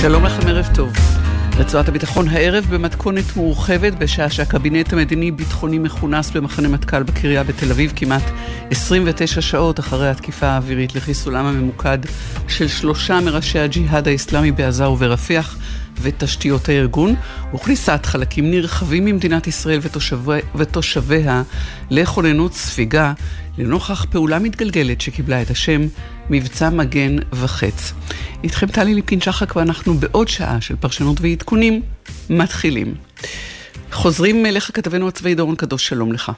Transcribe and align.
שלום 0.00 0.24
לכם, 0.24 0.48
ערב 0.48 0.68
טוב. 0.74 0.92
רצועת 1.58 1.88
הביטחון 1.88 2.28
הערב 2.28 2.66
במתכונת 2.70 3.36
מורחבת 3.36 3.92
בשעה 3.92 4.30
שהקבינט 4.30 4.92
המדיני-ביטחוני 4.92 5.78
מכונס 5.78 6.30
במחנה 6.30 6.68
מטכ"ל 6.68 7.02
בקריה 7.02 7.44
בתל 7.44 7.70
אביב 7.70 7.92
כמעט 7.96 8.22
29 8.70 9.40
שעות 9.40 9.80
אחרי 9.80 10.10
התקיפה 10.10 10.46
האווירית 10.46 10.94
לחיסולם 10.94 11.46
הממוקד 11.46 11.98
של 12.48 12.68
שלושה 12.68 13.20
מראשי 13.20 13.58
הג'יהאד 13.58 14.08
האסלאמי 14.08 14.52
בעזה 14.52 14.88
וברפיח 14.88 15.56
ותשתיות 16.00 16.68
הארגון 16.68 17.14
וכניסת 17.54 18.00
חלקים 18.06 18.50
נרחבים 18.50 19.04
ממדינת 19.04 19.46
ישראל 19.46 19.78
ותושבי, 19.82 20.38
ותושביה 20.54 21.42
לכוננות 21.90 22.54
ספיגה 22.54 23.12
לנוכח 23.58 24.04
פעולה 24.10 24.38
מתגלגלת 24.38 25.00
שקיבלה 25.00 25.42
את 25.42 25.50
השם 25.50 25.80
מבצע 26.30 26.70
מגן 26.70 27.16
וחץ. 27.32 27.92
איתכם 28.44 28.66
טלי 28.66 28.94
ליפקין 28.94 29.20
שחק 29.20 29.56
ואנחנו 29.56 29.94
בעוד 29.94 30.28
שעה 30.28 30.60
של 30.60 30.76
פרשנות 30.76 31.20
ועדכונים 31.20 31.82
מתחילים. 32.30 32.94
חוזרים 33.92 34.46
אליך 34.46 34.70
כתבנו 34.74 35.08
הצבאי 35.08 35.34
דורון 35.34 35.56
קדוש, 35.56 35.88
שלום 35.88 36.12
לך. 36.12 36.32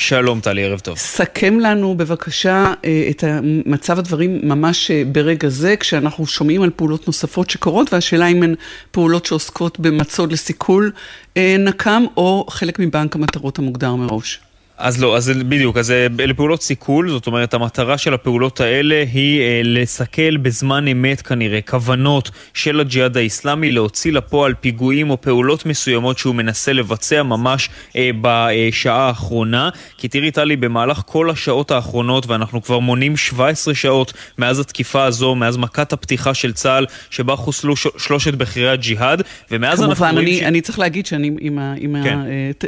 שלום 0.00 0.40
טלי, 0.40 0.64
ערב 0.64 0.78
טוב. 0.78 0.98
סכם 0.98 1.60
לנו 1.60 1.94
בבקשה 1.94 2.72
אה, 2.84 3.06
את 3.10 3.24
מצב 3.66 3.98
הדברים 3.98 4.40
ממש 4.42 4.90
אה, 4.90 5.02
ברגע 5.12 5.48
זה, 5.48 5.76
כשאנחנו 5.76 6.26
שומעים 6.26 6.62
על 6.62 6.70
פעולות 6.76 7.06
נוספות 7.06 7.50
שקורות, 7.50 7.92
והשאלה 7.92 8.26
אם 8.26 8.42
הן 8.42 8.54
פעולות 8.90 9.26
שעוסקות 9.26 9.80
במצוד 9.80 10.32
לסיכול 10.32 10.92
אה, 11.36 11.56
נקם, 11.58 12.02
או 12.16 12.46
חלק 12.50 12.78
מבנק 12.78 13.16
המטרות 13.16 13.58
המוגדר 13.58 13.94
מראש. 13.94 14.40
אז 14.80 15.00
לא, 15.00 15.16
אז 15.16 15.32
בדיוק, 15.48 15.76
אז 15.76 15.90
אה, 15.90 16.06
אלה 16.20 16.34
פעולות 16.34 16.62
סיכול, 16.62 17.10
זאת 17.10 17.26
אומרת 17.26 17.54
המטרה 17.54 17.98
של 17.98 18.14
הפעולות 18.14 18.60
האלה 18.60 19.04
היא 19.12 19.40
אה, 19.40 19.60
לסכל 19.64 20.36
בזמן 20.36 20.88
אמת 20.88 21.22
כנראה 21.22 21.60
כוונות 21.60 22.30
של 22.54 22.80
הג'יהאד 22.80 23.16
האיסלאמי 23.16 23.72
להוציא 23.72 24.12
לפועל 24.12 24.54
פיגועים 24.54 25.10
או 25.10 25.20
פעולות 25.20 25.66
מסוימות 25.66 26.18
שהוא 26.18 26.34
מנסה 26.34 26.72
לבצע 26.72 27.22
ממש 27.22 27.68
אה, 27.96 28.10
בשעה 28.20 29.06
האחרונה. 29.06 29.68
כי 29.98 30.08
תראי 30.08 30.30
טלי, 30.30 30.56
במהלך 30.56 31.02
כל 31.06 31.30
השעות 31.30 31.70
האחרונות, 31.70 32.26
ואנחנו 32.26 32.62
כבר 32.62 32.78
מונים 32.78 33.16
17 33.16 33.74
שעות 33.74 34.12
מאז 34.38 34.58
התקיפה 34.58 35.04
הזו, 35.04 35.34
מאז 35.34 35.56
מכת 35.56 35.92
הפתיחה 35.92 36.34
של 36.34 36.52
צה"ל, 36.52 36.86
שבה 37.10 37.36
חוסלו 37.36 37.76
ש- 37.76 37.86
שלושת 37.98 38.34
בכירי 38.34 38.70
הג'יהאד, 38.70 39.22
ומאז 39.50 39.82
אנחנו 39.82 40.04
רואים 40.04 40.18
אני, 40.18 40.38
ש... 40.38 40.42
אני 40.42 40.60
צריך 40.60 40.78
להגיד 40.78 41.06
שאני 41.06 41.30
עם, 41.40 41.58
עם 41.78 41.96
כן. 42.04 42.18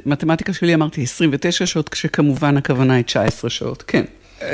המתמטיקה 0.06 0.52
שלי 0.52 0.74
אמרתי 0.74 1.02
29 1.02 1.66
שעות. 1.66 2.01
שכמובן 2.02 2.56
הכוונה 2.56 2.94
היא 2.94 3.04
19 3.04 3.50
שעות, 3.50 3.84
כן. 3.86 4.04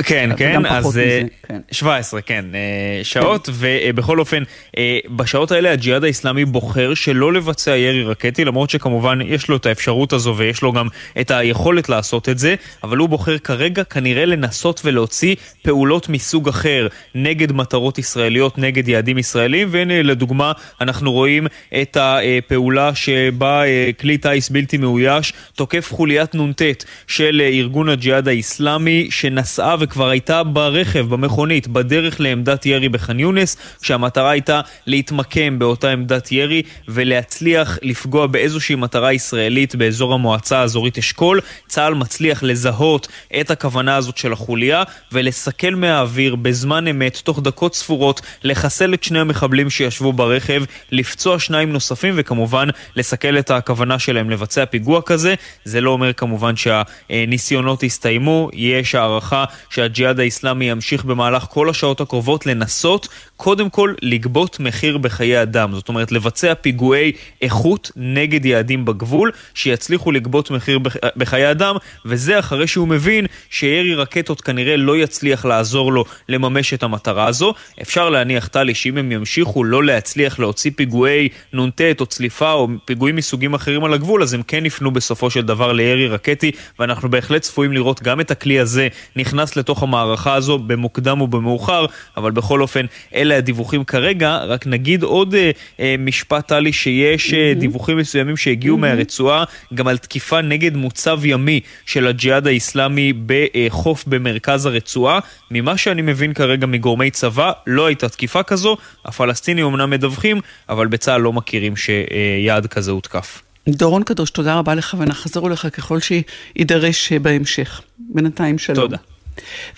כן, 0.05 0.31
כן, 0.37 0.67
אז 0.67 0.87
מזה, 0.87 1.23
כן. 1.49 1.61
17, 1.71 2.21
כן, 2.21 2.45
אה, 2.55 3.05
שעות, 3.05 3.47
כן. 3.47 3.53
ובכל 3.55 4.19
אופן, 4.19 4.43
אה, 4.79 4.99
בשעות 5.17 5.53
האלה 5.53 5.73
הג'יהאד 5.73 6.05
האיסלאמי 6.05 6.45
בוחר 6.45 6.95
שלא 6.95 7.33
לבצע 7.33 7.77
ירי 7.77 8.03
רקטי, 8.03 8.45
למרות 8.45 8.71
שכמובן 8.71 9.19
יש 9.25 9.49
לו 9.49 9.57
את 9.57 9.67
האפשרות 9.67 10.13
הזו 10.13 10.35
ויש 10.37 10.63
לו 10.63 10.73
גם 10.73 10.89
את 11.21 11.31
היכולת 11.31 11.89
לעשות 11.89 12.29
את 12.29 12.39
זה, 12.39 12.55
אבל 12.83 12.97
הוא 12.97 13.09
בוחר 13.09 13.39
כרגע 13.39 13.85
כנראה 13.85 14.25
לנסות 14.25 14.81
ולהוציא 14.85 15.35
פעולות 15.63 16.09
מסוג 16.09 16.49
אחר 16.49 16.87
נגד 17.15 17.53
מטרות 17.53 17.99
ישראליות, 17.99 18.59
נגד 18.59 18.89
יעדים 18.89 19.19
ישראלים, 19.19 19.69
והנה 19.71 20.03
לדוגמה, 20.03 20.53
אנחנו 20.81 21.13
רואים 21.13 21.47
את 21.83 21.97
הפעולה 22.01 22.95
שבה 22.95 23.65
אה, 23.65 23.91
כלי 24.01 24.19
טיס 24.19 24.49
בלתי 24.49 24.77
מאויש 24.77 25.33
תוקף 25.55 25.93
חוליית 25.93 26.35
נ"ט 26.35 26.63
של 27.07 27.43
ארגון 27.45 27.89
הג'יהאד 27.89 28.29
האיסלאמי, 28.29 29.07
שנסעה 29.11 29.77
וכבר 29.81 30.09
הייתה 30.09 30.43
ברכב, 30.43 31.07
במכונית, 31.09 31.69
בדרך 31.69 32.21
לעמדת 32.21 32.67
ירי 32.67 32.89
בח'אן 32.89 33.21
יונס, 33.21 33.57
כשהמטרה 33.83 34.31
הייתה 34.31 34.61
להתמקם 34.87 35.59
באותה 35.59 35.91
עמדת 35.91 36.33
ירי 36.33 36.63
ולהצליח 36.89 37.79
לפגוע 37.83 38.27
באיזושהי 38.27 38.75
מטרה 38.75 39.13
ישראלית 39.13 39.75
באזור 39.75 40.15
המועצה 40.15 40.59
האזורית 40.59 40.99
אשכול. 40.99 41.41
צה"ל 41.67 41.95
מצליח 41.95 42.43
לזהות 42.43 43.09
את 43.41 43.51
הכוונה 43.51 43.97
הזאת 43.97 44.17
של 44.17 44.33
החוליה 44.33 44.83
ולסכל 45.13 45.75
מהאוויר 45.75 46.37
בזמן 46.37 46.89
אמת, 46.89 47.21
תוך 47.25 47.41
דקות 47.43 47.75
ספורות, 47.75 48.21
לחסל 48.45 48.95
את 48.95 49.05
שני 49.05 49.21
המחבלים 49.21 49.71
שישבו 49.71 50.13
ברכב, 50.13 50.63
לפצוע 50.91 51.39
שניים 51.39 51.73
נוספים 51.73 52.15
וכמובן 52.17 52.69
לסכל 52.97 53.39
את 53.39 53.51
הכוונה 53.51 53.99
שלהם 53.99 54.31
לבצע 54.31 54.65
פיגוע 54.65 55.03
כזה. 55.03 55.35
זה 55.65 55.81
לא 55.81 55.91
אומר 55.91 56.13
כמובן 56.13 56.55
שהניסיונות 56.57 57.83
הסתיימו, 57.83 58.49
יש 58.53 58.95
הערכה 58.95 59.45
שהג'יהאד 59.71 60.21
האיסלאמי 60.21 60.71
ימשיך 60.71 61.05
במהלך 61.05 61.43
כל 61.43 61.71
השעות 61.71 62.01
הקרובות 62.01 62.47
לנסות 62.47 63.09
קודם 63.37 63.71
כל 63.71 63.95
לגבות 64.03 64.61
מחיר 64.61 64.99
בחיי 64.99 65.43
אדם. 65.43 65.75
זאת 65.75 65.89
אומרת, 65.89 66.13
לבצע 66.13 66.55
פיגועי 66.55 67.13
איכות 67.43 67.91
נגד 67.97 68.45
יעדים 68.45 68.85
בגבול, 68.85 69.33
שיצליחו 69.55 70.13
לגבות 70.13 70.51
מחיר 70.51 70.79
בחיי 71.17 71.51
אדם, 71.51 71.77
וזה 72.05 72.39
אחרי 72.39 72.67
שהוא 72.67 72.89
מבין 72.89 73.27
שירי 73.51 73.95
רקטות 73.95 74.41
כנראה 74.41 74.77
לא 74.77 74.97
יצליח 74.97 75.45
לעזור 75.45 75.93
לו 75.93 76.05
לממש 76.29 76.75
את 76.75 76.83
המטרה 76.83 77.27
הזו. 77.27 77.55
אפשר 77.83 78.11
להניח, 78.11 78.47
טלי, 78.47 78.75
שאם 78.75 78.99
הם 78.99 79.13
ימשיכו 79.13 79.65
לא 79.65 79.85
להצליח 79.85 80.39
להוציא 80.39 80.71
פיגועי 80.77 81.29
נ"ט 81.53 81.81
או 82.01 82.07
צליפה 82.07 82.53
או 82.53 82.69
פיגועים 82.85 83.17
מסוגים 83.17 83.55
אחרים 83.55 83.85
על 83.85 83.95
הגבול, 83.95 84.23
אז 84.23 84.35
הם 84.35 84.43
כן 84.43 84.67
יפנו 84.67 84.91
בסופו 84.91 85.31
של 85.31 85.43
דבר 85.43 85.73
לירי 85.73 86.09
רקטי, 86.09 86.51
ואנחנו 86.79 87.11
בהחלט 87.11 87.43
צפויים 87.43 87.73
לראות 87.73 88.03
גם 88.03 88.21
את 88.21 88.31
הכלי 88.31 88.61
הזה 88.61 88.89
נכנס 89.17 89.57
לתוך 89.59 89.83
המערכה 89.83 90.35
הזו 90.35 90.59
במוקדם 90.59 91.21
ובמאוחר, 91.21 91.87
אבל 92.17 92.31
בכל 92.31 92.63
אופן, 92.63 92.87
אלה 93.15 93.37
הדיווחים 93.37 93.85
כרגע. 93.85 94.37
רק 94.37 94.67
נגיד 94.67 95.03
עוד 95.03 95.35
אה, 95.35 95.51
אה, 95.81 95.95
משפט, 95.99 96.49
טלי, 96.49 96.73
שיש 96.73 97.35
אה, 97.35 97.53
דיווחים 97.57 97.97
מסוימים 97.97 98.37
שהגיעו 98.37 98.77
מהרצועה 98.77 99.45
גם 99.75 99.89
על 99.89 99.99
תקיפה 99.99 100.41
נגד 100.41 100.77
מוצב 100.77 101.25
ימי 101.25 101.61
של 101.87 102.07
הג'יהאד 102.07 102.47
האיסלאמי 102.47 103.13
בחוף 103.27 104.05
במרכז 104.07 104.67
הרצועה. 104.67 105.19
ממה 105.51 105.77
שאני 105.77 106.03
מבין 106.03 106.35
כרגע 106.35 106.67
מגורמי 106.67 107.11
צבא, 107.11 107.53
לא 107.67 107.87
הייתה 107.87 108.09
תקיפה 108.09 108.43
כזו. 108.43 108.77
הפלסטינים 109.05 109.67
אמנם 109.67 109.91
מדווחים, 109.91 110.41
אבל 110.69 110.87
בצה"ל 110.87 111.21
לא 111.21 111.33
מכירים 111.33 111.77
שיעד 111.77 112.67
כזה 112.67 112.91
הותקף. 112.91 113.43
דורון 113.69 114.03
קדוש, 114.03 114.31
תודה 114.31 114.55
רבה 114.59 114.75
לך 114.75 114.97
ונחזור 114.99 115.49
אליך 115.49 115.67
ככל 115.73 115.99
שיידרש 116.01 117.13
בהמשך. 117.13 117.81
בינתיים 117.99 118.59
שלום. 118.59 118.77
תודה. 118.77 118.97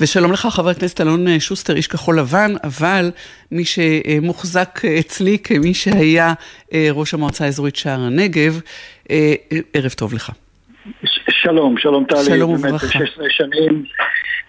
ושלום 0.01 0.33
לך, 0.33 0.47
חבר 0.51 0.69
הכנסת 0.69 1.01
אלון 1.01 1.29
אה, 1.29 1.41
שוסטר, 1.41 1.77
איש 1.77 1.87
כחול 1.87 2.19
לבן, 2.19 2.51
אבל 2.65 3.11
מי 3.53 3.65
שמוחזק 3.65 4.81
אצלי 5.01 5.39
כמי 5.45 5.75
שהיה 5.75 6.33
אה, 6.75 6.89
ראש 6.91 7.15
המועצה 7.15 7.45
האזורית 7.45 7.77
שער 7.77 8.01
הנגב, 8.01 8.61
אה, 9.11 9.35
ערב 9.75 9.91
טוב 9.91 10.15
לך. 10.15 10.31
שלום, 11.31 11.79
שלום 11.79 12.05
טלי. 12.05 12.25
שלום 12.25 12.51
וברכה. 12.51 12.87
16 12.87 13.25
שנים, 13.31 13.85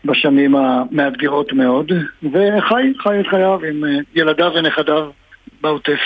בשנים 0.06 0.56
המאתגרות 0.56 1.54
מאוד, 1.54 1.92
וחי, 2.24 2.94
חי 3.04 3.20
את 3.20 3.28
חייו 3.30 3.60
עם 3.70 3.84
ילדיו 4.16 4.52
ונכדיו 4.56 5.10
בעוטף. 5.62 6.00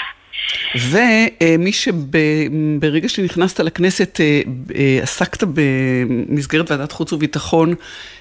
ומי 0.75 1.71
שברגע 1.71 3.09
שנכנסת 3.09 3.59
לכנסת 3.59 4.19
אה, 4.21 4.41
אה, 4.75 4.99
עסקת 5.03 5.43
במסגרת 5.53 6.71
ועדת 6.71 6.91
חוץ 6.91 7.13
וביטחון 7.13 7.73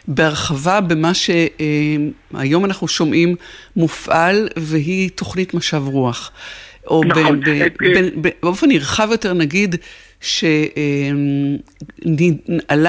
בהרחבה 0.09 0.81
במה 0.81 1.13
שהיום 1.15 2.65
אנחנו 2.65 2.89
שומעים 2.89 3.37
מופעל 3.77 4.49
והיא 4.57 5.11
תוכנית 5.15 5.55
משב 5.55 5.83
רוח. 5.87 6.31
או 6.87 7.05
נכון. 7.05 7.41
באופן 8.43 8.69
נרחב 8.69 9.09
יותר 9.11 9.33
נגיד 9.33 9.77
שעלה 10.21 10.59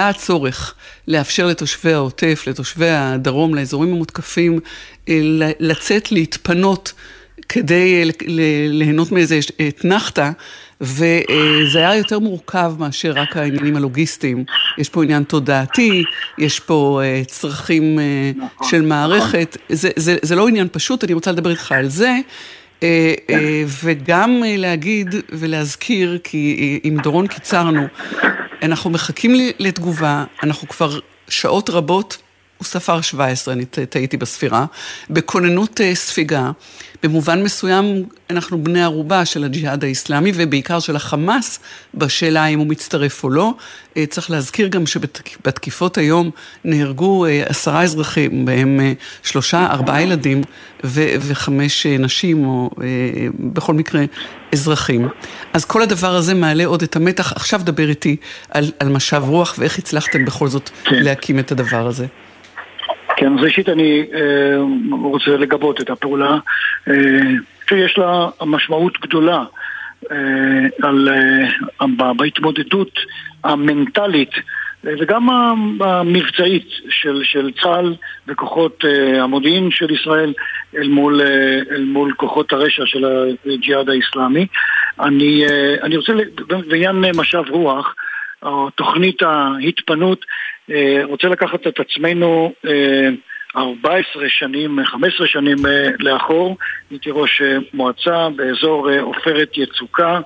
הצורך 0.10 0.76
לאפשר 1.08 1.48
לתושבי 1.48 1.94
העוטף, 1.94 2.44
לתושבי 2.48 2.90
הדרום, 2.90 3.56
לאזורים 3.56 3.94
המותקפים, 3.94 4.60
אה, 5.10 5.20
לצאת, 5.60 6.12
להתפנות. 6.12 6.94
כדי 7.50 8.12
ליהנות 8.70 9.12
מאיזה 9.12 9.40
אתנחתא, 9.68 10.30
וזה 10.82 11.80
היה 11.80 11.96
יותר 11.96 12.20
מורכב 12.20 12.74
מאשר 12.80 13.12
רק 13.12 13.38
העניינים 13.38 13.76
הלוגיסטיים. 13.76 14.44
יש 14.78 14.90
פה 14.90 15.04
עניין 15.04 15.24
תודעתי, 15.24 16.04
יש 16.38 16.60
פה 16.60 17.02
אה, 17.04 17.22
צרכים 17.28 18.00
אה, 18.00 18.32
נכון, 18.36 18.68
של 18.70 18.82
מערכת, 18.82 19.58
נכון. 19.66 19.76
זה, 19.76 19.90
זה, 19.96 20.18
זה 20.22 20.36
לא 20.36 20.48
עניין 20.48 20.68
פשוט, 20.72 21.04
אני 21.04 21.14
רוצה 21.14 21.32
לדבר 21.32 21.50
איתך 21.50 21.72
על 21.72 21.88
זה. 21.88 22.18
אה, 22.84 23.14
וגם 23.84 24.44
להגיד 24.46 25.16
ולהזכיר, 25.30 26.20
כי 26.24 26.80
עם 26.84 26.98
דורון 26.98 27.28
קיצרנו, 27.28 27.88
אנחנו 28.64 28.90
מחכים 28.90 29.32
לתגובה, 29.60 30.24
אנחנו 30.44 30.68
כבר 30.68 31.00
שעות 31.30 31.70
רבות 31.70 32.18
הוא 32.58 32.66
ספר 32.66 33.02
17, 33.02 33.54
אני 33.54 33.66
טעיתי 33.66 34.18
בספירה, 34.18 34.66
בכוננות 35.10 35.82
ספיגה. 35.94 36.52
במובן 37.08 37.44
מסוים 37.44 38.04
אנחנו 38.30 38.64
בני 38.64 38.84
ערובה 38.84 39.26
של 39.26 39.44
הג'יהאד 39.44 39.84
האיסלאמי 39.84 40.32
ובעיקר 40.36 40.80
של 40.80 40.96
החמאס 40.96 41.60
בשאלה 41.94 42.44
האם 42.44 42.60
הוא 42.60 42.68
מצטרף 42.68 43.24
או 43.24 43.30
לא. 43.30 43.54
אה, 43.98 44.06
צריך 44.06 44.32
להזכיר 44.32 44.68
גם 44.68 44.88
שבתקיפות 44.88 45.98
היום 45.98 46.32
נהרגו 46.64 47.26
אה, 47.26 47.44
עשרה 47.46 47.84
אזרחים, 47.84 48.46
בהם 48.46 48.80
אה, 48.80 48.94
שלושה, 49.24 49.68
ארבעה 49.72 50.02
ילדים 50.02 50.42
ו- 50.84 51.16
וחמש 51.20 51.86
נשים, 51.86 52.46
או 52.46 52.70
בכל 53.40 53.74
מקרה 53.74 54.06
אזרחים. 54.54 55.08
אז 55.54 55.66
כל 55.66 55.82
הדבר 55.82 56.16
הזה 56.16 56.34
מעלה 56.34 56.66
עוד 56.66 56.82
את 56.82 56.96
המתח. 56.96 57.32
עכשיו 57.32 57.62
דבר 57.64 57.90
איתי 57.90 58.16
על, 58.50 58.72
על 58.80 58.90
משב 58.90 59.24
רוח 59.26 59.56
ואיך 59.58 59.78
הצלחתם 59.78 60.26
בכל 60.26 60.48
זאת 60.48 60.70
כן. 60.84 61.04
להקים 61.04 61.40
את 61.40 61.52
הדבר 61.52 61.88
הזה. 61.88 62.06
כן, 63.18 63.34
אז 63.38 63.44
ראשית 63.44 63.70
אני 63.70 64.06
אה, 64.14 64.58
רוצה 64.92 65.38
לגבות 65.38 65.82
את 65.82 65.90
הפעולה 65.90 66.38
אה, 66.88 66.94
שיש 67.70 67.98
לה 67.98 68.30
משמעות 68.46 69.00
גדולה 69.02 69.44
אה, 70.12 70.18
על, 70.82 71.10
אה, 71.82 72.14
בהתמודדות 72.18 73.00
המנטלית 73.44 74.32
אה, 74.88 74.94
וגם 75.00 75.30
המבצעית 75.82 76.68
של, 76.90 77.22
של 77.24 77.52
צה"ל 77.64 77.96
וכוחות 78.28 78.86
אה, 78.86 79.24
המודיעין 79.24 79.72
של 79.72 79.92
ישראל 79.92 80.34
אל 80.76 80.88
מול, 80.88 81.22
אה, 81.22 81.76
אל 81.76 81.84
מול 81.84 82.14
כוחות 82.18 82.54
הרשע 82.54 82.84
של 82.86 83.06
הג'יהאד 83.46 83.90
האיסלאמי. 83.90 84.48
אני, 85.00 85.46
אה, 85.46 85.76
אני 85.84 85.98
רוצה, 85.98 86.14
בעניין 86.68 86.96
משב 87.16 87.44
רוח, 87.50 87.96
או 88.44 88.70
תוכנית 88.70 89.22
ההתפנות, 89.22 90.20
אה, 90.22 90.26
רוצה 91.04 91.28
לקחת 91.28 91.68
את 91.68 91.80
עצמנו 91.80 92.54
14 93.58 94.24
אה, 94.24 94.30
שנים, 94.30 94.80
15 94.86 95.28
שנים 95.28 95.66
אה, 95.66 95.88
לאחור, 96.00 96.58
הייתי 96.92 97.10
ראש 97.14 97.42
מועצה 97.74 98.30
באזור 98.36 98.90
עופרת 99.02 99.58
יצוקה, 99.58 100.20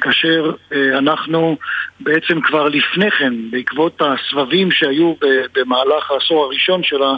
כאשר 0.00 0.52
אנחנו 0.98 1.56
בעצם 2.00 2.40
כבר 2.40 2.68
לפני 2.68 3.10
כן, 3.10 3.32
בעקבות 3.50 4.02
הסבבים 4.02 4.70
שהיו 4.70 5.14
במהלך 5.54 6.10
העשור 6.10 6.44
הראשון 6.44 6.82
של, 6.82 7.02
ה, 7.02 7.16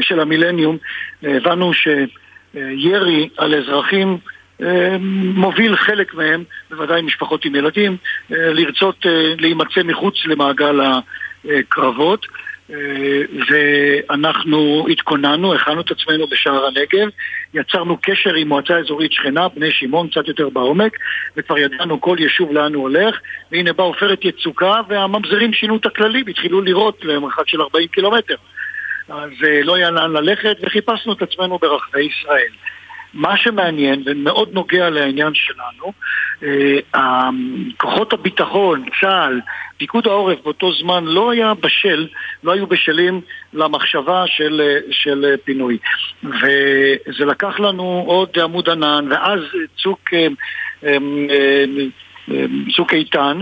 של 0.00 0.20
המילניום, 0.20 0.76
הבנו 1.22 1.70
שירי 1.74 3.28
על 3.36 3.54
אזרחים 3.54 4.18
מוביל 5.34 5.76
חלק 5.76 6.14
מהם, 6.14 6.44
בוודאי 6.70 7.02
משפחות 7.02 7.44
עם 7.44 7.54
ילדים, 7.54 7.96
אה, 8.32 8.36
לרצות 8.52 9.06
אה, 9.06 9.34
להימצא 9.38 9.82
מחוץ 9.84 10.14
למעגל 10.26 10.80
הקרבות. 11.44 12.26
אה, 12.70 12.76
ואנחנו 13.48 14.86
התכוננו, 14.90 15.54
הכנו 15.54 15.80
את 15.80 15.90
עצמנו 15.90 16.26
בשער 16.26 16.66
הנגב, 16.66 17.08
יצרנו 17.54 17.96
קשר 18.02 18.34
עם 18.34 18.48
מועצה 18.48 18.78
אזורית 18.78 19.12
שכנה, 19.12 19.48
בני 19.48 19.70
שמעון, 19.70 20.08
קצת 20.08 20.28
יותר 20.28 20.48
בעומק, 20.48 20.92
וכבר 21.36 21.58
ידענו 21.58 22.00
כל 22.00 22.16
יישוב 22.20 22.52
לאן 22.52 22.74
הוא 22.74 22.82
הולך, 22.82 23.18
והנה 23.52 23.72
באה 23.72 23.86
עופרת 23.86 24.24
יצוקה, 24.24 24.80
והממזרים 24.88 25.52
שינו 25.52 25.76
את 25.76 25.86
הכללים, 25.86 26.26
התחילו 26.28 26.60
לירות 26.60 27.04
למרחק 27.04 27.48
של 27.48 27.62
40 27.62 27.88
קילומטר. 27.88 28.36
אז 29.08 29.30
לא 29.64 29.74
היה 29.74 29.90
לאן 29.90 30.12
ללכת, 30.12 30.56
וחיפשנו 30.62 31.12
את 31.12 31.22
עצמנו 31.22 31.58
ברחבי 31.58 32.02
ישראל. 32.02 32.52
מה 33.14 33.36
שמעניין 33.36 34.02
ומאוד 34.06 34.48
נוגע 34.52 34.90
לעניין 34.90 35.32
שלנו, 35.34 35.92
אה, 36.42 37.30
כוחות 37.76 38.12
הביטחון, 38.12 38.84
צה"ל, 39.00 39.40
פיקוד 39.76 40.06
העורף 40.06 40.38
באותו 40.44 40.72
זמן 40.72 41.04
לא 41.04 41.30
היה 41.30 41.54
בשל, 41.54 42.08
לא 42.44 42.52
היו 42.52 42.66
בשלים 42.66 43.20
למחשבה 43.52 44.26
של, 44.26 44.78
של 44.90 45.34
פינוי. 45.44 45.78
וזה 46.22 47.24
לקח 47.24 47.60
לנו 47.60 48.04
עוד 48.06 48.38
עמוד 48.42 48.68
ענן, 48.68 49.06
ואז 49.10 49.40
צוק, 49.82 50.00
אה, 50.14 50.26
אה, 50.84 51.64
צוק 52.76 52.94
איתן, 52.94 53.40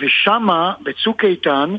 ושמה, 0.00 0.72
בצוק 0.82 1.24
איתן, 1.24 1.74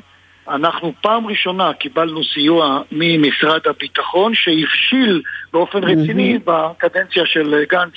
אנחנו 0.49 0.93
פעם 1.01 1.27
ראשונה 1.27 1.73
קיבלנו 1.73 2.23
סיוע 2.23 2.81
ממשרד 2.91 3.61
הביטחון 3.65 4.35
שהבשיל 4.35 5.21
באופן 5.53 5.83
רציני 5.83 6.39
בקדנציה 6.45 7.25
של 7.25 7.63
גנץ 7.69 7.93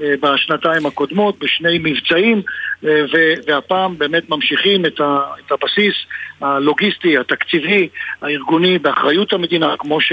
אה, 0.00 0.14
בשנתיים 0.20 0.86
הקודמות, 0.86 1.38
בשני 1.38 1.78
מבצעים, 1.82 2.42
אה, 2.84 3.02
והפעם 3.46 3.98
באמת 3.98 4.30
ממשיכים 4.30 4.86
את 4.86 5.00
הבסיס 5.50 5.94
הלוגיסטי, 6.40 7.18
התקציבי, 7.18 7.88
הארגוני, 8.22 8.78
באחריות 8.78 9.32
המדינה, 9.32 9.74
כמו, 9.78 10.00
ש, 10.00 10.12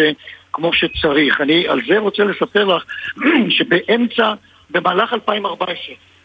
כמו 0.54 0.74
שצריך. 0.74 1.42
אני 1.42 1.68
על 1.68 1.82
זה 1.88 2.00
רוצה 2.00 2.24
לספר 2.24 2.64
לך 2.66 2.84
שבאמצע, 3.58 4.34
במהלך 4.70 5.14
2014, 5.14 5.76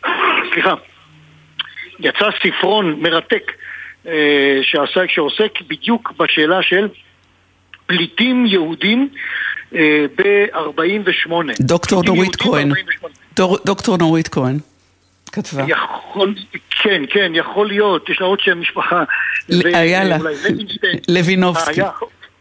סליחה, 0.52 0.74
יצא 2.00 2.28
ספרון 2.42 3.00
מרתק 3.00 3.52
שעסק, 4.62 5.10
שעוסק 5.10 5.52
בדיוק 5.68 6.12
בשאלה 6.18 6.62
של 6.62 6.88
פליטים 7.86 8.46
יהודים 8.46 9.08
אה, 9.74 10.06
ב-48. 10.16 11.32
דוקטור 11.60 12.02
נורית 12.02 12.36
כהן. 12.36 12.72
דוקטור 13.64 13.96
נורית 13.96 14.28
כהן. 14.28 14.58
כתבה. 15.32 15.64
יכול, 15.68 16.34
כן, 16.70 17.02
כן, 17.10 17.32
יכול 17.34 17.68
להיות, 17.68 18.08
יש 18.08 18.20
לה 18.20 18.26
עוד 18.26 18.40
שם 18.40 18.60
משפחה. 18.60 19.04
היה 19.64 20.04
לה, 20.04 20.16
לוינובסקי. 21.08 21.80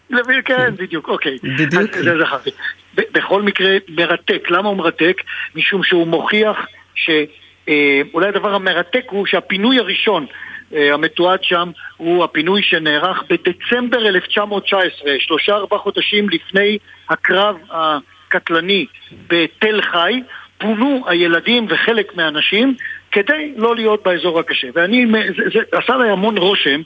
לוין, 0.09 0.41
כן, 0.45 0.75
בדיוק, 0.75 1.09
אוקיי. 1.09 1.37
בדיוק. 1.43 1.95
זה 1.95 2.19
זכרתי. 2.19 2.49
בכל 2.95 3.41
מקרה, 3.41 3.77
מרתק. 3.89 4.43
למה 4.49 4.69
הוא 4.69 4.77
מרתק? 4.77 5.21
משום 5.55 5.83
שהוא 5.83 6.07
מוכיח 6.07 6.57
שאולי 6.95 8.25
אה, 8.25 8.29
הדבר 8.29 8.53
המרתק 8.53 9.03
הוא 9.09 9.25
שהפינוי 9.25 9.79
הראשון 9.79 10.25
אה, 10.25 10.46
המתועד 10.71 11.43
שם 11.43 11.71
הוא 11.97 12.23
הפינוי 12.23 12.61
שנערך 12.63 13.23
בדצמבר 13.29 14.07
1919, 14.07 15.11
שלושה 15.19 15.55
ארבעה 15.55 15.79
חודשים 15.79 16.29
לפני 16.29 16.77
הקרב 17.09 17.55
הקטלני 17.71 18.85
בתל 19.27 19.81
חי, 19.81 20.21
פונו 20.57 21.03
הילדים 21.07 21.65
וחלק 21.69 22.15
מהאנשים 22.15 22.75
כדי 23.11 23.53
לא 23.57 23.75
להיות 23.75 24.03
באזור 24.03 24.39
הקשה. 24.39 24.67
ואני, 24.73 25.05
זה, 25.37 25.43
זה 25.53 25.59
עשה 25.71 25.97
לי 25.97 26.09
המון 26.09 26.37
רושם 26.37 26.81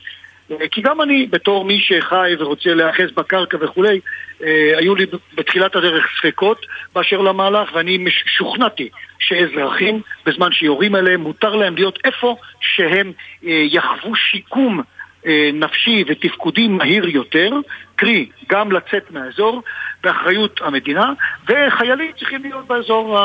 כי 0.72 0.82
גם 0.82 1.02
אני, 1.02 1.28
בתור 1.30 1.66
מי 1.66 1.80
שחי 1.80 2.32
ורוצה 2.40 2.74
להיאחז 2.74 3.12
בקרקע 3.16 3.58
וכולי, 3.62 4.00
אה, 4.44 4.78
היו 4.78 4.96
לי 4.96 5.06
בתחילת 5.36 5.76
הדרך 5.76 6.08
ספקות 6.20 6.66
באשר 6.96 7.22
למהלך, 7.22 7.70
ואני 7.74 8.06
שוכנעתי 8.10 8.90
שאזרחים, 9.20 10.02
בזמן 10.26 10.52
שיורים 10.52 10.96
עליהם, 10.96 11.22
מותר 11.22 11.56
להם 11.56 11.76
להיות 11.76 12.00
איפה 12.04 12.36
שהם 12.62 13.12
אה, 13.46 13.64
יחוו 13.72 14.16
שיקום 14.16 14.82
אה, 15.26 15.50
נפשי 15.54 16.04
ותפקודי 16.08 16.68
מהיר 16.68 17.10
יותר, 17.10 17.50
קרי, 17.96 18.30
גם 18.50 18.72
לצאת 18.72 19.12
מהאזור, 19.12 19.62
באחריות 20.04 20.60
המדינה, 20.64 21.14
וחיילים 21.48 22.12
צריכים 22.20 22.42
להיות 22.44 22.68
באזור, 22.68 23.20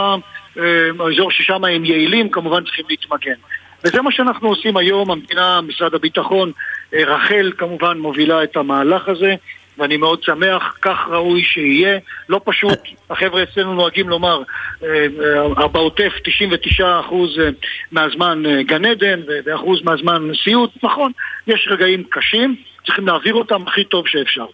האזור 1.01 1.31
ששם 1.31 1.65
הם 1.65 1.85
יעילים, 1.85 2.31
כמובן 2.31 2.65
צריכים 2.65 2.85
להתמגן. 2.89 3.35
וזה 3.85 4.03
מה 4.03 4.13
שאנחנו 4.13 4.49
עושים 4.49 4.77
היום, 4.77 5.11
המדינה, 5.11 5.61
משרד 5.61 5.95
הביטחון, 5.95 6.49
אה, 6.49 6.76
רח"ל 6.93 7.53
כמובן 7.59 7.99
מובילה 7.99 8.43
את 8.43 8.57
המהלך 8.57 9.09
הזה, 9.09 9.35
ואני 9.79 9.97
מאוד 9.97 10.23
שמח, 10.23 10.79
כך 10.83 10.99
ראוי 11.11 11.43
שיהיה. 11.43 11.99
לא 12.29 12.41
פשוט, 12.45 12.79
החבר'ה 13.11 13.43
אצלנו 13.43 13.75
נוהגים 13.75 14.09
לומר, 14.09 14.43
אה, 14.85 15.07
אה, 15.59 15.69
בעוטף 15.69 16.13
99% 16.23 16.83
מהזמן 17.93 18.43
גן 18.67 18.85
עדן 18.85 19.21
ואחוז 19.45 19.83
מהזמן 19.83 20.31
סיוט, 20.45 20.71
נכון, 20.83 21.13
יש 21.47 21.69
רגעים 21.71 22.05
קשים, 22.11 22.57
צריכים 22.87 23.07
להעביר 23.07 23.35
אותם 23.35 23.63
הכי 23.67 23.85
טוב 23.85 24.09
שאפשר. 24.09 24.47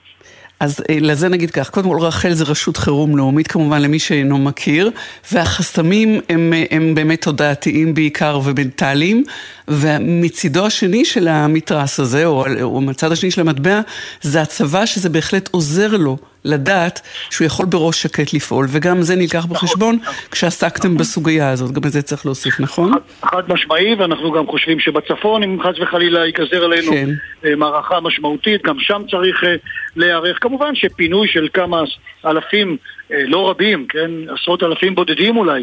אז 0.62 0.80
אה, 0.90 0.96
לזה 1.00 1.28
נגיד 1.28 1.50
כך, 1.50 1.70
קודם 1.70 1.88
כל 1.88 1.98
רח"ל 2.00 2.32
זה 2.32 2.44
רשות 2.44 2.76
חירום 2.76 3.16
לאומית 3.16 3.46
כמובן 3.48 3.82
למי 3.82 3.98
שאינו 3.98 4.38
מכיר, 4.38 4.90
והחסמים 5.32 6.20
הם, 6.28 6.52
אה, 6.52 6.64
הם 6.70 6.94
באמת 6.94 7.22
תודעתיים 7.22 7.94
בעיקר 7.94 8.40
ומנטליים, 8.44 9.24
ומצידו 9.68 10.66
השני 10.66 11.04
של 11.04 11.28
המתרס 11.28 12.00
הזה, 12.00 12.26
או, 12.26 12.44
או 12.62 12.80
מצד 12.80 13.12
השני 13.12 13.30
של 13.30 13.40
המטבע, 13.40 13.80
זה 14.22 14.42
הצבא 14.42 14.86
שזה 14.86 15.08
בהחלט 15.08 15.48
עוזר 15.52 15.96
לו 15.96 16.16
לדעת 16.44 17.00
שהוא 17.30 17.46
יכול 17.46 17.66
בראש 17.66 18.02
שקט 18.02 18.32
לפעול, 18.32 18.66
וגם 18.68 19.02
זה 19.02 19.16
נלקח 19.16 19.38
נכון. 19.44 19.50
בחשבון 19.50 19.98
כשעסקתם 20.30 20.96
בסוגיה 20.96 21.50
הזאת, 21.50 21.72
גם 21.72 21.82
את 21.86 21.92
זה 21.92 22.02
צריך 22.02 22.26
להוסיף, 22.26 22.60
נכון? 22.60 22.92
חד 23.24 23.42
משמעי, 23.48 23.94
ואנחנו 23.94 24.32
גם 24.32 24.46
חושבים 24.46 24.80
שבצפון, 24.80 25.42
אם 25.42 25.58
חס 25.62 25.78
וחלילה 25.80 26.26
ייגזר 26.26 26.64
עלינו 26.64 26.92
כן. 26.92 27.08
אה, 27.44 27.56
מערכה 27.56 28.00
משמעותית, 28.00 28.62
גם 28.62 28.76
שם 28.78 29.02
צריך 29.10 29.44
אה, 29.44 29.54
להיערך. 29.96 30.38
כמובן 30.40 30.74
שפינוי 30.74 31.28
של 31.28 31.48
כמה 31.54 31.82
אלפים 32.26 32.76
לא 33.12 33.50
רבים, 33.50 33.86
כן, 33.88 34.10
עשרות 34.28 34.62
אלפים 34.62 34.94
בודדים 34.94 35.36
אולי, 35.36 35.62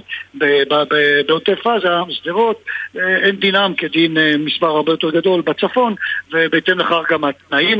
בעוטף 1.27 1.67
עזה, 1.67 1.87
שדרות, 2.09 2.63
אה, 2.97 3.17
אין 3.17 3.35
דינם 3.35 3.73
כדין 3.77 4.17
אה, 4.17 4.33
מספר 4.37 4.67
הרבה 4.67 4.91
יותר 4.91 5.09
גדול 5.09 5.41
בצפון, 5.41 5.95
ובהתאם 6.33 6.79
לכך 6.79 7.01
גם 7.09 7.23
התנאים 7.23 7.79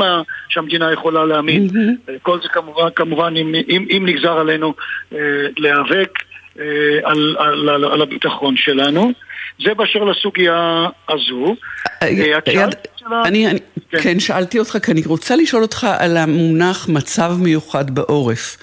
שהמדינה 0.49 0.93
יכולה 0.93 1.25
להעמיד. 1.25 1.73
כל 2.21 2.41
זה 2.41 2.49
כמובן, 2.49 2.89
כמובן 2.95 3.33
אם, 3.38 3.55
אם, 3.69 3.85
אם 3.89 4.03
נגזר 4.05 4.39
עלינו 4.39 4.73
להיאבק 5.57 6.19
על, 7.03 7.35
על, 7.39 7.69
על, 7.69 7.85
על 7.85 8.01
הביטחון 8.01 8.57
שלנו. 8.57 9.11
זה 9.63 9.73
באשר 9.73 10.03
לסוגיה 10.03 10.88
הזו. 11.09 11.55
אני, 13.25 13.47
אני 13.47 13.59
כן. 13.91 13.97
כן, 14.01 14.19
שאלתי 14.19 14.59
אותך, 14.59 14.77
כי 14.83 14.91
אני 14.91 15.01
רוצה 15.05 15.35
לשאול 15.35 15.61
אותך 15.61 15.87
על 15.99 16.17
המונח 16.17 16.89
מצב 16.89 17.37
מיוחד 17.39 17.91
בעורף. 17.91 18.57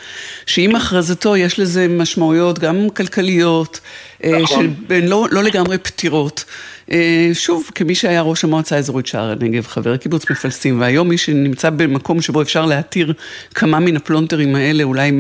שעם 0.47 0.71
כן. 0.71 0.77
הכרזתו 0.77 1.37
יש 1.37 1.59
לזה 1.61 1.87
משמעויות 1.89 2.59
גם 2.59 2.77
כלכליות, 2.97 3.81
אה, 4.25 4.39
נכון. 4.43 4.75
שהן 4.89 5.07
לא, 5.09 5.27
לא 5.31 5.43
לגמרי 5.43 5.79
פתירות. 5.79 6.45
אה, 6.93 7.31
שוב, 7.33 7.71
כמי 7.75 7.95
שהיה 7.95 8.23
ראש 8.23 8.45
המועצה 8.45 8.77
האזורית 8.77 9.07
שער 9.07 9.31
הנגב, 9.31 9.67
חבר 9.67 9.97
קיבוץ 9.97 10.31
מפלסים, 10.31 10.81
והיום 10.81 11.09
מי 11.09 11.19
שנמצא 11.19 11.71
במקום 11.71 12.21
שבו 12.21 12.43
אפשר 12.43 12.67
להתיר 12.67 13.13
כמה 13.55 13.81
מן 13.81 13.97
הפלונטרים 13.97 14.55
האלה, 14.57 14.83
אולי 14.83 15.11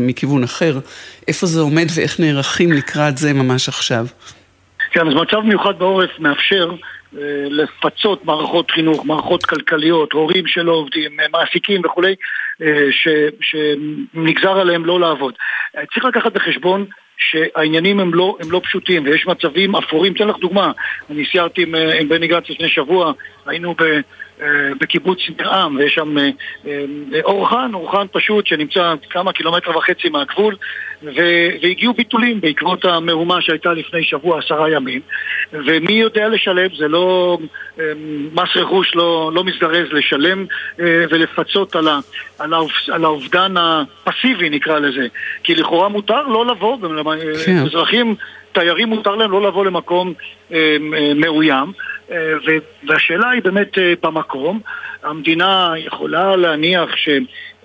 מכיוון 0.00 0.44
אחר, 0.44 0.78
איפה 1.28 1.46
זה 1.46 1.60
עומד 1.60 1.86
ואיך 1.94 2.20
נערכים 2.20 2.72
לקראת 2.72 3.18
זה 3.18 3.32
ממש 3.32 3.68
עכשיו? 3.68 4.06
כן, 4.92 5.08
אז 5.08 5.14
מצב 5.14 5.40
מיוחד 5.40 5.78
בעורף 5.78 6.10
מאפשר 6.18 6.70
אה, 6.70 6.76
לפצות 7.50 8.24
מערכות 8.24 8.70
חינוך, 8.70 9.06
מערכות 9.06 9.46
כלכליות, 9.46 10.12
הורים 10.12 10.46
שלא 10.46 10.72
עובדים, 10.72 11.20
אה, 11.20 11.26
מעסיקים 11.32 11.80
וכולי, 11.84 12.14
אה, 12.62 12.88
שנגזר 13.40 14.60
עליהם 14.60 14.84
לא 14.84 15.00
לעבוד. 15.00 15.34
צריך 15.92 16.04
לקחת 16.04 16.32
בחשבון 16.32 16.86
שהעניינים 17.18 18.00
הם 18.00 18.14
לא, 18.14 18.36
הם 18.40 18.50
לא 18.50 18.60
פשוטים 18.64 19.04
ויש 19.04 19.26
מצבים 19.26 19.76
אפורים. 19.76 20.12
אתן 20.12 20.28
לך 20.28 20.36
דוגמה, 20.36 20.72
אני 21.10 21.24
סיירתי 21.26 21.62
עם, 21.62 21.74
עם 21.74 22.08
בני 22.08 22.26
גנץ 22.26 22.50
לפני 22.50 22.68
שבוע, 22.68 23.12
היינו 23.46 23.74
ב... 23.74 23.82
אה, 24.42 24.46
בקיבוץ 24.80 25.18
נרעם, 25.38 25.76
ויש 25.76 25.94
שם 25.94 26.18
אה, 26.18 26.30
אה, 26.66 26.84
אורחן, 27.24 27.70
אורחן 27.74 28.06
פשוט 28.12 28.46
שנמצא 28.46 28.94
כמה 29.10 29.32
קילומטר 29.32 29.78
וחצי 29.78 30.08
מהגבול, 30.08 30.56
והגיעו 31.02 31.94
ביטולים 31.94 32.40
בעקבות 32.40 32.84
המהומה 32.84 33.42
שהייתה 33.42 33.72
לפני 33.72 34.04
שבוע, 34.04 34.38
עשרה 34.38 34.70
ימים, 34.70 35.00
ומי 35.52 35.92
יודע 35.92 36.28
לשלם, 36.28 36.68
זה 36.78 36.88
לא, 36.88 37.38
מס 38.32 38.48
רכוש 38.56 38.94
לא, 38.94 39.30
לא 39.34 39.44
מזדרז 39.44 39.86
לשלם 39.92 40.46
ולפצות 40.78 41.76
על, 41.76 41.88
ה, 41.88 41.98
על, 42.38 42.54
האופ, 42.54 42.72
על 42.92 43.04
האובדן 43.04 43.54
הפסיבי 44.06 44.50
נקרא 44.50 44.78
לזה, 44.78 45.06
כי 45.44 45.54
לכאורה 45.54 45.88
מותר 45.88 46.22
לא 46.22 46.46
לבוא, 46.46 46.76
כן. 47.46 47.58
אזרחים, 47.58 48.14
תיירים 48.52 48.88
מותר 48.88 49.14
להם 49.14 49.30
לא 49.30 49.48
לבוא 49.48 49.64
למקום 49.64 50.12
מאוים. 51.16 51.66
אה, 51.68 51.99
והשאלה 52.88 53.30
היא 53.30 53.42
באמת 53.42 53.78
אה, 53.78 53.92
במקום. 54.02 54.60
המדינה 55.02 55.72
יכולה 55.76 56.36
להניח 56.36 56.96
ש... 56.96 57.08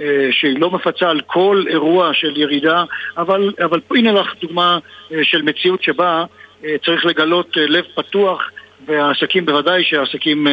אה, 0.02 0.28
שהיא 0.32 0.60
לא 0.60 0.72
מפצה 0.72 1.10
על 1.10 1.22
כל 1.26 1.64
אירוע 1.68 2.14
של 2.14 2.38
ירידה, 2.38 2.84
אבל, 3.18 3.52
אבל 3.64 3.80
הנה 3.96 4.12
לך 4.12 4.34
דוגמה 4.42 4.78
של 5.24 5.42
מציאות 5.42 5.84
שבה 5.84 6.26
צריך 6.86 7.06
לגלות 7.06 7.58
לב 7.58 7.84
פתוח 7.96 8.50
והעסקים 8.88 9.46
בוודאי 9.46 9.84
שהעסקים 9.84 10.48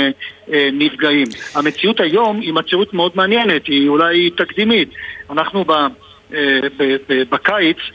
נפגעים. 0.72 1.26
המציאות 1.54 2.00
היום 2.00 2.40
היא 2.40 2.52
מציאות 2.52 2.94
מאוד 2.94 3.12
מעניינת, 3.14 3.66
היא 3.66 3.88
אולי 3.88 4.30
תקדימית. 4.30 4.88
אנחנו 5.30 5.64
בקיץ 7.30 7.76
אה, 7.78 7.90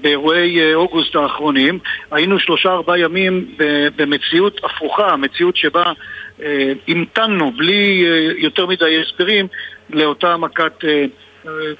באירועי 0.00 0.60
אה, 0.60 0.74
אוגוסט 0.74 1.16
האחרונים, 1.16 1.78
היינו 2.10 2.38
שלושה 2.38 2.68
ארבעה 2.68 2.98
ימים 2.98 3.54
במציאות 3.96 4.60
הפוכה, 4.64 5.16
מציאות 5.16 5.56
שבה 5.56 5.92
אה, 6.42 6.72
המתנו 6.88 7.52
בלי 7.52 8.04
יותר 8.38 8.66
מדי 8.66 9.02
הסברים 9.02 9.46
לאותה 9.90 10.36
מכת, 10.36 10.84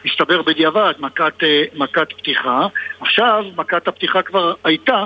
הסתבר 0.04 0.42
בדיעבד, 0.42 0.92
מכת, 0.98 1.34
מכת 1.74 2.12
פתיחה. 2.12 2.66
עכשיו 3.00 3.44
מכת 3.56 3.88
הפתיחה 3.88 4.22
כבר 4.22 4.54
הייתה 4.64 5.04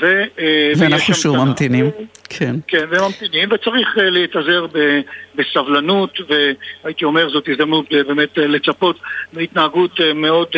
ו, 0.00 0.22
אה, 0.38 0.72
ואנחנו 0.76 1.14
שוב 1.14 1.36
ממתינים. 1.36 1.90
כן. 2.28 2.56
כן, 2.68 2.84
וממתינים, 2.90 3.48
וצריך 3.52 3.98
אה, 3.98 4.10
להתאזר 4.10 4.66
בסבלנות, 5.34 6.18
והייתי 6.28 7.04
אומר 7.04 7.30
זאת 7.30 7.48
הזדמנות 7.48 7.86
אה, 7.92 8.02
באמת 8.04 8.38
לצפות 8.38 8.96
להתנהגות 9.32 10.00
מאוד, 10.14 10.48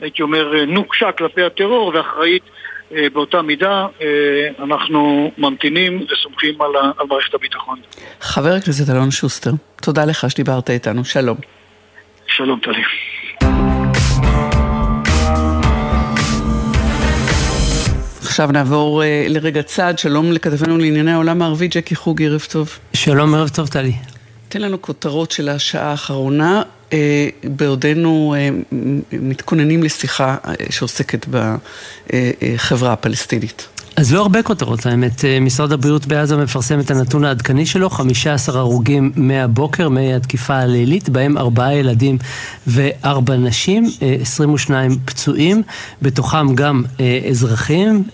הייתי 0.00 0.22
אומר, 0.22 0.64
נוקשה 0.66 1.12
כלפי 1.12 1.42
הטרור 1.42 1.92
ואחראית 1.94 2.42
באותה 3.12 3.42
מידה, 3.42 3.86
אנחנו 4.58 5.32
ממתינים 5.38 6.06
וסומכים 6.12 6.62
על, 6.62 6.70
על 6.98 7.06
מערכת 7.08 7.34
הביטחון. 7.34 7.78
חבר 8.20 8.52
הכנסת 8.52 8.94
אלון 8.94 9.10
שוסטר, 9.10 9.50
תודה 9.82 10.04
לך 10.04 10.30
שדיברת 10.30 10.70
איתנו, 10.70 11.04
שלום. 11.04 11.36
שלום, 12.26 12.60
טלי. 12.60 12.82
עכשיו 18.36 18.52
נעבור 18.52 19.02
uh, 19.02 19.04
לרגע 19.28 19.62
צעד, 19.62 19.98
שלום 19.98 20.32
לכתבנו 20.32 20.78
לענייני 20.78 21.12
העולם 21.12 21.42
הערבי, 21.42 21.68
ג'קי 21.68 21.94
חוג, 21.96 22.22
ערב 22.22 22.46
טוב. 22.50 22.78
שלום, 22.92 23.34
ערב 23.34 23.48
טוב, 23.48 23.68
טלי. 23.68 23.92
תן 24.48 24.62
לנו 24.62 24.82
כותרות 24.82 25.30
של 25.30 25.48
השעה 25.48 25.90
האחרונה, 25.90 26.62
uh, 26.90 26.92
בעודנו 27.44 28.34
uh, 28.36 28.74
מתכוננים 29.12 29.82
לשיחה 29.82 30.36
uh, 30.44 30.48
שעוסקת 30.70 31.26
בחברה 31.30 32.92
הפלסטינית. 32.92 33.68
אז 33.96 34.12
לא 34.12 34.22
הרבה 34.22 34.42
כותרות, 34.42 34.86
האמת. 34.86 35.24
אה, 35.24 35.40
משרד 35.40 35.72
הבריאות 35.72 36.06
בעזה 36.06 36.36
מפרסם 36.36 36.80
את 36.80 36.90
הנתון 36.90 37.24
העדכני 37.24 37.66
שלו, 37.66 37.90
15 37.90 38.58
הרוגים 38.58 39.12
מהבוקר, 39.16 39.88
מהתקיפה 39.88 40.54
הלילית, 40.54 41.08
בהם 41.08 41.38
ארבעה 41.38 41.74
ילדים 41.74 42.18
וארבע 42.66 43.36
נשים, 43.36 43.84
22 44.22 44.90
אה, 44.90 44.96
פצועים, 45.04 45.62
בתוכם 46.02 46.54
גם 46.54 46.82
אה, 47.00 47.20
אזרחים. 47.30 48.04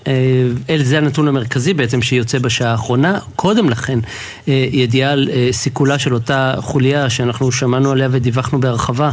זה 0.82 0.98
הנתון 0.98 1.28
המרכזי 1.28 1.74
בעצם 1.74 2.02
שיוצא 2.02 2.38
בשעה 2.38 2.70
האחרונה. 2.70 3.18
קודם 3.36 3.70
לכן, 3.70 3.98
ידיעה 4.46 5.12
על 5.12 5.28
סיכולה 5.52 5.98
של 5.98 6.14
אותה 6.14 6.54
חוליה 6.60 7.10
שאנחנו 7.10 7.52
שמענו 7.52 7.90
עליה 7.90 8.08
ודיווחנו 8.10 8.60
בהרחבה, 8.60 9.10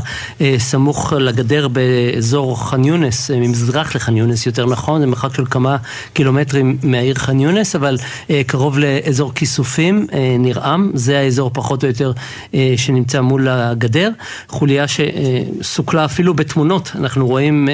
סמוך 0.58 1.14
לגדר 1.14 1.68
באזור 1.68 2.70
ח'אן 2.70 2.86
יונס, 2.86 3.32
ממזרח 3.32 3.96
לח'אן 3.96 4.18
יונס 4.18 4.46
יותר 4.46 4.66
נכון, 4.66 5.02
זה 5.02 5.08
מרחק 5.08 5.36
של 5.36 5.46
כמה 5.46 5.78
קילומטרים. 6.14 6.59
קילומטרים 6.60 6.92
מהעיר 6.92 7.16
ח'אן 7.16 7.40
יונס, 7.40 7.76
אבל 7.76 7.98
אה, 8.30 8.42
קרוב 8.48 8.80
לאזור 8.80 9.34
כיסופים, 9.34 10.08
אה, 10.14 10.36
נרעם, 10.40 10.92
זה 10.94 11.20
האזור 11.20 11.52
פחות 11.54 11.84
או 11.84 11.88
יותר 11.88 12.12
אה, 12.54 12.74
שנמצא 12.78 13.22
מול 13.22 13.48
הגדר. 13.48 14.12
חוליה 14.48 14.86
שסוכלה 14.88 16.06
אפילו 16.06 16.34
בתמונות, 16.34 16.92
אנחנו 16.96 17.28
רואים 17.28 17.70
אה. 17.70 17.74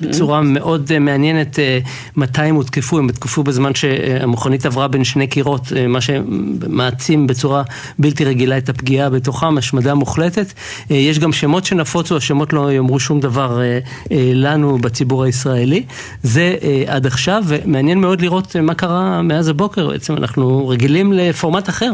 בצורה 0.00 0.42
מאוד 0.42 0.90
אה, 0.94 0.98
מעניינת 0.98 1.58
אה, 1.58 1.78
מתי 2.16 2.42
הם 2.42 2.54
הותקפו, 2.54 2.98
הם 2.98 3.04
הותקפו 3.04 3.42
בזמן 3.42 3.74
שהמכונית 3.74 4.66
עברה 4.66 4.88
בין 4.88 5.04
שני 5.04 5.26
קירות, 5.26 5.72
אה, 5.76 5.86
מה 5.86 6.00
שמעצים 6.00 7.26
בצורה 7.26 7.62
בלתי 7.98 8.24
רגילה 8.24 8.58
את 8.58 8.68
הפגיעה 8.68 9.10
בתוכם, 9.10 9.58
השמדה 9.58 9.94
מוחלטת. 9.94 10.52
אה, 10.90 10.96
יש 10.96 11.18
גם 11.18 11.32
שמות 11.32 11.64
שנפוצו, 11.64 12.16
השמות 12.16 12.52
לא 12.52 12.72
יאמרו 12.72 13.00
שום 13.00 13.20
דבר 13.20 13.60
אה, 13.60 13.78
אה, 14.12 14.30
לנו 14.34 14.78
בציבור 14.78 15.24
הישראלי. 15.24 15.82
זה 16.22 16.56
אה, 16.62 16.84
עד 16.86 17.06
עכשיו, 17.06 17.42
ומעניין 17.46 18.00
מאוד 18.00 18.22
לראות 18.26 18.56
מה 18.56 18.74
קרה 18.74 19.22
מאז 19.22 19.48
הבוקר, 19.48 19.88
בעצם 19.88 20.16
אנחנו 20.16 20.68
רגילים 20.68 21.12
לפורמט 21.12 21.68
אחר. 21.68 21.92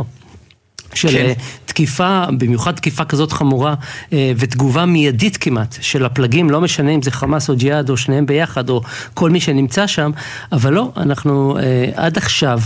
של 0.95 1.09
כן. 1.09 1.27
אה, 1.27 1.33
תקיפה, 1.67 2.25
במיוחד 2.39 2.73
תקיפה 2.73 3.05
כזאת 3.05 3.33
חמורה 3.33 3.75
אה, 4.13 4.33
ותגובה 4.37 4.87
מיידית 4.87 5.37
כמעט 5.37 5.77
של 5.81 6.05
הפלגים, 6.05 6.51
לא 6.51 6.61
משנה 6.61 6.91
אם 6.91 7.03
זה 7.03 7.11
חמאס 7.11 7.51
או 7.51 7.57
ג'יהאד 7.57 7.91
או 7.91 7.97
שניהם 7.97 8.27
ביחד 8.27 8.71
או 8.71 8.81
כל 9.15 9.31
מי 9.31 9.41
שנמצא 9.41 9.87
שם, 9.87 10.11
אבל 10.53 10.73
לא, 10.73 10.93
אנחנו 10.97 11.59
אה, 11.59 11.91
עד 11.95 12.17
עכשיו 12.17 12.61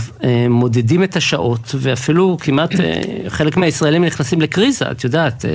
מודדים 0.49 1.03
את 1.03 1.15
השעות 1.15 1.75
ואפילו 1.77 2.37
כמעט 2.41 2.71
חלק 3.27 3.57
מהישראלים 3.57 4.05
נכנסים 4.05 4.41
לקריזה, 4.41 4.91
את 4.91 5.03
יודעת, 5.03 5.45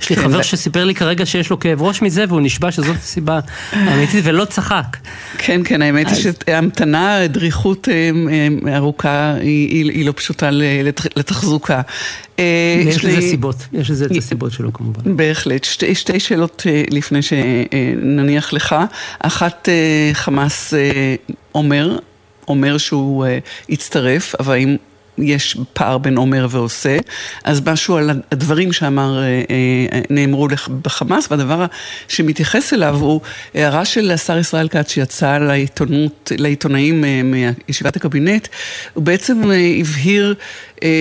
יש 0.00 0.10
לי 0.10 0.16
כן, 0.16 0.22
חבר 0.22 0.42
שסיפר 0.42 0.84
לי 0.84 0.94
כרגע 0.94 1.26
שיש 1.26 1.50
לו 1.50 1.60
כאב 1.60 1.82
ראש 1.82 2.02
מזה 2.02 2.24
והוא 2.28 2.40
נשבע 2.40 2.70
שזאת 2.70 2.96
הסיבה 2.96 3.40
האמיתית 3.72 4.24
ולא 4.24 4.44
צחק. 4.44 4.96
כן, 5.38 5.60
כן, 5.64 5.82
האמת 5.82 6.06
היא 6.08 6.16
שהמתנה, 6.16 7.26
דריכות 7.26 7.88
ארוכה 8.76 9.34
היא 9.40 10.06
לא 10.06 10.12
פשוטה 10.16 10.50
לתחזוקה. 11.16 11.82
ויש 12.38 13.04
לזה 13.04 13.20
סיבות, 13.20 13.56
יש 13.72 13.90
לזה 13.90 14.06
את 14.06 14.10
הסיבות 14.18 14.52
שלו 14.52 14.72
כמובן. 14.72 15.16
בהחלט. 15.16 15.64
שתי, 15.64 15.94
שתי 15.94 16.20
שאלות 16.20 16.66
לפני 16.90 17.20
שנניח 17.22 18.52
לך. 18.52 18.76
אחת, 19.18 19.68
חמאס 20.12 20.74
אומר, 21.54 21.98
אומר 22.48 22.78
שהוא 22.78 23.26
יצטרף, 23.68 24.34
אבל 24.40 24.54
אם 24.56 24.76
יש 25.18 25.56
פער 25.72 25.98
בין 25.98 26.16
אומר 26.16 26.46
ועושה, 26.50 26.96
אז 27.44 27.62
משהו 27.66 27.96
על 27.96 28.10
הדברים 28.32 28.72
שאמר, 28.72 29.22
אה, 29.22 29.42
אה, 29.50 30.00
נאמרו 30.10 30.48
בחמאס, 30.82 31.30
והדבר 31.30 31.66
שמתייחס 32.08 32.72
אליו 32.72 32.96
הוא 32.96 33.20
הערה 33.54 33.84
של 33.84 34.10
השר 34.10 34.38
ישראל 34.38 34.68
כץ 34.68 34.90
שיצא 34.90 35.38
לעיתונות, 35.38 36.32
לעיתונאים 36.38 37.04
אה, 37.04 37.20
מישיבת 37.68 37.96
הקבינט, 37.96 38.48
הוא 38.94 39.04
בעצם 39.04 39.42
הבהיר 39.80 40.34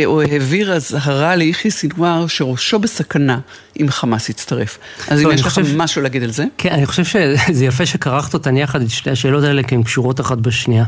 או 0.05 0.22
העביר 0.22 0.74
אזהרה 0.74 1.36
ליחיא 1.36 1.72
סינואר 1.72 2.27
שראשו 2.27 2.79
בסכנה 2.79 3.39
אם 3.82 3.89
חמאס 3.89 4.29
יצטרף. 4.29 4.77
אז 5.08 5.22
אם 5.22 5.32
יש 5.32 5.41
לך 5.41 5.60
משהו 5.75 6.01
להגיד 6.01 6.24
על 6.24 6.32
זה? 6.32 6.46
כן, 6.58 6.70
אני 6.70 6.86
חושב 6.86 7.03
שזה 7.03 7.65
יפה 7.65 7.86
שכרכת 7.86 8.34
אותן 8.34 8.58
יחד 8.58 8.82
את 8.82 8.89
שתי 8.89 9.10
השאלות 9.10 9.44
האלה, 9.44 9.63
כי 9.63 9.75
הן 9.75 9.84
קשורות 9.84 10.22
אחת 10.22 10.38
בשנייה. 10.38 10.84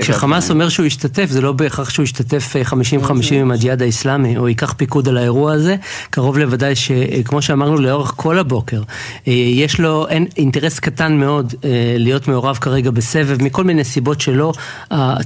כשחמאס 0.00 0.50
אומר 0.50 0.68
שהוא 0.68 0.86
ישתתף, 0.86 1.26
זה 1.30 1.40
לא 1.40 1.52
בהכרח 1.52 1.90
שהוא 1.90 2.04
ישתתף 2.04 2.56
50-50 2.70 2.76
אוקיי. 2.96 3.40
עם 3.40 3.50
הג'יהאד 3.50 3.82
האיסלאמי, 3.82 4.36
או 4.36 4.48
ייקח 4.48 4.74
פיקוד 4.76 5.08
על 5.08 5.16
האירוע 5.16 5.52
הזה. 5.52 5.76
קרוב 6.10 6.38
לוודאי 6.38 6.74
שכמו 6.76 7.42
שאמרנו 7.42 7.76
לאורך 7.76 8.12
כל 8.16 8.38
הבוקר, 8.38 8.82
יש 9.26 9.80
לו 9.80 10.06
אינטרס 10.36 10.78
קטן 10.78 11.12
מאוד 11.12 11.54
להיות 11.98 12.28
מעורב 12.28 12.58
כרגע 12.60 12.90
בסבב, 12.90 13.42
מכל 13.42 13.64
מיני 13.64 13.84
סיבות 13.84 14.20
שלו. 14.20 14.52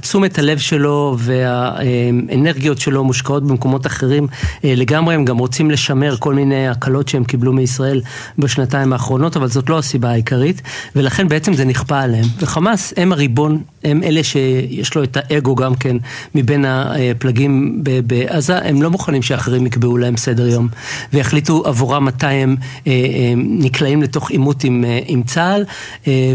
תשומת 0.01 0.39
הלב 0.39 0.57
שלו 0.57 1.17
והאנרגיות 1.19 2.70
האנרגיות 2.71 2.81
שלו 2.81 3.03
מושקעות 3.03 3.43
במקומות 3.43 3.87
אחרים 3.87 4.27
אה, 4.63 4.73
לגמרי, 4.75 5.15
הם 5.15 5.25
גם 5.25 5.37
רוצים 5.37 5.71
לשמר 5.71 6.15
כל 6.19 6.33
מיני 6.33 6.67
הקלות 6.67 7.07
שהם 7.07 7.23
קיבלו 7.23 7.53
מישראל 7.53 8.01
בשנתיים 8.37 8.93
האחרונות, 8.93 9.37
אבל 9.37 9.47
זאת 9.47 9.69
לא 9.69 9.77
הסיבה 9.77 10.09
העיקרית, 10.09 10.61
ולכן 10.95 11.27
בעצם 11.27 11.53
זה 11.53 11.65
נכפה 11.65 11.99
עליהם. 11.99 12.25
וחמאס 12.39 12.93
הם 12.97 13.11
הריבון, 13.11 13.61
הם 13.83 14.03
אלה 14.03 14.23
שיש 14.23 14.95
לו 14.95 15.03
את 15.03 15.17
האגו 15.17 15.55
גם 15.55 15.75
כן 15.75 15.97
מבין 16.35 16.65
הפלגים 16.65 17.83
בעזה, 18.07 18.57
הם 18.57 18.81
לא 18.81 18.89
מוכנים 18.89 19.21
שאחרים 19.21 19.65
יקבעו 19.65 19.97
להם 19.97 20.17
סדר 20.17 20.47
יום, 20.47 20.67
ויחליטו 21.13 21.63
עבורם 21.65 22.05
מתי 22.05 22.25
הם 22.25 22.55
אה, 22.87 22.91
אה, 22.91 23.33
נקלעים 23.35 24.01
לתוך 24.01 24.31
עימות 24.31 24.63
עם, 24.63 24.85
עם 25.07 25.23
צה"ל, 25.23 25.63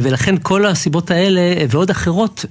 ולכן 0.02 0.34
כל 0.42 0.66
הסיבות 0.66 1.10
האלה 1.10 1.40
ועוד 1.70 1.90
אחרות 1.90 2.44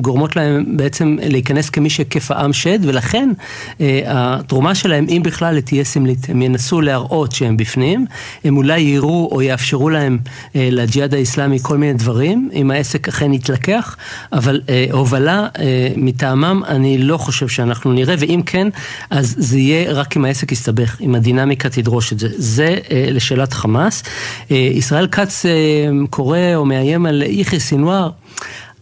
גורמות 0.00 0.36
להם 0.36 0.76
בעצם 0.76 1.16
להיכנס 1.22 1.70
כמי 1.70 1.88
העם 2.30 2.52
שד, 2.52 2.78
ולכן 2.82 3.19
ולכן 3.20 3.32
אה, 3.80 4.00
התרומה 4.06 4.74
שלהם, 4.74 5.06
אם 5.08 5.22
בכלל, 5.24 5.60
תהיה 5.60 5.84
סמלית. 5.84 6.30
הם 6.30 6.42
ינסו 6.42 6.80
להראות 6.80 7.32
שהם 7.32 7.56
בפנים, 7.56 8.06
הם 8.44 8.56
אולי 8.56 8.80
יראו 8.80 9.28
או 9.32 9.42
יאפשרו 9.42 9.90
להם, 9.90 10.18
אה, 10.56 10.68
לג'יהאד 10.72 11.14
האיסלאמי, 11.14 11.58
כל 11.62 11.78
מיני 11.78 11.92
דברים, 11.92 12.50
אם 12.52 12.70
העסק 12.70 13.08
אכן 13.08 13.32
יתלקח, 13.32 13.96
אבל 14.32 14.60
אה, 14.68 14.86
הובלה 14.92 15.48
מטעמם, 15.96 16.62
אני 16.68 16.98
לא 16.98 17.16
חושב 17.16 17.48
שאנחנו 17.48 17.92
נראה, 17.92 18.14
ואם 18.18 18.40
כן, 18.46 18.68
אז 19.10 19.34
זה 19.38 19.58
יהיה 19.58 19.92
רק 19.92 20.16
אם 20.16 20.24
העסק 20.24 20.52
יסתבך, 20.52 20.96
אם 21.00 21.14
הדינמיקה 21.14 21.68
תדרוש 21.68 22.12
את 22.12 22.18
זה. 22.18 22.28
זה 22.36 22.76
לשאלת 23.10 23.52
חמאס. 23.52 24.02
ישראל 24.50 25.06
כץ 25.06 25.44
קורא 26.10 26.38
או 26.54 26.64
מאיים 26.64 27.06
על 27.06 27.22
יחיא 27.26 27.58
סינואר. 27.58 28.10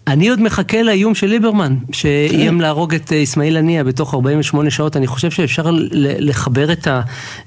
אני 0.08 0.28
עוד 0.28 0.42
מחכה 0.42 0.82
לאיום 0.82 1.14
של 1.14 1.26
ליברמן, 1.26 1.76
שאיים 1.92 2.54
כן. 2.54 2.60
להרוג 2.60 2.94
את 2.94 3.12
אה, 3.12 3.22
אסמאעיל 3.22 3.56
הנייה 3.56 3.84
בתוך 3.84 4.14
48 4.14 4.70
שעות. 4.70 4.96
אני 4.96 5.06
חושב 5.06 5.30
שאפשר 5.30 5.70
לחבר 5.92 6.72
את, 6.72 6.86
ה, 6.86 7.00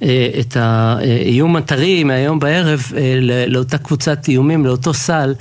אה, 0.03 0.27
את 0.39 0.57
האיום 0.59 1.55
הטרי 1.55 2.03
מהיום 2.03 2.39
בערב 2.39 2.91
אה, 2.97 3.19
לאותה 3.47 3.77
קבוצת 3.77 4.27
איומים, 4.27 4.65
לאותו 4.65 4.93
סל, 4.93 5.33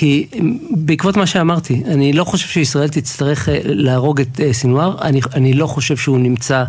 כי 0.00 0.26
בעקבות 0.70 1.16
מה 1.16 1.26
שאמרתי, 1.26 1.82
אני 1.86 2.12
לא 2.12 2.24
חושב 2.24 2.48
שישראל 2.48 2.88
תצטרך 2.88 3.48
אה, 3.48 3.60
להרוג 3.64 4.20
את 4.20 4.40
אה, 4.40 4.52
סינואר, 4.52 4.96
אני, 5.02 5.20
אני 5.34 5.52
לא 5.52 5.66
חושב 5.66 5.96
שהוא 5.96 6.18
נמצא 6.18 6.64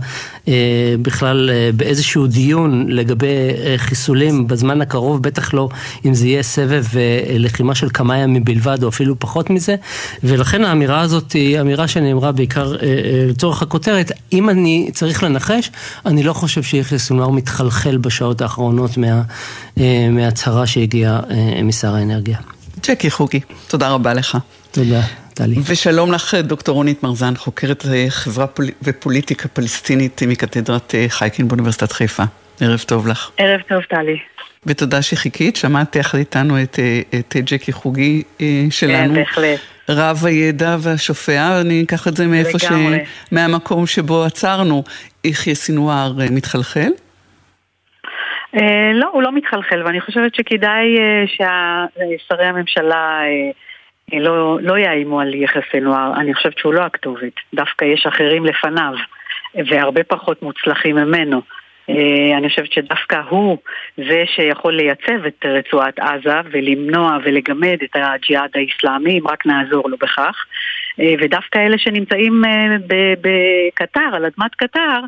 אה, 0.47 0.95
בכלל 1.01 1.49
אה, 1.49 1.69
באיזשהו 1.75 2.27
דיון 2.27 2.85
לגבי 2.87 3.27
אה, 3.27 3.73
חיסולים 3.77 4.47
בזמן 4.47 4.81
הקרוב, 4.81 5.23
בטח 5.23 5.53
לא 5.53 5.69
אם 6.05 6.13
זה 6.13 6.27
יהיה 6.27 6.43
סבב 6.43 6.85
אה, 6.95 7.37
לחימה 7.39 7.75
של 7.75 7.89
כמה 7.93 8.17
ימים 8.17 8.43
בלבד 8.43 8.83
או 8.83 8.89
אפילו 8.89 9.19
פחות 9.19 9.49
מזה, 9.49 9.75
ולכן 10.23 10.63
האמירה 10.63 11.01
הזאת 11.01 11.31
היא 11.31 11.61
אמירה 11.61 11.87
שנאמרה 11.87 12.31
בעיקר 12.31 12.75
אה, 12.75 12.81
אה, 12.81 13.25
לצורך 13.29 13.61
הכותרת. 13.61 14.11
אם 14.33 14.49
אני 14.49 14.89
צריך 14.93 15.23
לנחש, 15.23 15.71
אני 16.05 16.23
לא 16.23 16.33
חושב 16.33 16.63
שיחיא 16.63 16.97
סינואר 16.97 17.29
מתחלחל 17.29 17.97
בשעות 17.97 18.41
האחרונות 18.41 18.97
מה, 18.97 19.21
אה, 19.77 20.07
מהצהרה 20.11 20.67
שהגיעה 20.67 21.19
אה, 21.29 21.63
משר 21.63 21.95
האנרגיה. 21.95 22.37
ג'קי 22.89 23.11
חוגי, 23.11 23.39
תודה 23.67 23.89
רבה 23.89 24.13
לך. 24.13 24.37
תודה, 24.71 25.01
טלי. 25.33 25.55
ושלום 25.65 26.11
לך, 26.11 26.35
דוקטור 26.35 26.75
רונית 26.75 27.03
מרזן, 27.03 27.35
חוקרת 27.35 27.85
אה, 27.85 28.05
חברה 28.09 28.47
פול... 28.47 28.65
ופוליטיקה 28.83 29.47
פלסטינית 29.47 30.23
מקתדרת 30.27 30.95
אה, 30.95 31.05
חייקין 31.09 31.47
באוניברסיטת 31.47 31.91
חיפה. 31.91 32.23
ערב 32.59 32.83
טוב 32.87 33.07
לך. 33.07 33.29
ערב 33.37 33.61
טוב, 33.67 33.81
טלי. 33.83 34.17
ותודה 34.65 35.01
שחיכית, 35.01 35.55
שמעת 35.55 35.95
יחד 35.95 36.17
איתנו 36.17 36.63
את, 36.63 36.79
אה, 36.79 37.19
את 37.19 37.35
ג'קי 37.45 37.71
חוגי 37.71 38.23
שלנו. 38.69 39.13
כן, 39.13 39.19
בהחלט. 39.19 39.59
רב 39.89 40.25
הידע 40.25 40.77
והשופע, 40.79 41.61
אני 41.61 41.83
אקח 41.83 42.07
את 42.07 42.17
זה 42.17 42.27
מאיפה 42.27 42.59
ש... 42.59 42.65
מהמקום 43.31 43.87
שבו 43.87 44.23
עצרנו. 44.23 44.83
יחיא 45.23 45.53
סינואר 45.53 46.13
מתחלחל? 46.31 46.89
אה, 48.55 48.91
לא, 48.93 49.09
הוא 49.13 49.23
לא 49.23 49.31
מתחלחל, 49.31 49.81
ואני 49.85 50.01
חושבת 50.01 50.35
שכדאי 50.35 50.97
אה, 50.99 51.23
ששרי 51.27 52.45
הממשלה 52.45 53.21
אה, 53.23 54.19
לא, 54.19 54.59
לא 54.61 54.77
יאיימו 54.77 55.19
על 55.19 55.35
יחס 55.35 55.61
סנואר. 55.71 56.13
אני 56.17 56.33
חושבת 56.33 56.57
שהוא 56.57 56.73
לא 56.73 56.81
הכתובת. 56.81 57.33
דווקא 57.53 57.85
יש 57.85 58.05
אחרים 58.05 58.45
לפניו, 58.45 58.93
והרבה 59.55 60.03
פחות 60.03 60.41
מוצלחים 60.41 60.95
ממנו. 60.95 61.41
אני 62.37 62.49
חושבת 62.49 62.71
שדווקא 62.71 63.21
הוא 63.29 63.57
זה 63.97 64.23
שיכול 64.25 64.75
לייצב 64.75 65.25
את 65.27 65.45
רצועת 65.45 65.99
עזה 65.99 66.39
ולמנוע 66.51 67.17
ולגמד 67.23 67.77
את 67.83 67.95
הג'יהאד 67.95 68.49
האיסלאמי, 68.55 69.19
אם 69.19 69.27
רק 69.27 69.45
נעזור 69.45 69.89
לו 69.89 69.97
בכך. 69.97 70.45
ודווקא 70.99 71.59
אלה 71.59 71.77
שנמצאים 71.77 72.43
בקטר, 73.21 74.09
על 74.13 74.25
אדמת 74.25 74.55
קטר, 74.55 74.99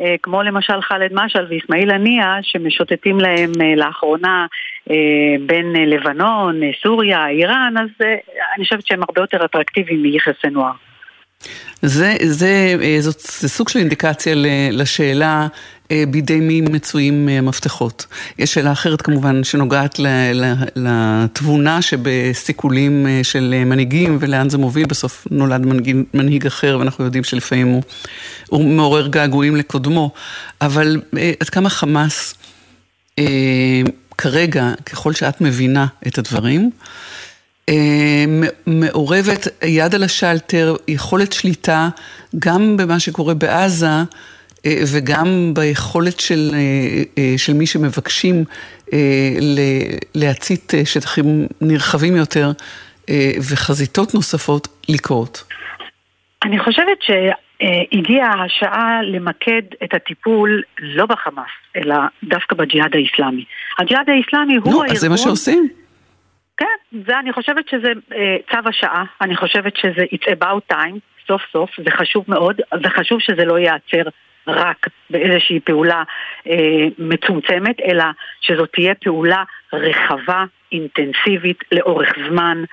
אה, 0.00 0.14
כמו 0.22 0.42
למשל 0.42 0.80
ח'אלד 0.82 1.10
משעל 1.12 1.46
ואיסמעיל 1.48 1.90
הנייה, 1.90 2.36
שמשוטטים 2.42 3.20
להם 3.20 3.52
אה, 3.60 3.74
לאחרונה 3.76 4.46
אה, 4.90 4.96
בין 5.46 5.72
לבנון, 5.72 6.60
סוריה, 6.82 7.28
איראן, 7.28 7.74
אז 7.80 8.06
אני 8.56 8.64
חושבת 8.64 8.86
שהם 8.86 9.02
הרבה 9.02 9.20
יותר 9.20 9.44
אטרקטיביים 9.44 10.02
מיחס 10.02 10.34
סנואר. 10.42 10.87
זה, 11.82 12.16
זה, 12.24 12.74
זאת, 13.00 13.22
זה 13.40 13.48
סוג 13.48 13.68
של 13.68 13.78
אינדיקציה 13.78 14.32
לשאלה 14.72 15.46
אה, 15.90 16.04
בידי 16.10 16.40
מי 16.40 16.60
מצויים. 16.60 17.28
אה, 17.28 17.38
יש 18.38 18.54
שאלה 18.54 18.72
אחרת 18.72 19.02
כמובן 19.02 19.44
שנוגעת 19.44 20.00
לתבונה 20.76 21.82
שבסיכולים 21.82 23.06
אה, 23.06 23.20
של 23.22 23.62
מנהיגים 23.66 24.18
ולאן 24.20 24.50
זה 24.50 24.58
מוביל, 24.58 24.86
בסוף 24.86 25.26
נולד 25.30 25.66
מנהיג, 25.66 25.96
מנהיג 26.14 26.46
אחר 26.46 26.76
ואנחנו 26.78 27.04
יודעים 27.04 27.24
שלפעמים 27.24 27.66
הוא, 27.66 27.82
הוא 28.48 28.64
מעורר 28.64 29.08
געגועים 29.08 29.56
לקודמו, 29.56 30.10
אבל 30.60 31.00
עד 31.40 31.48
כמה 31.48 31.70
חמאס 31.70 32.34
כרגע, 34.18 34.72
ככל 34.86 35.12
שאת 35.12 35.40
מבינה 35.40 35.86
את 36.06 36.18
הדברים, 36.18 36.70
מעורבת 38.66 39.48
יד 39.64 39.94
על 39.94 40.02
השלטר, 40.02 40.76
יכולת 40.88 41.32
שליטה 41.32 41.88
גם 42.38 42.76
במה 42.76 43.00
שקורה 43.00 43.34
בעזה, 43.34 43.86
אה, 44.66 44.80
וגם 44.92 45.54
ביכולת 45.54 46.20
של, 46.20 46.50
אה, 46.52 46.58
אה, 47.18 47.34
של 47.36 47.52
מי 47.52 47.66
שמבקשים 47.66 48.44
להצית 50.14 50.72
שטחים 50.84 51.46
נרחבים 51.60 52.16
יותר 52.16 52.50
וחזיתות 53.50 54.14
נוספות 54.14 54.68
לקרות. 54.88 55.44
אני 56.44 56.58
חושבת 56.58 56.98
שהגיעה 57.00 58.44
השעה 58.44 59.02
למקד 59.02 59.62
את 59.84 59.94
הטיפול 59.94 60.62
לא 60.78 61.06
בחמאס, 61.06 61.50
אלא 61.76 61.96
דווקא 62.24 62.56
בג'יהאד 62.56 62.94
האיסלאמי. 62.94 63.44
הג'יהאד 63.78 64.10
האיסלאמי 64.10 64.56
הוא 64.56 64.66
הארגון... 64.66 64.86
נו, 64.86 64.92
אז 64.92 64.98
זה 64.98 65.08
מה 65.08 65.16
שעושים. 65.16 65.68
כן, 66.58 67.00
זה, 67.06 67.18
אני 67.18 67.32
חושבת 67.32 67.68
שזה 67.68 67.92
צו 68.50 68.68
השעה, 68.68 69.04
אני 69.20 69.36
חושבת 69.36 69.76
שזה 69.76 70.04
it's 70.14 70.32
about 70.32 70.74
time, 70.74 70.98
סוף 71.26 71.42
סוף, 71.52 71.70
זה 71.84 71.90
חשוב 71.90 72.24
מאוד, 72.28 72.60
וחשוב 72.82 73.20
שזה 73.20 73.44
לא 73.44 73.58
ייעצר 73.58 74.02
רק 74.46 74.86
באיזושהי 75.10 75.60
פעולה 75.60 76.02
אה, 76.46 76.86
מצומצמת, 76.98 77.80
אלא 77.80 78.04
שזו 78.40 78.66
תהיה 78.66 78.94
פעולה 78.94 79.42
רחבה, 79.72 80.44
אינטנסיבית, 80.72 81.64
לאורך 81.72 82.12
זמן, 82.28 82.64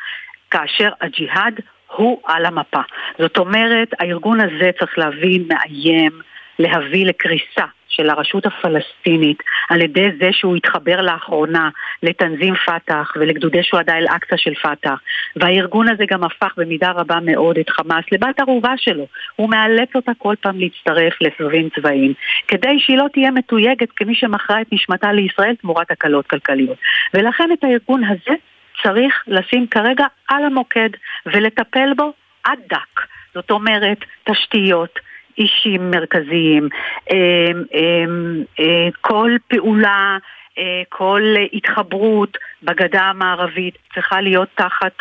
כאשר 0.52 0.89
הג'יהאד 1.02 1.60
הוא 1.95 2.21
על 2.26 2.45
המפה. 2.45 2.82
זאת 3.19 3.38
אומרת, 3.38 3.89
הארגון 4.00 4.39
הזה 4.39 4.71
צריך 4.80 4.98
להבין, 4.98 5.48
מאיים, 5.48 6.12
להביא 6.60 7.06
לקריסה 7.06 7.65
של 7.95 8.10
הרשות 8.10 8.45
הפלסטינית 8.45 9.43
על 9.69 9.81
ידי 9.81 10.10
זה 10.19 10.29
שהוא 10.31 10.55
התחבר 10.55 11.01
לאחרונה 11.01 11.69
לתנזים 12.03 12.53
פת"ח 12.55 13.13
ולגדודי 13.15 13.63
שוהדא 13.63 13.93
אל-אקצא 13.93 14.38
של 14.38 14.53
פת"ח. 14.53 14.99
והארגון 15.36 15.88
הזה 15.88 16.03
גם 16.12 16.23
הפך 16.23 16.53
במידה 16.58 16.91
רבה 16.91 17.17
מאוד 17.21 17.58
את 17.58 17.69
חמאס 17.69 18.05
לבת 18.12 18.39
ערובה 18.39 18.73
שלו. 18.77 19.08
הוא 19.36 19.49
מאלץ 19.49 19.89
אותה 19.95 20.12
כל 20.17 20.36
פעם 20.41 20.60
להצטרף 20.60 21.13
לסבבים 21.21 21.69
צבאיים 21.75 22.13
כדי 22.47 22.79
שהיא 22.79 22.97
לא 22.97 23.05
תהיה 23.13 23.31
מתויגת 23.31 23.91
כמי 23.95 24.15
שמכרה 24.15 24.62
את 24.62 24.67
נשמתה 24.71 25.12
לישראל 25.12 25.55
תמורת 25.55 25.91
הקלות 25.91 26.27
כלכליות. 26.27 26.77
ולכן 27.13 27.49
את 27.53 27.63
הארגון 27.63 28.03
הזה 28.03 28.36
צריך 28.84 29.23
לשים 29.27 29.67
כרגע 29.67 30.05
על 30.27 30.45
המוקד 30.45 30.89
ולטפל 31.25 31.93
בו 31.97 32.13
עד 32.43 32.60
דק. 32.69 33.01
זאת 33.34 33.51
אומרת, 33.51 33.97
תשתיות, 34.23 34.99
אישים 35.38 35.91
מרכזיים, 35.91 36.69
אמ, 37.12 37.63
אמ, 37.74 38.43
אה, 38.60 38.88
כל 39.02 39.32
פעולה, 39.48 40.17
אה, 40.58 40.82
כל 40.89 41.21
התחברות 41.54 42.38
בגדה 42.63 43.02
המערבית 43.02 43.78
צריכה 43.93 44.21
להיות 44.21 44.50
תחת 44.56 44.93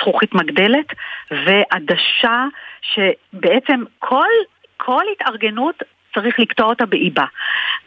זכוכית 0.00 0.34
מגדלת 0.34 0.86
ועדשה 1.30 2.44
שבעצם 2.82 3.82
כל, 3.98 4.28
כל 4.76 5.02
התארגנות 5.12 5.82
צריך 6.16 6.40
לקטוע 6.40 6.66
אותה 6.66 6.86
באיבה. 6.86 7.24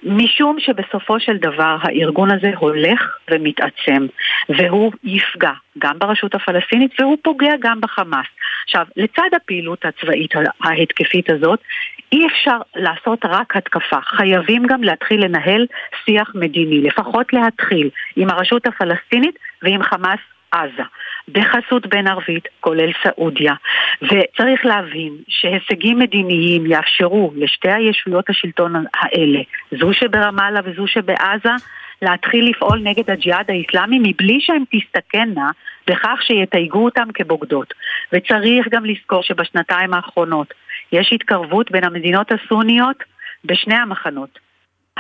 משום 0.04 0.60
שבסופו 0.60 1.20
של 1.20 1.38
דבר 1.38 1.78
הארגון 1.82 2.32
הזה 2.32 2.52
הולך 2.58 3.18
ומתעצם, 3.32 4.08
והוא 4.50 4.92
יפגע 5.04 5.52
גם 5.78 6.00
ברשות 6.00 6.36
הפלסטינית 6.36 6.92
והוא 7.00 7.18
פוגע 7.22 7.54
גם 7.60 7.82
בחמאס. 7.82 8.28
עכשיו, 8.64 8.86
לצד 8.98 9.30
הפעילות 9.36 9.86
הצבאית 9.86 10.34
ההתקפית 10.64 11.30
הזאת, 11.30 11.60
אי 12.12 12.28
אפשר 12.28 12.58
לעשות 12.76 13.20
רק 13.26 13.58
התקפה. 13.58 14.02
חייבים 14.02 14.66
גם 14.66 14.84
להתחיל 14.84 15.26
לנהל 15.26 15.66
שיח 16.06 16.32
מדיני, 16.36 16.82
לפחות 16.82 17.34
להתחיל 17.34 17.90
עם 18.16 18.30
הרשות 18.30 18.68
הפלסטינית 18.68 19.40
ועם 19.64 19.84
חמאס 19.84 20.20
עזה, 20.52 20.84
בחסות 21.32 21.88
בין 21.88 22.08
ערבית, 22.08 22.48
כולל 22.60 22.92
סעודיה. 23.04 23.54
וצריך 24.02 24.66
להבין 24.66 25.14
שהישגים 25.28 26.00
מדיניים 26.00 26.66
יאפשרו 26.66 27.32
לשתי 27.36 27.72
הישויות 27.72 28.30
השלטון 28.30 28.74
האלה, 28.94 29.40
זו 29.80 29.94
שברמאללה 29.94 30.60
וזו 30.66 30.88
שבעזה, 30.88 31.54
להתחיל 32.02 32.50
לפעול 32.50 32.80
נגד 32.84 33.12
הג'יהאד 33.12 33.52
האיסלאמי 33.52 34.00
מבלי 34.00 34.42
שהן 34.42 34.64
תסתכנה 34.72 35.50
בכך 35.88 36.20
שיתייגו 36.22 36.86
אותם 36.86 37.08
כבוגדות. 37.14 37.74
וצריך 38.14 38.68
גם 38.72 38.86
לזכור 38.86 39.24
שבשנתיים 39.24 39.94
האחרונות 39.94 40.54
יש 40.92 41.14
התקרבות 41.14 41.72
בין 41.72 41.84
המדינות 41.84 42.32
הסוניות 42.32 43.04
בשני 43.46 43.76
המחנות. 43.76 44.40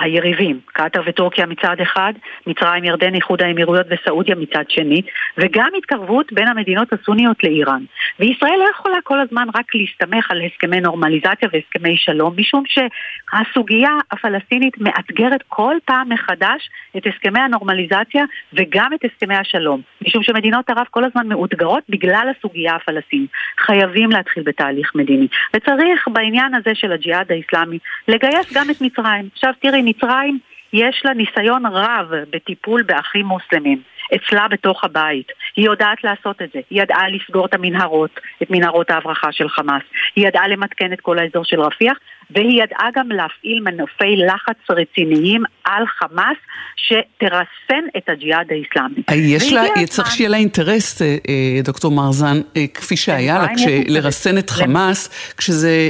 היריבים, 0.01 0.59
קטאר 0.65 1.01
וטורקיה 1.05 1.45
מצד 1.45 1.75
אחד, 1.81 2.13
מצרים, 2.47 2.83
ירדן, 2.83 3.15
איחוד 3.15 3.41
האמירויות 3.41 3.85
וסעודיה 3.89 4.35
מצד 4.35 4.63
שני, 4.69 5.01
וגם 5.37 5.69
התקרבות 5.77 6.33
בין 6.33 6.47
המדינות 6.47 6.93
הסוניות 6.93 7.43
לאיראן. 7.43 7.83
וישראל 8.19 8.59
לא 8.59 8.65
יכולה 8.71 8.97
כל 9.03 9.19
הזמן 9.19 9.47
רק 9.55 9.75
להסתמך 9.75 10.31
על 10.31 10.41
הסכמי 10.41 10.79
נורמליזציה 10.79 11.49
והסכמי 11.53 11.97
שלום, 11.97 12.33
משום 12.37 12.63
שהסוגיה 12.67 13.89
הפלסטינית 14.11 14.77
מאתגרת 14.77 15.43
כל 15.47 15.75
פעם 15.85 16.09
מחדש 16.09 16.69
את 16.97 17.03
הסכמי 17.07 17.39
הנורמליזציה 17.39 18.23
וגם 18.53 18.93
את 18.93 18.99
הסכמי 19.05 19.35
השלום, 19.35 19.81
משום 20.01 20.23
שמדינות 20.23 20.69
ערב 20.69 20.85
כל 20.91 21.03
הזמן 21.03 21.27
מאותגרות 21.27 21.83
בגלל 21.89 22.31
הסוגיה 22.37 22.75
הפלסטינית. 22.75 23.29
חייבים 23.59 24.09
להתחיל 24.09 24.43
בתהליך 24.43 24.91
מדיני. 24.95 25.27
וצריך 25.53 26.07
בעניין 26.07 26.55
הזה 26.55 26.71
של 26.73 26.91
הג'יהאד 26.91 27.31
האיסלאמי 27.31 27.79
לגייס 28.07 28.53
גם 28.53 28.69
את 28.69 28.81
מצרים. 28.81 29.29
עכשיו 29.33 29.53
תראי, 29.61 29.81
מצרים 29.89 30.39
יש 30.73 31.01
לה 31.05 31.13
ניסיון 31.13 31.65
רב 31.65 32.07
בטיפול 32.29 32.83
באחים 32.83 33.25
מוסלמים. 33.25 33.81
אצלה 34.15 34.47
בתוך 34.47 34.83
הבית. 34.83 35.27
היא 35.55 35.65
יודעת 35.65 36.03
לעשות 36.03 36.41
את 36.41 36.49
זה. 36.53 36.59
היא 36.69 36.81
ידעה 36.81 37.09
לסגור 37.09 37.45
את 37.45 37.53
המנהרות, 37.53 38.19
את 38.43 38.49
מנהרות 38.49 38.89
ההברחה 38.89 39.31
של 39.31 39.49
חמאס. 39.49 39.83
היא 40.15 40.27
ידעה 40.27 40.47
למתקן 40.47 40.93
את 40.93 41.01
כל 41.01 41.19
האזור 41.19 41.43
של 41.45 41.61
רפיח, 41.61 41.97
והיא 42.29 42.63
ידעה 42.63 42.87
גם 42.95 43.09
להפעיל 43.11 43.59
מנופי 43.63 44.15
לחץ 44.15 44.57
רציניים 44.69 45.43
על 45.63 45.83
חמאס 45.87 46.37
שתרסן 46.75 47.83
את 47.97 48.09
הג'יהאד 48.09 48.47
האיסלאמי. 48.51 49.03
אה, 49.09 49.15
יש 49.15 49.53
לה, 49.53 49.63
צריך 49.85 50.11
שיהיה 50.11 50.29
לה 50.29 50.37
אינטרס, 50.37 51.01
אה, 51.01 51.07
אה, 51.07 51.61
דוקטור 51.63 51.91
מרזן, 51.91 52.41
כפי 52.73 52.97
שהיה 52.97 53.39
לה, 53.39 53.47
לרסן 53.87 54.37
את 54.37 54.49
חמאס, 54.49 55.33
כשזה 55.37 55.89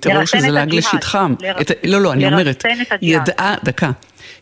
טרור 0.00 0.24
שזה 0.24 0.50
לעג 0.50 0.74
לשטחם. 0.74 1.34
לא, 1.84 2.00
לא, 2.02 2.12
אני 2.12 2.26
אומרת, 2.26 2.64
ידעה, 3.02 3.54
דקה. 3.64 3.90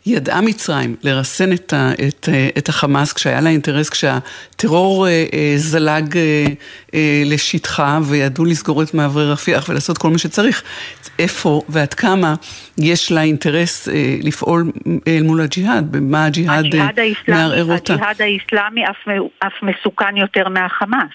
ידעה 0.07 0.41
מצרים 0.41 0.97
לרסן 1.03 1.53
את, 1.53 1.73
ה, 1.73 1.91
את, 2.09 2.29
את 2.59 2.69
החמאס 2.69 3.13
כשהיה 3.13 3.41
לה 3.41 3.51
אינטרס, 3.51 3.91
כשהטרור 3.91 5.07
אה, 5.07 5.25
אה, 5.35 5.53
זלג 5.57 6.17
אה, 6.95 7.23
לשטחה 7.25 7.99
וידעו 8.09 8.45
לסגור 8.45 8.83
את 8.83 8.95
מעברי 8.95 9.33
רפיח 9.33 9.69
ולעשות 9.69 9.99
כל 9.99 10.09
מה 10.09 10.19
שצריך. 10.19 10.63
איפה 11.19 11.63
ועד 11.69 11.95
כמה 11.95 12.35
יש 12.79 13.13
לה 13.13 13.23
אינטרס 13.23 13.89
לפעול 14.23 14.73
אל 15.09 15.23
מול 15.23 15.41
הג'יהאד, 15.41 15.93
במה 15.93 16.25
הג'יהאד, 16.25 16.65
הג'יהאד 16.65 16.99
מערער 17.29 17.65
אותה. 17.65 17.95
הג'יהאד 17.95 18.23
האיסלאמי 18.23 18.85
אף, 18.85 19.09
אף 19.39 19.53
מסוכן 19.63 20.17
יותר 20.17 20.49
מהחמאס. 20.49 21.11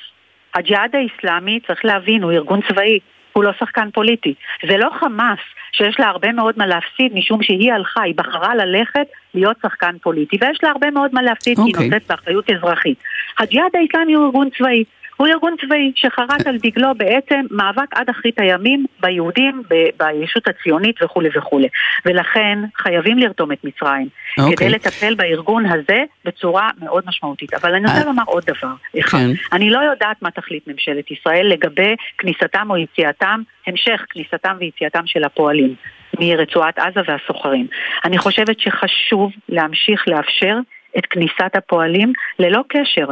הג'יהאד 0.55 0.95
האיסלאמי, 0.95 1.59
צריך 1.67 1.85
להבין, 1.85 2.23
הוא 2.23 2.31
ארגון 2.31 2.59
צבאי. 2.69 2.99
הוא 3.37 3.43
לא 3.43 3.51
שחקן 3.59 3.89
פוליטי. 3.93 4.33
זה 4.67 4.77
לא 4.77 4.89
חמאס 4.99 5.39
שיש 5.71 5.99
לה 5.99 6.07
הרבה 6.07 6.31
מאוד 6.31 6.53
מה 6.57 6.67
להפסיד 6.67 7.13
משום 7.13 7.43
שהיא 7.43 7.73
הלכה, 7.73 8.01
היא 8.01 8.13
בחרה 8.15 8.55
ללכת 8.55 9.07
להיות 9.33 9.57
שחקן 9.61 9.95
פוליטי, 10.01 10.37
ויש 10.41 10.59
לה 10.63 10.69
הרבה 10.69 10.91
מאוד 10.91 11.11
מה 11.13 11.21
להפסיד 11.21 11.57
okay. 11.57 11.61
כי 11.61 11.67
היא 11.67 11.73
אוקיי. 11.73 11.89
נושאת 11.89 12.07
באחריות 12.07 12.49
אזרחית. 12.49 12.97
הג'יהאד 13.39 13.71
האיסלאמי 13.73 14.13
הוא 14.13 14.25
ארגון 14.25 14.49
צבאי. 14.57 14.83
הוא 15.17 15.27
ארגון 15.27 15.55
צבאי 15.61 15.91
שחרט 15.95 16.47
על 16.47 16.57
דגלו 16.57 16.95
בעצם 16.97 17.41
מאבק 17.51 17.93
עד 17.93 18.09
אחרית 18.09 18.39
הימים 18.39 18.85
ביהודים, 18.99 19.63
בישות 19.97 20.47
הציונית 20.47 21.03
וכולי 21.03 21.29
וכולי. 21.37 21.67
ולכן 22.05 22.59
חייבים 22.77 23.17
לרתום 23.17 23.51
את 23.51 23.63
מצרים 23.63 24.07
okay. 24.07 24.43
כדי 24.43 24.51
אוקיי. 24.51 24.69
לטפל 24.69 25.15
בארגון 25.15 25.65
הזה 25.65 26.03
בצורה 26.25 26.69
מאוד 26.79 27.03
משמעותית. 27.07 27.53
אבל 27.53 27.73
אני 27.73 27.85
רוצה 27.85 28.01
אה. 28.01 28.05
לומר 28.05 28.23
עוד 28.25 28.43
דבר. 28.47 28.73
אחד, 28.99 29.17
כן. 29.17 29.55
אני 29.55 29.69
לא 29.69 29.79
יודעת 29.79 30.21
מה 30.21 30.31
תחליט 30.31 30.67
ממשלת 30.67 31.11
ישראל 31.11 31.47
לגבי 31.47 31.95
כניסתם 32.17 32.67
או 32.69 32.77
יציאתם, 32.77 33.41
המשך 33.67 34.05
כניסתם 34.09 34.55
ויציאתם 34.59 35.01
של 35.05 35.23
הפועלים. 35.23 35.75
מרצועת 36.19 36.79
עזה 36.79 36.99
והסוחרים. 37.07 37.67
אני 38.05 38.17
חושבת 38.17 38.59
שחשוב 38.59 39.31
להמשיך 39.49 40.07
לאפשר 40.07 40.57
את 40.97 41.05
כניסת 41.05 41.55
הפועלים 41.55 42.13
ללא 42.39 42.61
קשר 42.67 43.07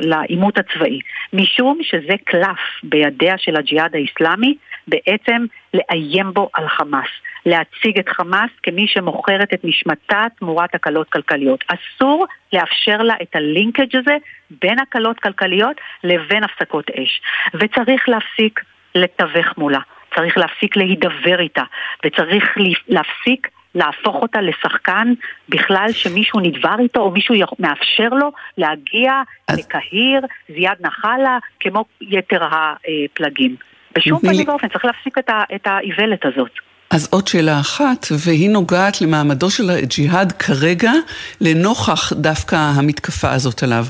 לעימות 0.00 0.58
הצבאי, 0.58 1.00
משום 1.32 1.78
שזה 1.82 2.14
קלף 2.24 2.58
בידיה 2.82 3.38
של 3.38 3.56
הג'יהאד 3.56 3.94
האיסלאמי 3.94 4.54
בעצם 4.88 5.44
לאיים 5.74 6.32
בו 6.32 6.50
על 6.54 6.68
חמאס, 6.68 7.08
להציג 7.46 7.98
את 7.98 8.08
חמאס 8.08 8.50
כמי 8.62 8.86
שמוכרת 8.88 9.54
את 9.54 9.64
נשמתה 9.64 10.24
תמורת 10.38 10.74
הקלות 10.74 11.10
כלכליות. 11.10 11.64
אסור 11.68 12.26
לאפשר 12.52 12.96
לה 12.96 13.14
את 13.22 13.36
הלינקג' 13.36 13.96
הזה 13.96 14.16
בין 14.62 14.78
הקלות 14.78 15.20
כלכליות 15.20 15.76
לבין 16.04 16.44
הפסקות 16.44 16.90
אש. 16.90 17.20
וצריך 17.54 18.08
להפסיק 18.08 18.60
לתווך 18.94 19.58
מולה, 19.58 19.80
צריך 20.14 20.38
להפסיק 20.38 20.76
להידבר 20.76 21.40
איתה, 21.40 21.62
וצריך 22.04 22.44
להפסיק 22.88 23.48
להפוך 23.74 24.16
אותה 24.16 24.38
לשחקן 24.40 25.12
בכלל 25.48 25.86
שמישהו 25.92 26.40
נדבר 26.40 26.74
איתו 26.78 27.00
או 27.00 27.10
מישהו 27.10 27.34
מאפשר 27.58 28.08
לו 28.08 28.32
להגיע 28.58 29.12
אז... 29.48 29.58
לקהיר, 29.58 30.20
זיאד 30.54 30.76
נחלה, 30.80 31.38
כמו 31.60 31.84
יתר 32.00 32.42
הפלגים. 32.44 33.56
בשום 33.96 34.20
פנים 34.20 34.48
ואופן, 34.48 34.68
צריך 34.68 34.84
להפסיק 34.84 35.18
את 35.54 35.66
האיוולת 35.66 36.24
הזאת. 36.24 36.50
אז 36.90 37.08
עוד 37.10 37.28
שאלה 37.28 37.60
אחת, 37.60 38.06
והיא 38.24 38.50
נוגעת 38.50 39.00
למעמדו 39.00 39.50
של 39.50 39.70
הג'יהאד 39.70 40.32
כרגע, 40.32 40.92
לנוכח 41.40 42.12
דווקא 42.12 42.56
המתקפה 42.56 43.30
הזאת 43.32 43.62
עליו. 43.62 43.84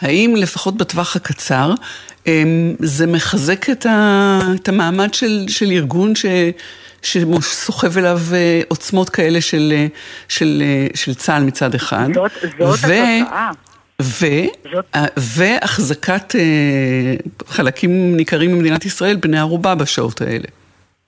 האם 0.00 0.34
לפחות 0.36 0.76
בטווח 0.76 1.16
הקצר, 1.16 1.70
אמ, 2.26 2.74
זה 2.78 3.06
מחזק 3.06 3.70
את 3.70 4.68
המעמד 4.68 5.14
של, 5.14 5.44
של 5.48 5.66
ארגון 5.70 6.14
ש... 6.14 6.26
שסוחב 7.02 7.98
אליו 7.98 8.18
אה, 8.34 8.60
עוצמות 8.68 9.10
כאלה 9.10 9.40
של, 9.40 9.72
אה, 9.72 9.86
של, 10.28 10.62
אה, 10.62 10.86
של 10.94 11.14
צה"ל 11.14 11.42
מצד 11.42 11.74
אחד. 11.74 12.06
זאת, 12.14 12.32
זאת 12.58 12.78
ו... 12.88 12.92
התוצאה. 12.92 13.50
ו... 14.02 14.26
זאת... 14.72 14.96
והחזקת 15.16 16.34
חלקים 17.46 18.16
ניכרים 18.16 18.54
ממדינת 18.54 18.84
ישראל 18.84 19.16
בני 19.16 19.38
ערובה 19.38 19.74
בשעות 19.74 20.20
האלה. 20.20 20.48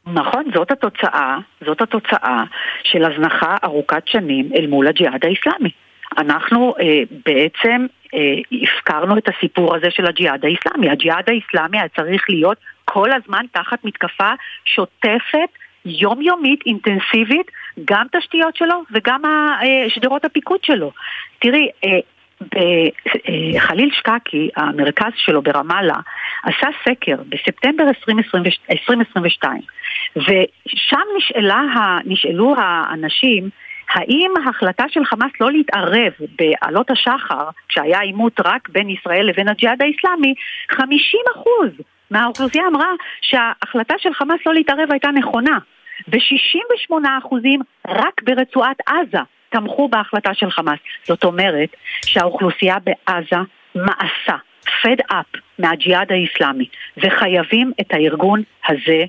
נכון, 0.07 0.44
זאת 0.55 0.70
התוצאה, 0.70 1.38
זאת 1.66 1.81
התוצאה 1.81 2.44
של 2.85 3.05
הזנחה 3.05 3.57
ארוכת 3.64 4.03
שנים 4.07 4.50
אל 4.57 4.66
מול 4.66 4.88
הג'יהאד 4.88 5.24
האיסלאמי. 5.24 5.70
אנחנו 6.18 6.74
אה, 6.81 7.03
בעצם 7.26 7.87
אה, 8.14 8.59
הפקרנו 8.62 9.18
את 9.18 9.29
הסיפור 9.29 9.76
הזה 9.76 9.90
של 9.90 10.07
הג'יהאד 10.07 10.44
האיסלאמי. 10.44 10.90
הג'יהאד 10.90 11.24
האיסלאמי 11.29 11.79
היה 11.79 11.88
צריך 11.88 12.24
להיות 12.29 12.59
כל 12.85 13.09
הזמן 13.12 13.44
תחת 13.53 13.85
מתקפה 13.85 14.31
שוטפת 14.64 15.50
יומיומית, 15.84 16.60
אינטנסיבית, 16.66 17.50
גם 17.84 18.06
תשתיות 18.12 18.56
שלו 18.56 18.82
וגם 18.90 19.22
שדרות 19.88 20.24
הפיקוד 20.24 20.64
שלו. 20.64 20.92
תראי, 21.38 21.68
חליל 23.58 23.90
שקקי, 23.92 24.48
המרכז 24.56 25.12
שלו 25.16 25.42
ברמאללה, 25.42 25.94
עשה 26.42 26.68
סקר 26.84 27.16
בספטמבר 27.28 27.84
2022, 28.70 29.60
ושם 30.16 31.00
נשאלו 32.04 32.54
האנשים 32.58 33.50
האם 33.94 34.30
ההחלטה 34.44 34.84
של 34.88 35.04
חמאס 35.04 35.32
לא 35.40 35.52
להתערב 35.52 36.12
בעלות 36.38 36.90
השחר, 36.90 37.48
כשהיה 37.68 38.00
עימות 38.00 38.40
רק 38.44 38.68
בין 38.68 38.90
ישראל 38.90 39.26
לבין 39.26 39.48
הג'יהאד 39.48 39.82
האיסלאמי, 39.82 40.34
50% 40.72 40.76
מהאוכלוסייה 42.11 42.64
אמרה 42.66 42.88
שההחלטה 43.20 43.94
של 43.99 44.14
חמאס 44.14 44.40
לא 44.46 44.55
להתערב 44.55 44.88
הייתה 44.90 45.09
נכונה, 45.09 45.59
ו-68% 46.09 46.94
רק 47.88 48.23
ברצועת 48.23 48.77
עזה 48.87 49.18
תמכו 49.49 49.88
בהחלטה 49.88 50.35
של 50.35 50.51
חמאס. 50.51 50.79
זאת 51.05 51.25
אומרת 51.25 51.77
שהאוכלוסייה 52.05 52.77
בעזה 52.79 53.37
מעשה, 53.75 54.37
fed 54.66 55.12
up 55.12 55.38
מהג'יהאד 55.59 56.12
האיסלאמי, 56.12 56.68
וחייבים 56.96 57.73
את 57.81 57.87
הארגון 57.90 58.42
הזה 58.68 59.05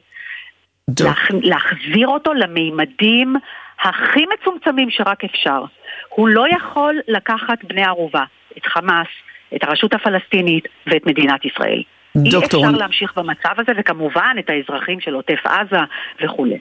להח... 1.00 1.28
להחזיר 1.32 2.08
אותו 2.08 2.34
למימדים 2.34 3.36
הכי 3.80 4.26
מצומצמים 4.34 4.90
שרק 4.90 5.24
אפשר. 5.24 5.64
הוא 6.10 6.30
לא 6.30 6.46
יכול 6.50 7.00
לקחת 7.08 7.64
בני 7.64 7.84
ערובה, 7.84 8.24
את 8.58 8.66
חמאס, 8.66 9.08
את 9.56 9.64
הרשות 9.64 9.94
הפלסטינית 9.94 10.68
ואת 10.88 11.06
מדינת 11.06 11.46
ישראל. 11.46 11.84
דוקטור... 12.15 12.63
אי 12.63 12.69
אפשר 12.69 12.78
להמשיך 12.78 13.13
במצב 13.15 13.50
הזה, 13.58 13.71
וכמובן 13.80 14.36
את 14.39 14.50
האזרחים 14.50 15.00
של 15.00 15.13
עוטף 15.13 15.39
עזה 15.45 15.80
וכולי. 16.24 16.58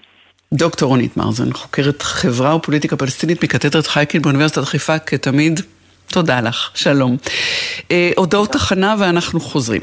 דוקטור 0.52 0.88
רונית 0.88 1.16
מרזן, 1.16 1.52
חוקרת 1.52 2.02
חברה 2.02 2.56
ופוליטיקה 2.56 2.96
פלסטינית 2.96 3.44
מקתדרת 3.44 3.86
חייקין 3.86 4.22
באוניברסיטת 4.22 4.64
חיפה, 4.64 4.98
כתמיד, 4.98 5.60
תודה 6.06 6.40
לך, 6.40 6.70
שלום. 6.74 7.16
אה, 7.90 8.10
הודעות 8.16 8.52
תחנה 8.52 8.94
ואנחנו 8.98 9.40
חוזרים. 9.40 9.82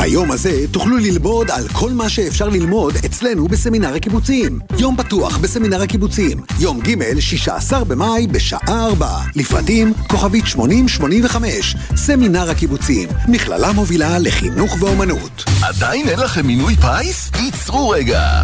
ביום 0.00 0.30
הזה 0.30 0.64
תוכלו 0.70 0.96
ללמוד 0.96 1.50
על 1.50 1.68
כל 1.68 1.90
מה 1.90 2.08
שאפשר 2.08 2.48
ללמוד 2.48 2.94
אצלנו 3.06 3.48
בסמינר 3.48 3.94
הקיבוצים. 3.94 4.58
יום 4.78 4.96
פתוח 4.96 5.38
בסמינר 5.38 5.82
הקיבוצים, 5.82 6.38
יום 6.60 6.80
ג' 6.80 7.20
16 7.20 7.84
במאי 7.84 8.26
בשעה 8.26 8.60
4. 8.68 9.18
לפרטים 9.36 9.92
כוכבית 10.08 10.46
8085, 10.46 11.76
סמינר 11.96 12.50
הקיבוצים, 12.50 13.08
מכללה 13.28 13.72
מובילה 13.72 14.18
לחינוך 14.18 14.76
ואומנות. 14.82 15.44
עדיין 15.62 16.08
אין 16.08 16.18
לכם 16.18 16.46
מינוי 16.46 16.76
פיס? 16.76 17.30
עצרו 17.38 17.88
רגע! 17.88 18.42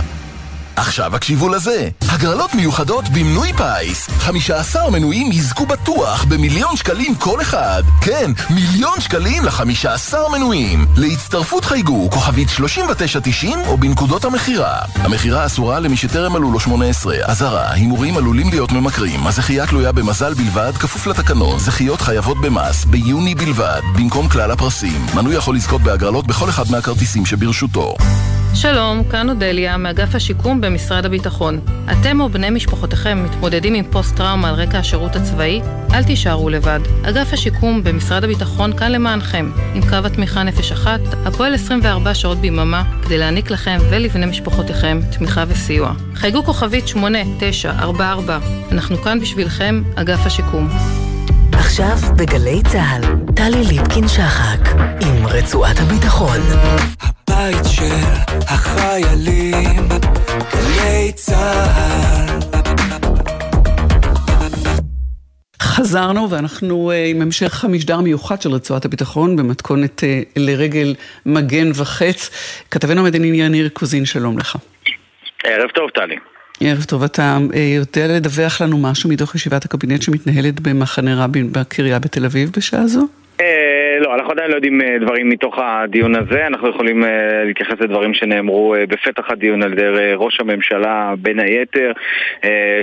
עכשיו 0.77 1.17
הקשיבו 1.17 1.49
לזה, 1.49 1.89
הגרלות 2.09 2.55
מיוחדות 2.55 3.09
במנוי 3.09 3.53
פיס. 3.53 4.09
15 4.19 4.91
מנויים 4.91 5.33
יזכו 5.33 5.67
בטוח 5.67 6.25
במיליון 6.25 6.77
שקלים 6.77 7.15
כל 7.15 7.41
אחד. 7.41 7.83
כן, 8.01 8.31
מיליון 8.51 9.01
שקלים 9.01 9.45
ל-15 9.45 10.15
מנויים. 10.33 10.87
להצטרפות 10.97 11.65
חייגו 11.65 12.11
כוכבית 12.11 12.49
3990 12.49 13.59
או 13.67 13.77
בנקודות 13.77 14.25
המכירה. 14.25 14.79
המכירה 14.95 15.47
אסורה 15.47 15.81
למי 15.81 15.97
שטרם 15.97 16.33
מלאו 16.33 16.53
לו 16.53 16.61
18. 16.61 17.17
אזהרה, 17.25 17.73
הימורים 17.73 18.17
עלולים 18.17 18.51
להיות 18.51 18.73
ממכרים. 18.73 19.27
הזכייה 19.27 19.67
תלויה 19.67 19.93
במזל 19.93 20.35
בלבד, 20.35 20.73
כפוף 20.79 21.07
לתקנון. 21.07 21.59
זכיות 21.59 22.01
חייבות 22.01 22.41
במס, 22.41 22.85
ביוני 22.85 23.35
בלבד, 23.35 23.81
במקום 23.97 24.29
כלל 24.29 24.51
הפרסים. 24.51 25.07
מנוי 25.15 25.35
יכול 25.35 25.57
לזכות 25.57 25.83
בהגרלות 25.83 26.27
בכל 26.27 26.49
אחד 26.49 26.71
מהכרטיסים 26.71 27.27
שברשותו. 27.27 27.97
שלום, 28.57 29.05
כאן 29.11 29.29
אודליה, 29.29 29.77
מאגף 29.77 30.15
השיקום 30.15 30.61
במשרד 30.61 31.05
הביטחון. 31.07 31.61
אתם 31.93 32.21
או 32.21 32.29
בני 32.29 32.51
משפחותיכם 32.51 33.25
מתמודדים 33.25 33.75
עם 33.75 33.85
פוסט-טראומה 33.91 34.49
על 34.49 34.55
רקע 34.55 34.79
השירות 34.79 35.17
הצבאי? 35.17 35.61
אל 35.95 36.05
תישארו 36.05 36.51
לבד. 36.51 36.81
אגף 37.09 37.33
השיקום 37.33 37.85
במשרד 37.85 38.25
הביטחון 38.25 38.77
כאן 38.77 38.93
למענכם, 38.93 39.51
עם 39.75 39.83
קו 39.89 40.07
התמיכה 40.07 40.43
נפש 40.43 40.73
אחת, 40.73 41.01
הפועל 41.25 41.55
24 41.55 42.15
שעות 42.15 42.39
ביממה, 42.39 42.83
כדי 43.03 43.19
להעניק 43.19 43.51
לכם 43.51 43.79
ולבני 43.91 44.27
משפחותיכם 44.27 45.01
תמיכה 45.19 45.45
וסיוע. 45.49 45.93
חייגו 46.15 46.45
כוכבית 46.45 46.89
8944, 46.89 48.39
אנחנו 48.73 48.97
כאן 48.97 49.21
בשבילכם, 49.21 49.83
אגף 49.95 50.27
השיקום. 50.27 50.69
עכשיו 51.53 51.99
בגלי 52.17 52.63
צה"ל, 52.63 53.03
טלי 53.35 53.65
ליפקין-שחק, 53.65 54.69
עם 55.01 55.27
רצועת 55.27 55.81
הביטחון. 55.81 56.41
הבית 57.37 57.65
של 57.65 57.95
החיילים, 58.49 59.89
גלי 60.53 61.13
צה"ל. 61.15 62.41
חזרנו 65.63 66.31
ואנחנו 66.31 66.91
uh, 66.91 66.95
עם 67.11 67.23
המשך 67.23 67.65
המשדר 67.65 67.95
המיוחד 67.95 68.43
של 68.43 68.51
רצועת 68.51 68.85
הביטחון 68.85 69.37
במתכונת 69.37 70.01
uh, 70.01 70.29
לרגל 70.37 70.95
מגן 71.27 71.71
וחץ. 71.75 72.31
כתבנו 72.71 73.01
המדיני 73.01 73.27
יניר 73.27 73.69
קוזין, 73.69 74.05
שלום 74.05 74.39
לך. 74.39 74.57
ערב 75.45 75.71
טוב, 75.75 75.91
טלי. 75.91 76.17
ערב 76.61 76.85
טוב, 76.85 77.03
אתה 77.03 77.39
uh, 77.51 77.57
יודע 77.57 78.07
לדווח 78.07 78.63
לנו 78.63 78.79
משהו 78.79 79.11
מתוך 79.11 79.35
ישיבת 79.35 79.65
הקבינט 79.65 80.03
שמתנהלת 80.03 80.61
במחנה 80.61 81.25
רבין 81.25 81.53
בקריה 81.53 81.99
בתל 81.99 82.25
אביב 82.25 82.51
בשעה 82.57 82.87
זו? 82.87 83.07
אה, 83.41 83.99
לא, 84.01 84.15
אנחנו 84.15 84.33
עדיין 84.33 84.51
לא 84.51 84.55
יודעים 84.55 84.83
אה, 84.83 84.99
דברים 85.01 85.29
מתוך 85.29 85.59
הדיון 85.59 86.15
הזה, 86.15 86.47
אנחנו 86.47 86.69
יכולים 86.69 87.05
אה, 87.05 87.45
להתייחס 87.45 87.81
לדברים 87.81 88.15
שנאמרו 88.15 88.75
בפתח 88.89 89.31
הדיון 89.31 89.63
על 89.63 89.73
ידי 89.73 89.83
ראש 90.17 90.41
הממשלה 90.41 91.15
בין 91.19 91.41
היתר, 91.41 91.93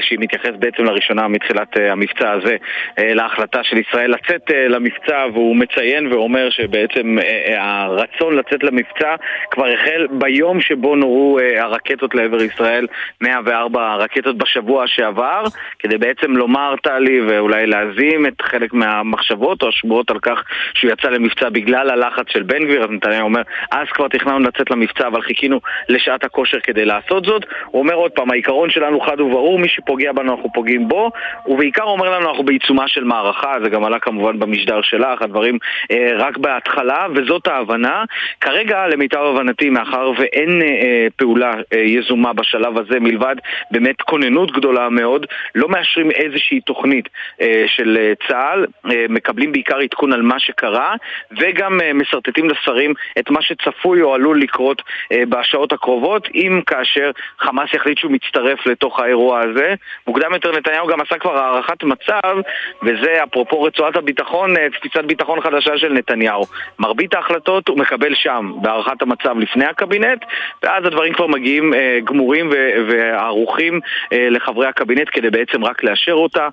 שהיא 0.01 0.19
מתייחסת 0.19 0.53
בעצם 0.59 0.83
לראשונה 0.83 1.27
מתחילת 1.27 1.77
המבצע 1.77 2.31
הזה 2.31 2.55
להחלטה 2.97 3.63
של 3.63 3.77
ישראל 3.77 4.11
לצאת 4.11 4.51
למבצע, 4.69 5.25
והוא 5.33 5.55
מציין 5.55 6.13
ואומר 6.13 6.49
שבעצם 6.49 7.17
הרצון 7.57 8.35
לצאת 8.35 8.63
למבצע 8.63 9.15
כבר 9.51 9.67
החל 9.67 10.07
ביום 10.11 10.61
שבו 10.61 10.95
נורו 10.95 11.39
הרקטות 11.57 12.15
לעבר 12.15 12.41
ישראל, 12.41 12.87
104 13.21 13.95
רקטות 13.95 14.37
בשבוע 14.37 14.87
שעבר, 14.87 15.43
כדי 15.79 15.97
בעצם 15.97 16.31
לומר, 16.31 16.75
טלי, 16.83 17.21
ואולי 17.27 17.65
להזים 17.67 18.25
את 18.25 18.41
חלק 18.41 18.73
מהמחשבות 18.73 19.63
או 19.63 19.67
השבועות 19.67 20.11
על 20.11 20.19
כך 20.19 20.42
שהוא 20.73 20.91
יצא 20.91 21.09
למבצע 21.09 21.49
בגלל 21.49 21.89
הלחץ 21.89 22.25
של 22.29 22.43
בן 22.43 22.63
גביר, 22.63 22.83
אז 22.83 22.89
נתניהו 22.89 23.23
אומר, 23.23 23.41
אז 23.71 23.87
כבר 23.93 24.07
תכננו 24.07 24.39
לצאת 24.39 24.71
למבצע, 24.71 25.07
אבל 25.07 25.21
חיכינו 25.21 25.59
לשעת 25.89 26.23
הכושר 26.23 26.59
כדי 26.59 26.85
לעשות 26.85 27.25
זאת. 27.25 27.45
הוא 27.65 27.81
אומר 27.81 27.93
עוד 27.93 28.11
פעם, 28.11 28.31
העיקרון 28.31 28.69
שלנו 28.69 29.01
חד 29.01 29.21
וברור, 29.21 29.59
מי 29.59 29.67
שפוגע 29.67 30.11
בנו 30.11 30.31
אנחנו 30.31 30.49
פוגעים 30.53 30.87
בו, 30.87 31.11
ובעיקר 31.47 31.83
אומר 31.83 32.09
לנו 32.09 32.29
אנחנו 32.29 32.43
בעיצומה 32.43 32.87
של 32.87 33.03
מערכה, 33.03 33.53
זה 33.63 33.69
גם 33.69 33.83
עלה 33.83 33.99
כמובן 33.99 34.39
במשדר 34.39 34.81
שלך, 34.81 35.21
הדברים 35.21 35.57
אה, 35.91 36.09
רק 36.17 36.37
בהתחלה, 36.37 37.07
וזאת 37.15 37.47
ההבנה. 37.47 38.03
כרגע, 38.41 38.87
למיטב 38.87 39.19
הבנתי, 39.19 39.69
מאחר 39.69 40.11
ואין 40.17 40.61
אה, 40.61 40.67
אה, 40.67 41.07
פעולה 41.15 41.53
אה, 41.73 41.79
יזומה 41.79 42.33
בשלב 42.33 42.77
הזה, 42.77 42.99
מלבד 42.99 43.35
באמת 43.71 44.01
כוננות 44.01 44.51
גדולה 44.51 44.89
מאוד, 44.89 45.25
לא 45.55 45.69
מאשרים 45.69 46.11
איזושהי 46.11 46.59
תוכנית 46.61 47.09
אה, 47.41 47.63
של 47.67 47.97
אה, 48.01 48.13
צה"ל, 48.27 48.65
אה, 48.91 49.05
מקבלים 49.09 49.51
בעיקר 49.51 49.77
עדכון 49.77 50.13
על 50.13 50.21
מה 50.21 50.32
שקרה, 50.39 50.95
וגם 51.39 51.79
uh, 51.79 51.93
משרטטים 51.93 52.49
לשרים 52.49 52.93
את 53.19 53.29
מה 53.29 53.41
שצפוי 53.41 54.01
או 54.01 54.13
עלול 54.13 54.41
לקרות 54.41 54.81
uh, 54.81 55.15
בשעות 55.29 55.73
הקרובות, 55.73 56.27
אם 56.35 56.61
כאשר 56.67 57.11
חמאס 57.39 57.73
יחליט 57.73 57.97
שהוא 57.97 58.11
מצטרף 58.11 58.65
לתוך 58.65 58.99
האירוע 58.99 59.39
הזה. 59.39 59.73
מוקדם 60.07 60.33
יותר 60.33 60.51
נתניהו 60.51 60.87
גם 60.87 61.01
עשה 61.01 61.17
כבר 61.17 61.37
הערכת 61.37 61.83
מצב, 61.83 62.35
וזה 62.83 63.23
אפרופו 63.23 63.63
רצועת 63.63 63.95
הביטחון, 63.95 64.55
uh, 64.57 64.59
תפיסת 64.79 65.03
ביטחון 65.03 65.41
חדשה 65.41 65.77
של 65.77 65.93
נתניהו. 65.93 66.43
מרבית 66.79 67.13
ההחלטות 67.15 67.67
הוא 67.67 67.77
מקבל 67.77 68.15
שם, 68.15 68.51
בהערכת 68.61 69.01
המצב 69.01 69.39
לפני 69.39 69.65
הקבינט, 69.65 70.25
ואז 70.63 70.85
הדברים 70.85 71.13
כבר 71.13 71.27
מגיעים 71.27 71.73
גמורים 72.03 72.49
וערוכים 72.87 73.79
לחברי 74.11 74.67
הקבינט 74.67 75.09
כדי 75.11 75.29
בעצם 75.29 75.63
רק 75.63 75.83
לאשר 75.83 76.13
אותה. 76.13 76.47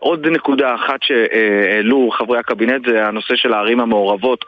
עוד 0.00 0.26
נקודה 0.26 0.74
אחת 0.74 1.02
שהעלו 1.02 2.10
חברי 2.10 2.38
הקבינט 2.38 2.86
זה 2.86 3.06
הנושא 3.16 3.36
של 3.36 3.52
הערים 3.52 3.80
המעורבות. 3.80 4.44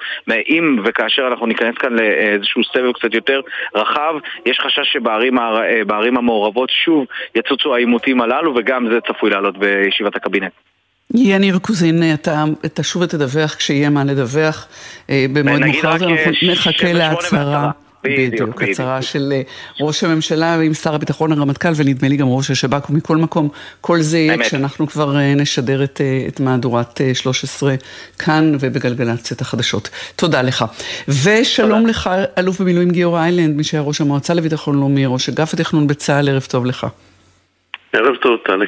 אם 0.48 0.76
וכאשר 0.84 1.22
אנחנו 1.30 1.46
ניכנס 1.46 1.74
כאן 1.78 1.92
לאיזשהו 1.92 2.64
סבב 2.64 2.92
קצת 2.92 3.14
יותר 3.14 3.40
רחב, 3.74 4.14
יש 4.46 4.60
חשש 4.60 4.92
שבערים 4.92 6.16
המעורבות 6.16 6.70
שוב 6.84 7.06
יצוצו 7.34 7.74
העימותים 7.74 8.20
הללו, 8.20 8.54
וגם 8.56 8.86
זה 8.90 8.98
צפוי 9.00 9.30
לעלות 9.30 9.58
בישיבת 9.58 10.16
הקבינט. 10.16 10.52
יניר 11.14 11.58
קוזין, 11.58 12.02
אתה 12.14 12.44
תשוב 12.74 13.02
ותדווח 13.02 13.54
כשיהיה 13.54 13.90
מה 13.90 14.04
לדווח. 14.04 14.68
במועד 15.08 15.60
מאוחר 15.64 15.92
אנחנו 15.92 16.14
נחכה 16.52 16.92
להצהרה. 16.92 17.70
בדיוק, 18.04 18.62
הצהרה 18.62 19.02
של 19.02 19.32
אה, 19.32 19.42
ראש 19.80 20.04
הממשלה 20.04 20.60
עם 20.60 20.74
שר 20.74 20.94
הביטחון 20.94 21.32
הרמטכ"ל 21.32 21.68
ונדמה 21.76 22.08
לי 22.08 22.16
גם 22.16 22.26
ראש 22.28 22.50
השב"כ 22.50 22.90
ומכל 22.90 23.16
מקום, 23.16 23.48
כל 23.80 24.00
זה 24.00 24.18
יהיה 24.18 24.38
כשאנחנו 24.38 24.86
כבר 24.86 25.16
אה, 25.16 25.34
נשדר 25.34 25.84
את, 25.84 26.00
אה, 26.00 26.24
את 26.28 26.40
מהדורת 26.40 27.00
13 27.14 27.74
כאן 28.18 28.52
ובגלגלצ 28.60 29.32
את 29.32 29.40
החדשות. 29.40 29.90
תודה 30.16 30.42
לך. 30.42 30.64
ושלום 31.08 31.80
תודה. 31.80 31.90
לך, 31.90 32.10
אלוף 32.38 32.60
במילואים 32.60 32.90
גיורא 32.90 33.20
איילנד, 33.20 33.56
מי 33.56 33.64
שהיה 33.64 33.82
ראש 33.82 34.00
המועצה 34.00 34.34
לביטחון 34.34 34.76
לאומי, 34.76 35.06
ראש 35.06 35.28
אגף 35.28 35.54
התכנון 35.54 35.86
בצה"ל, 35.86 36.28
ערב 36.28 36.46
טוב 36.50 36.66
לך. 36.66 36.86
ערב 37.92 38.16
טוב, 38.16 38.36
טלי. 38.44 38.66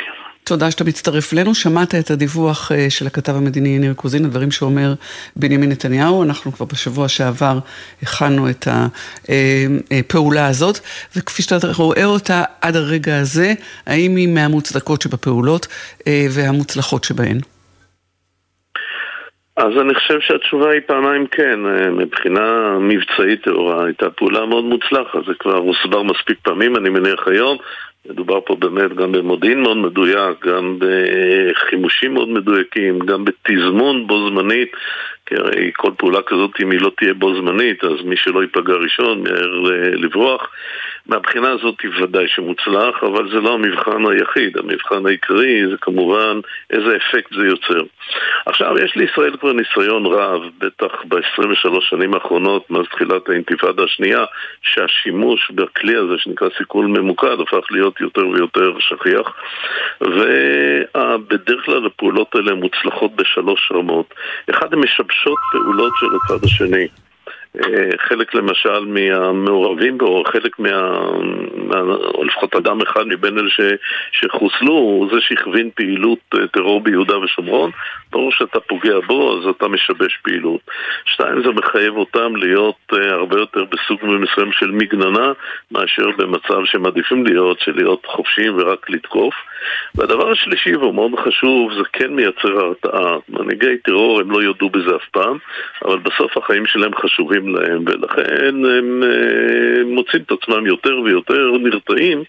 תודה 0.50 0.70
שאתה 0.70 0.84
מצטרף 0.84 1.32
אלינו. 1.32 1.54
שמעת 1.54 1.94
את 1.94 2.10
הדיווח 2.10 2.72
אה, 2.72 2.90
של 2.90 3.06
הכתב 3.06 3.32
המדיני 3.36 3.78
ניר 3.78 3.94
קוזין, 3.94 4.24
הדברים 4.24 4.50
שאומר 4.50 4.94
בנימין 5.36 5.70
נתניהו. 5.70 6.22
אנחנו 6.22 6.52
כבר 6.52 6.66
בשבוע 6.66 7.08
שעבר 7.08 7.58
הכנו 8.02 8.50
את 8.50 8.68
הפעולה 9.90 10.46
הזאת, 10.46 10.78
וכפי 11.16 11.42
שאתה 11.42 11.56
רואה 11.76 12.04
אותה 12.04 12.42
עד 12.60 12.76
הרגע 12.76 13.18
הזה, 13.20 13.52
האם 13.86 14.16
היא 14.16 14.28
מהמוצדקות 14.28 15.02
שבפעולות 15.02 15.66
אה, 16.06 16.26
והמוצלחות 16.30 17.04
שבהן? 17.04 17.38
אז 19.56 19.72
אני 19.80 19.94
חושב 19.94 20.20
שהתשובה 20.20 20.70
היא 20.70 20.80
פעמיים 20.86 21.26
כן. 21.26 21.58
אה, 21.66 21.90
מבחינה 21.90 22.76
מבצעית 22.80 23.42
טהורה 23.44 23.84
הייתה 23.84 24.10
פעולה 24.10 24.46
מאוד 24.46 24.64
מוצלחת, 24.64 25.24
זה 25.26 25.32
כבר 25.38 25.56
הוסבר 25.56 26.02
מספיק 26.02 26.38
פעמים, 26.42 26.76
אני 26.76 26.88
מניח 26.88 27.28
היום. 27.28 27.58
מדובר 28.08 28.40
פה 28.46 28.56
באמת 28.56 28.94
גם 28.96 29.12
במודיעין 29.12 29.60
מאוד 29.60 29.76
מדויק, 29.76 30.46
גם 30.46 30.78
בחימושים 30.78 32.14
מאוד 32.14 32.28
מדויקים, 32.28 32.98
גם 32.98 33.24
בתזמון 33.24 34.06
בו 34.06 34.28
זמנית, 34.28 34.72
כי 35.26 35.34
הרי 35.34 35.70
כל 35.76 35.92
פעולה 35.98 36.22
כזאת, 36.22 36.50
אם 36.62 36.70
היא 36.70 36.80
לא 36.80 36.90
תהיה 36.96 37.14
בו 37.14 37.34
זמנית, 37.34 37.84
אז 37.84 38.04
מי 38.04 38.16
שלא 38.16 38.42
ייפגע 38.42 38.74
ראשון, 38.74 39.22
מהר 39.22 39.60
לברוח. 39.92 40.50
מהבחינה 41.06 41.50
הזאת 41.50 41.80
היא 41.82 41.90
ודאי 42.02 42.28
שמוצלח, 42.28 43.02
אבל 43.02 43.30
זה 43.30 43.40
לא 43.40 43.54
המבחן 43.54 44.06
היחיד. 44.10 44.58
המבחן 44.58 45.06
העיקרי 45.06 45.66
זה 45.70 45.76
כמובן 45.80 46.40
איזה 46.70 46.96
אפקט 46.96 47.34
זה 47.34 47.46
יוצר. 47.46 47.82
עכשיו, 48.46 48.78
יש 48.84 48.96
לישראל 48.96 49.36
כבר 49.36 49.52
ניסיון 49.52 50.06
רב, 50.06 50.42
בטח 50.58 51.04
ב-23 51.08 51.80
שנים 51.80 52.14
האחרונות, 52.14 52.70
מאז 52.70 52.84
תחילת 52.92 53.28
האינתיפאדה 53.28 53.84
השנייה, 53.84 54.24
שהשימוש 54.62 55.50
בכלי 55.50 55.96
הזה 55.96 56.14
שנקרא 56.18 56.48
סיכול 56.58 56.86
ממוקד 56.86 57.40
הפך 57.40 57.64
להיות 57.70 57.89
יותר 58.00 58.28
ויותר 58.28 58.72
שכיח, 58.78 59.34
ובדרך 60.00 61.64
כלל 61.64 61.86
הפעולות 61.86 62.34
האלה 62.34 62.54
מוצלחות 62.54 63.16
בשלוש 63.16 63.72
רמות. 63.74 64.14
אחד, 64.50 64.72
הן 64.72 64.78
משבשות 64.78 65.38
פעולות 65.52 65.92
של 66.00 66.06
הצד 66.16 66.44
השני. 66.44 66.88
אה, 67.56 67.90
חלק 68.08 68.34
למשל 68.34 68.84
מהמעורבים 68.86 69.98
בו, 69.98 70.22
חלק. 70.26 70.58
מה... 70.58 70.70
או 72.14 72.24
לפחות 72.24 72.56
אדם 72.56 72.80
אחד 72.80 73.06
מבין 73.06 73.38
אלה 73.38 73.50
ש... 73.50 73.60
שחוסלו, 74.12 74.72
הוא 74.72 75.08
זה 75.12 75.20
שהכווין 75.20 75.70
פעילות 75.74 76.18
אה, 76.34 76.46
טרור 76.46 76.80
ביהודה 76.80 77.18
ושומרון, 77.18 77.70
ברור 78.12 78.32
שאתה 78.32 78.60
פוגע 78.60 79.00
בו, 79.06 79.38
אז 79.38 79.46
אתה 79.56 79.68
משבש 79.68 80.18
פעילות. 80.22 80.60
שתיים, 81.04 81.42
זה 81.42 81.50
מחייב 81.50 81.96
אותם 81.96 82.36
להיות 82.36 82.92
אה, 82.92 83.10
הרבה 83.10 83.40
יותר 83.40 83.64
בסוג 83.64 83.98
מסוים 84.04 84.52
של 84.52 84.70
מגננה, 84.70 85.32
מאשר 85.70 86.10
במצב 86.16 86.64
שמעדיפים 86.64 87.26
להיות, 87.26 87.60
של 87.60 87.72
להיות 87.76 88.06
חופשיים 88.06 88.54
ורק 88.58 88.90
לתקוף. 88.90 89.34
והדבר 89.94 90.30
השלישי, 90.30 90.76
והוא 90.76 90.94
מאוד 90.94 91.12
חשוב, 91.18 91.72
זה 91.72 91.82
כן 91.92 92.14
מייצר 92.14 92.58
הרתעה. 92.58 93.16
מנהיגי 93.28 93.78
טרור, 93.84 94.20
הם 94.20 94.30
לא 94.30 94.42
יודו 94.42 94.68
בזה 94.68 94.96
אף 94.96 95.08
פעם, 95.10 95.38
אבל 95.84 95.98
בסוף 95.98 96.36
החיים 96.36 96.66
שלהם 96.66 96.94
חשובים 96.94 97.39
להם, 97.48 97.84
ולכן 97.86 98.54
הם 98.78 99.02
אה, 99.02 99.84
מוצאים 99.84 100.22
את 100.22 100.32
עצמם 100.42 100.66
יותר 100.66 101.00
ויותר 101.04 101.50
נרתעים 101.62 102.22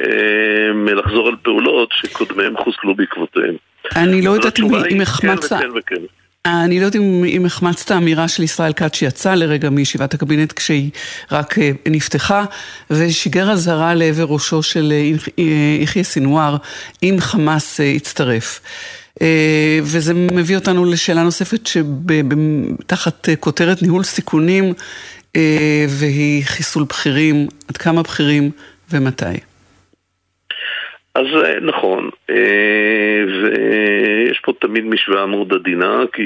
אה, 0.00 0.72
מלחזור 0.74 1.28
על 1.28 1.34
פעולות 1.42 1.88
שקודמיהם 1.92 2.56
חוסלו 2.56 2.94
בעקבותיהם. 2.94 3.54
אני 3.96 4.22
לא 4.22 4.30
יודעת 4.30 4.58
אם 4.90 5.00
החמצת... 5.00 5.58
כן 5.60 5.68
וכן 5.70 5.78
וכן. 5.78 6.06
אני 6.46 6.80
לא 6.80 6.84
יודעת 6.84 7.02
אם, 7.02 7.24
אם 7.24 7.46
החמצת 7.46 7.92
אמירה 7.92 8.28
של 8.28 8.42
ישראל 8.42 8.72
כץ 8.72 8.96
שיצא 8.96 9.34
לרגע 9.34 9.70
מישיבת 9.70 10.14
הקבינט 10.14 10.52
כשהיא 10.52 10.90
רק 11.32 11.58
אה, 11.58 11.70
נפתחה 11.88 12.44
ושיגר 12.90 13.50
אזהרה 13.50 13.94
לעבר 13.94 14.24
ראשו 14.28 14.62
של 14.62 14.92
יחיא 15.80 16.02
סינואר 16.02 16.56
אם 17.02 17.16
חמאס 17.18 17.78
יצטרף. 17.78 18.60
אה, 19.22 19.78
וזה 19.82 20.14
מביא 20.14 20.56
אותנו 20.56 20.84
לשאלה 20.84 21.22
נוספת 21.22 21.66
שתחת 21.66 23.28
כותרת 23.40 23.82
ניהול 23.82 24.02
סיכונים 24.02 24.64
אה, 25.36 25.84
והיא 25.88 26.44
חיסול 26.44 26.84
בכירים, 26.88 27.46
עד 27.68 27.76
כמה 27.76 28.02
בכירים 28.02 28.50
ומתי. 28.92 29.40
אז 31.14 31.26
אה, 31.44 31.60
נכון, 31.60 32.10
ויש 33.26 34.40
פה 34.42 34.52
תמיד 34.60 34.84
משוואה 34.84 35.26
מאוד 35.26 35.52
עדינה, 35.52 36.04
כי 36.12 36.22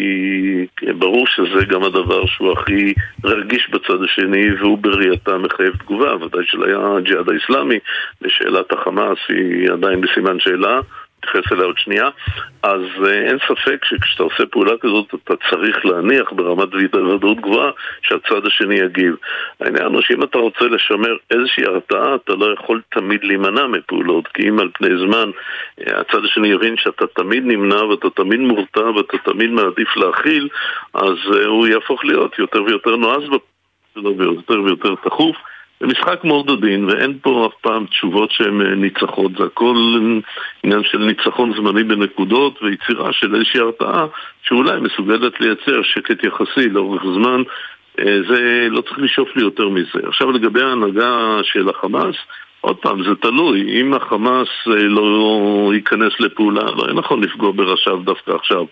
ברור 0.98 1.26
שזה 1.26 1.64
גם 1.68 1.83
הדבר 1.83 2.26
שהוא 2.26 2.53
הכי 2.53 2.94
רגיש 3.24 3.70
בצד 3.70 4.03
השני, 4.05 4.55
והוא 4.61 4.79
בראייתה 4.79 5.38
מחייב 5.38 5.76
תגובה, 5.76 6.16
ודאי 6.16 6.44
של 6.46 6.62
הג'יהאד 6.62 7.29
האיסלאמי, 7.29 7.79
ושאלת 8.22 8.72
החמאס 8.72 9.18
היא 9.29 9.70
עדיין 9.72 10.00
בסימן 10.00 10.40
שאלה. 10.40 10.81
נתייחס 11.25 11.53
אליה 11.53 11.65
עוד 11.65 11.79
שנייה, 11.79 12.09
אז 12.63 12.81
אה, 13.07 13.13
אין 13.13 13.39
ספק 13.49 13.85
שכשאתה 13.85 14.23
עושה 14.23 14.47
פעולה 14.47 14.73
כזאת 14.81 15.15
אתה 15.15 15.35
צריך 15.51 15.87
להניח 15.87 16.33
ברמת 16.33 16.69
ודאות 16.75 17.41
גבוהה 17.41 17.71
שהצד 18.03 18.47
השני 18.47 18.75
יגיב. 18.75 19.17
העניין 19.61 19.85
הוא 19.87 20.03
שאם 20.03 20.23
אתה 20.23 20.39
רוצה 20.39 20.65
לשמר 20.65 21.17
איזושהי 21.31 21.65
הרתעה, 21.65 22.15
אתה 22.15 22.33
לא 22.33 22.55
יכול 22.55 22.81
תמיד 22.89 23.25
להימנע 23.25 23.67
מפעולות, 23.67 24.29
כי 24.29 24.49
אם 24.49 24.59
על 24.59 24.69
פני 24.75 24.97
זמן 25.07 25.31
אה, 25.81 26.01
הצד 26.01 26.25
השני 26.25 26.49
יבין 26.49 26.77
שאתה 26.77 27.07
תמיד 27.07 27.43
נמנע 27.47 27.85
ואתה 27.85 28.11
תמיד 28.11 28.41
מורתע 28.41 28.91
ואתה 28.97 29.19
תמיד 29.25 29.51
מעדיף 29.51 29.97
להכיל, 29.97 30.49
אז 30.95 31.17
אה, 31.35 31.47
הוא 31.47 31.67
יהפוך 31.67 32.05
להיות 32.05 32.39
יותר 32.39 32.63
ויותר 32.63 32.97
נועז 32.97 33.23
ויותר 33.97 34.63
ויותר 34.63 34.95
תכוף. 34.95 35.37
זה 35.81 35.87
משחק 35.87 36.25
מאוד 36.25 36.51
עדין, 36.51 36.85
ואין 36.85 37.19
פה 37.23 37.47
אף 37.47 37.61
פעם 37.61 37.87
תשובות 37.87 38.31
שהן 38.31 38.61
אה, 38.61 38.75
ניצחות, 38.75 39.33
זה 39.38 39.45
הכל 39.45 39.77
עניין 40.62 40.83
של 40.85 40.99
ניצחון 40.99 41.53
זמני 41.57 41.85
בנקודות 41.85 42.62
ויצירה 42.62 43.12
של 43.12 43.35
איזושהי 43.35 43.61
הרתעה 43.61 44.07
שאולי 44.43 44.81
מסוגלת 44.81 45.40
לייצר 45.40 45.83
שקט 45.83 46.25
יחסי 46.25 46.69
לאורך 46.69 47.03
זמן, 47.03 47.43
אה, 47.99 48.19
זה 48.29 48.69
לא 48.71 48.81
צריך 48.81 48.99
לשאוף 48.99 49.37
לי 49.37 49.43
יותר 49.43 49.69
מזה. 49.69 50.09
עכשיו 50.09 50.31
לגבי 50.31 50.62
ההנהגה 50.62 51.40
של 51.43 51.69
החמאס, 51.69 52.16
עוד 52.61 52.77
פעם, 52.77 53.05
זה 53.05 53.14
תלוי. 53.14 53.81
אם 53.81 53.95
החמאס 53.95 54.49
אה, 54.66 54.83
לא 54.83 55.71
ייכנס 55.75 56.12
לפעולה, 56.21 56.64
לא 56.77 56.83
יהיה 56.83 56.95
נכון 56.95 57.25
לפגוע 57.25 57.53
בראשיו 57.53 57.97
דווקא 57.97 58.31
עכשיו. 58.31 58.64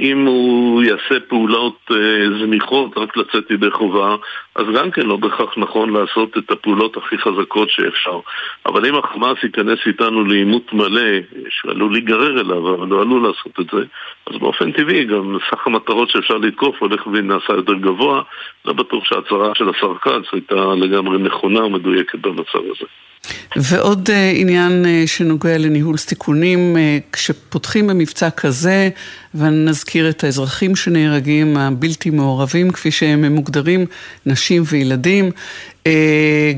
אם 0.00 0.26
הוא 0.26 0.82
יעשה 0.82 1.20
פעולות 1.28 1.90
זניחות, 2.40 2.98
רק 2.98 3.16
לצאת 3.16 3.50
ידי 3.50 3.70
חובה, 3.70 4.16
אז 4.54 4.64
גם 4.76 4.90
כן 4.90 5.02
לא 5.02 5.16
בהכרח 5.16 5.50
נכון 5.56 5.92
לעשות 5.92 6.38
את 6.38 6.50
הפעולות 6.50 6.96
הכי 6.96 7.18
חזקות 7.18 7.70
שאפשר. 7.70 8.20
אבל 8.66 8.86
אם 8.86 8.94
החמאס 8.94 9.38
ייכנס 9.42 9.78
איתנו 9.86 10.24
לעימות 10.24 10.72
מלא, 10.72 11.10
שעלול 11.48 11.92
להיגרר 11.92 12.40
אליו, 12.40 12.74
אבל 12.74 12.88
לא 12.88 13.00
עלול 13.00 13.28
לעשות 13.28 13.60
את 13.60 13.66
זה, 13.72 13.84
אז 14.26 14.36
באופן 14.40 14.72
טבעי 14.72 15.04
גם 15.04 15.38
סך 15.50 15.66
המטרות 15.66 16.10
שאפשר 16.10 16.34
לתקוף 16.34 16.76
הולך 16.78 17.06
ונעשה 17.06 17.52
יותר 17.52 17.74
גבוה. 17.74 18.22
לא 18.64 18.72
בטוח 18.72 19.04
שההצהרה 19.04 19.54
של 19.54 19.68
השר 19.68 19.94
כץ 20.02 20.32
הייתה 20.32 20.54
לגמרי 20.54 21.18
נכונה 21.18 21.64
ומדויקת 21.64 22.18
במצב 22.18 22.58
הזה. 22.58 22.86
ועוד 23.56 24.08
uh, 24.08 24.12
עניין 24.34 24.84
uh, 24.84 25.08
שנוגע 25.08 25.58
לניהול 25.58 25.96
סיכונים, 25.96 26.76
uh, 26.76 27.12
כשפותחים 27.12 27.86
במבצע 27.86 28.30
כזה, 28.30 28.88
ונזכיר 29.34 30.08
את 30.08 30.24
האזרחים 30.24 30.76
שנהרגים, 30.76 31.56
הבלתי 31.56 32.10
מעורבים, 32.10 32.70
כפי 32.70 32.90
שהם 32.90 33.24
מוגדרים, 33.24 33.86
נשים 34.42 34.62
וילדים, 34.66 35.30
uh, 35.84 35.88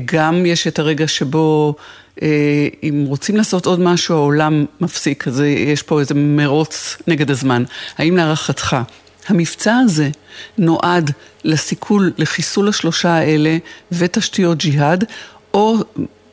גם 0.05 0.45
יש 0.45 0.67
את 0.67 0.79
הרגע 0.79 1.07
שבו 1.07 1.75
uh, 2.15 2.21
אם 2.83 3.05
רוצים 3.07 3.35
לעשות 3.35 3.65
עוד 3.65 3.79
משהו, 3.79 4.15
העולם 4.15 4.65
מפסיק, 4.81 5.27
אז 5.27 5.41
יש 5.41 5.81
פה 5.81 5.99
איזה 5.99 6.13
מרוץ 6.13 6.97
נגד 7.07 7.31
הזמן. 7.31 7.63
האם 7.97 8.17
להערכתך, 8.17 8.77
המבצע 9.27 9.77
הזה 9.77 10.09
נועד 10.57 11.11
לסיכול, 11.43 12.11
לחיסול 12.17 12.69
השלושה 12.69 13.09
האלה 13.09 13.57
ותשתיות 13.91 14.57
ג'יהאד, 14.57 15.03
או 15.53 15.75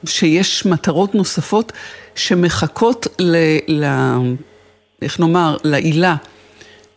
שיש 0.04 0.66
מטרות 0.66 1.14
נוספות 1.14 1.72
שמחכות 2.14 3.06
ל... 3.18 3.36
ל 3.68 3.84
איך 5.02 5.20
נאמר, 5.20 5.56
לעילה, 5.64 6.16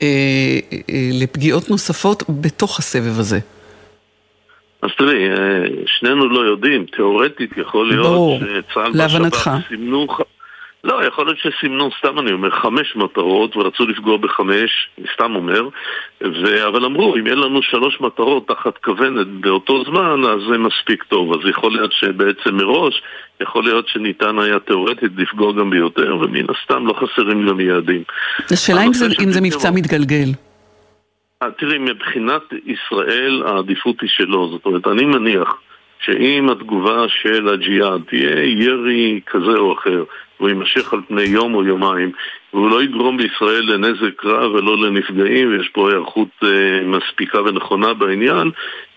אה, 0.01 0.07
אה, 0.89 1.09
לפגיעות 1.13 1.69
נוספות 1.69 2.23
בתוך 2.29 2.79
הסבב 2.79 3.19
הזה. 3.19 3.39
אז 4.85 4.91
תראי, 4.97 5.29
אה, 5.29 5.63
שנינו 5.85 6.29
לא 6.29 6.39
יודעים, 6.39 6.85
תיאורטית 6.85 7.57
יכול 7.57 7.87
להיות 7.87 8.05
ברור, 8.05 8.39
שצה"ל 8.39 8.91
והשב"כ 8.95 9.49
סימנו... 9.67 10.07
לא, 10.83 11.05
יכול 11.05 11.25
להיות 11.25 11.37
שסימנו, 11.37 11.89
סתם 11.99 12.19
אני 12.19 12.31
אומר, 12.31 12.49
חמש 12.49 12.95
מטרות 12.95 13.57
ורצו 13.57 13.87
לפגוע 13.87 14.17
בחמש, 14.17 14.89
אני 14.97 15.07
סתם 15.13 15.35
אומר, 15.35 15.61
ו... 16.21 16.67
אבל 16.67 16.85
אמרו, 16.85 17.15
אם 17.15 17.27
אין 17.27 17.37
לנו 17.37 17.61
שלוש 17.61 18.01
מטרות 18.01 18.47
תחת 18.47 18.77
כוונת 18.77 19.27
באותו 19.27 19.83
זמן, 19.83 20.21
אז 20.23 20.39
זה 20.49 20.57
מספיק 20.57 21.03
טוב. 21.03 21.33
אז 21.33 21.49
יכול 21.49 21.71
להיות 21.71 21.91
שבעצם 21.91 22.55
מראש, 22.55 23.01
יכול 23.41 23.63
להיות 23.63 23.87
שניתן 23.87 24.39
היה 24.39 24.59
תאורטית 24.59 25.11
לפגוע 25.17 25.53
גם 25.53 25.69
ביותר, 25.69 26.17
ומן 26.21 26.45
הסתם 26.49 26.87
לא 26.87 26.93
חסרים 26.93 27.47
גם 27.47 27.59
יעדים. 27.59 28.03
השאלה 28.51 28.83
אם 28.83 28.93
זה, 28.93 29.05
אם 29.23 29.31
זה 29.31 29.41
מבצע 29.41 29.71
מתגלגל. 29.71 30.29
אה, 31.45 31.51
תראי, 31.51 31.77
מבחינת 31.77 32.41
ישראל 32.65 33.43
העדיפות 33.45 34.01
היא 34.01 34.09
שלא. 34.09 34.47
זאת 34.51 34.65
אומרת, 34.65 34.87
אני 34.87 35.05
מניח 35.05 35.61
שאם 35.99 36.49
התגובה 36.49 37.05
של 37.07 37.49
הג'יהאד 37.49 38.01
תהיה 38.07 38.43
ירי 38.43 39.21
כזה 39.27 39.57
או 39.57 39.73
אחר, 39.73 40.03
והוא 40.39 40.49
יימשך 40.49 40.93
על 40.93 41.01
פני 41.07 41.21
יום 41.21 41.55
או 41.55 41.63
יומיים, 41.63 42.11
והוא 42.53 42.69
לא 42.69 42.83
יגרום 42.83 43.17
בישראל 43.17 43.63
לנזק 43.73 44.25
רע 44.25 44.49
ולא 44.49 44.77
לנפגעים, 44.77 45.49
ויש 45.49 45.69
פה 45.69 45.89
היערכות 45.89 46.29
אה, 46.43 46.81
מספיקה 46.83 47.41
ונכונה 47.41 47.93
בעניין, 47.93 48.51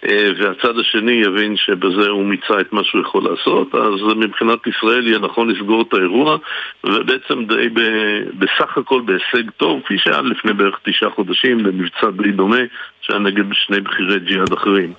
אה, 0.04 0.30
והצד 0.38 0.78
השני 0.78 1.12
יבין 1.12 1.56
שבזה 1.56 2.08
הוא 2.08 2.24
מיצה 2.24 2.60
את 2.60 2.72
מה 2.72 2.84
שהוא 2.84 3.00
יכול 3.00 3.22
לעשות, 3.30 3.74
אז 3.74 4.16
מבחינת 4.16 4.66
ישראל 4.66 5.06
יהיה 5.06 5.18
נכון 5.18 5.50
לסגור 5.50 5.82
את 5.82 5.94
האירוע, 5.94 6.36
ובעצם 6.84 7.44
די 7.44 7.68
ב, 7.68 7.80
בסך 8.38 8.78
הכל 8.78 9.02
בהישג 9.04 9.50
טוב, 9.56 9.80
כפי 9.84 9.98
שהיה 9.98 10.20
לפני 10.20 10.52
בערך 10.52 10.78
תשעה 10.82 11.10
חודשים, 11.10 11.62
במבצע 11.62 12.10
די 12.10 12.32
דומה, 12.32 12.62
שהיה 13.08 13.18
נגד 13.18 13.44
שני 13.52 13.80
בכירי 13.80 14.20
ג'יהאד 14.20 14.52
אחרים. 14.52 14.92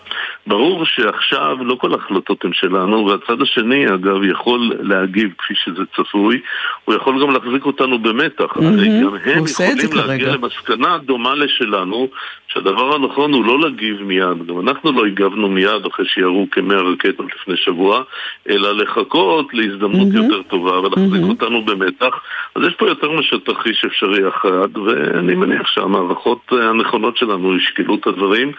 ברור 0.47 0.85
שעכשיו 0.85 1.57
לא 1.61 1.75
כל 1.75 1.93
ההחלטות 1.93 2.45
הן 2.45 2.53
שלנו, 2.53 3.05
והצד 3.05 3.41
השני 3.41 3.87
אגב 3.87 4.23
יכול 4.23 4.71
להגיב 4.79 5.29
כפי 5.37 5.53
שזה 5.55 5.83
צפוי, 5.95 6.39
הוא 6.85 6.95
יכול 6.95 7.21
גם 7.21 7.31
להחזיק 7.31 7.65
אותנו 7.65 7.99
במתח. 7.99 8.57
Mm-hmm. 8.57 9.03
גם 9.03 9.15
הם 9.25 9.43
יכולים 9.45 10.07
להגיע 10.07 10.35
למסקנה 10.35 10.97
דומה 10.97 11.35
לשלנו, 11.35 12.07
שהדבר 12.47 12.95
הנכון 12.95 13.33
הוא 13.33 13.45
לא 13.45 13.59
להגיב 13.59 14.01
מיד. 14.01 14.47
גם 14.47 14.59
אנחנו 14.59 14.91
לא 14.91 15.05
הגבנו 15.05 15.49
מיד 15.49 15.85
אחרי 15.93 16.05
שירו 16.05 16.47
כמאה 16.51 16.81
רקטות 16.81 17.25
לפני 17.35 17.57
שבוע, 17.57 18.03
אלא 18.49 18.71
לחכות 18.71 19.53
להזדמנות 19.53 20.07
mm-hmm. 20.07 20.23
יותר 20.23 20.41
טובה 20.41 20.79
ולהחזיק 20.79 21.23
mm-hmm. 21.23 21.29
אותנו 21.29 21.65
במתח. 21.65 22.19
אז 22.55 22.63
יש 22.67 22.73
פה 22.73 22.87
יותר 22.87 23.11
מאשר 23.11 23.37
תרחיש 23.37 23.85
אפשרי 23.85 24.27
אחד, 24.29 24.77
ואני 24.77 25.35
מניח 25.35 25.67
שהמערכות 25.67 26.51
הנכונות 26.51 27.17
שלנו 27.17 27.55
ישקלו 27.55 27.98
את 28.01 28.07
הדברים. 28.07 28.51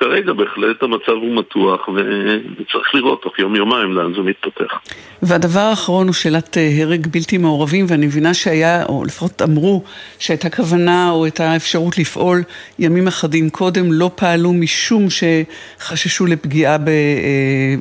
כרגע 0.00 0.32
בהחלט 0.32 0.82
המצב 0.82 1.12
הוא 1.12 1.36
מתוח 1.36 1.88
וצריך 1.88 2.94
לראות 2.94 3.22
תוך 3.22 3.38
יום-יומיים 3.38 3.92
לאן 3.92 4.14
זה 4.14 4.20
מתפתח. 4.22 4.80
והדבר 5.22 5.60
האחרון 5.60 6.06
הוא 6.06 6.14
שאלת 6.14 6.56
אה, 6.56 6.70
הרג 6.82 7.06
בלתי 7.06 7.38
מעורבים, 7.38 7.86
ואני 7.88 8.06
מבינה 8.06 8.34
שהיה, 8.34 8.84
או 8.86 9.04
לפחות 9.04 9.42
אמרו, 9.42 9.84
שהייתה 10.18 10.50
כוונה 10.50 11.10
או 11.10 11.24
הייתה 11.24 11.56
אפשרות 11.56 11.98
לפעול 11.98 12.42
ימים 12.78 13.06
אחדים 13.06 13.50
קודם, 13.50 13.92
לא 13.92 14.10
פעלו 14.14 14.52
משום 14.52 15.06
שחששו 15.10 16.26
לפגיעה 16.26 16.76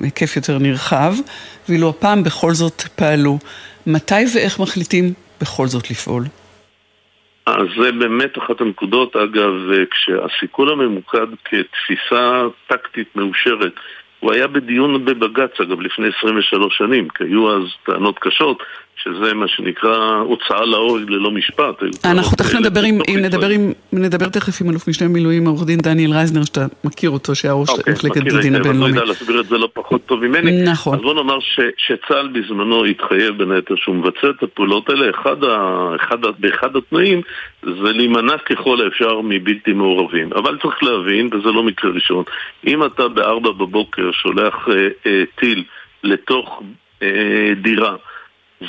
בהיקף 0.01 0.35
יותר 0.35 0.57
נרחב, 0.57 1.13
ואילו 1.69 1.89
הפעם 1.89 2.23
בכל 2.23 2.53
זאת 2.53 2.83
פעלו. 2.95 3.37
מתי 3.87 4.25
ואיך 4.35 4.59
מחליטים 4.59 5.13
בכל 5.41 5.67
זאת 5.67 5.91
לפעול? 5.91 6.23
אז 7.45 7.67
זה 7.77 7.91
באמת 7.91 8.37
אחת 8.37 8.61
הנקודות, 8.61 9.15
אגב, 9.15 9.53
כשהסיכול 9.91 10.71
הממוקד 10.71 11.27
כתפיסה 11.45 12.43
טקטית 12.67 13.15
מאושרת 13.15 13.73
הוא 14.19 14.33
היה 14.33 14.47
בדיון 14.47 15.05
בבג"ץ, 15.05 15.61
אגב, 15.61 15.81
לפני 15.81 16.07
23 16.19 16.77
שנים, 16.77 17.09
כי 17.09 17.23
היו 17.23 17.55
אז 17.55 17.63
טענות 17.83 18.19
קשות 18.19 18.63
שזה 19.03 19.33
מה 19.33 19.47
שנקרא 19.47 20.19
הוצאה 20.19 20.65
להורג 20.65 21.09
ללא 21.09 21.31
משפט. 21.31 21.83
אנחנו 22.05 22.37
תכף 22.37 22.55
נדבר 22.55 22.81
עם, 22.81 22.99
אם 23.07 23.19
נדבר, 23.21 23.49
עם, 23.49 23.71
נדבר 23.93 24.29
תכף 24.29 24.61
עם 24.61 24.69
אלוף 24.69 24.87
משנה 24.87 25.07
מילואים, 25.07 25.47
עורך 25.47 25.65
דין 25.65 25.79
דניאל 25.79 26.13
רייזנר, 26.13 26.43
שאתה 26.43 26.65
מכיר 26.83 27.09
אותו, 27.09 27.35
שהיה 27.35 27.53
ראש 27.53 27.69
אוקיי, 27.69 27.93
מחלקת 27.93 28.17
הדין 28.17 28.55
הבינלאומי. 28.55 28.85
אני 28.85 28.95
לא 28.95 29.01
יודע 29.01 29.05
להסביר 29.05 29.39
את 29.39 29.45
זה 29.45 29.57
לא 29.57 29.69
פחות 29.73 30.05
טוב 30.05 30.27
ממני. 30.27 30.63
נכון. 30.63 30.95
אז 30.95 31.01
בוא 31.01 31.13
נאמר 31.13 31.39
ש, 31.39 31.59
שצה"ל 31.77 32.27
בזמנו 32.27 32.85
התחייב 32.85 33.37
בין 33.37 33.51
היתר 33.51 33.75
שהוא 33.75 33.95
מבצע 33.95 34.29
את 34.29 34.43
הפעולות 34.43 34.89
האלה, 34.89 35.09
אחד 35.09 35.43
ה, 35.43 35.89
אחד, 35.95 36.17
באחד 36.39 36.75
התנאים 36.75 37.21
זה 37.63 37.91
להימנע 37.93 38.37
ככל 38.37 38.81
האפשר 38.81 39.21
מבלתי 39.21 39.73
מעורבים. 39.73 40.33
אבל 40.33 40.57
צריך 40.61 40.83
להבין, 40.83 41.29
וזה 41.33 41.51
לא 41.51 41.63
מקרה 41.63 41.91
ראשון, 41.91 42.23
אם 42.67 42.85
אתה 42.85 43.07
בארבע 43.07 43.51
בבוקר 43.51 44.11
שולח 44.11 44.67
אה, 44.69 44.87
אה, 45.05 45.23
טיל 45.35 45.63
לתוך 46.03 46.63
אה, 47.03 47.53
דירה, 47.61 47.95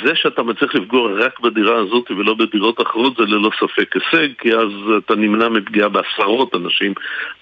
זה 0.05 0.15
שאתה 0.15 0.43
מצליח 0.43 0.75
לפגוע 0.75 1.11
רק 1.25 1.39
בדירה 1.39 1.75
הזאת 1.75 2.11
ולא 2.11 2.33
בדירות 2.33 2.81
אחרות 2.81 3.15
זה 3.17 3.23
ללא 3.23 3.49
ספק 3.59 3.95
הישג, 3.95 4.33
כי 4.37 4.53
אז 4.53 4.71
אתה 4.97 5.15
נמנע 5.15 5.49
מפגיעה 5.49 5.89
בעשרות 5.89 6.55
אנשים. 6.55 6.93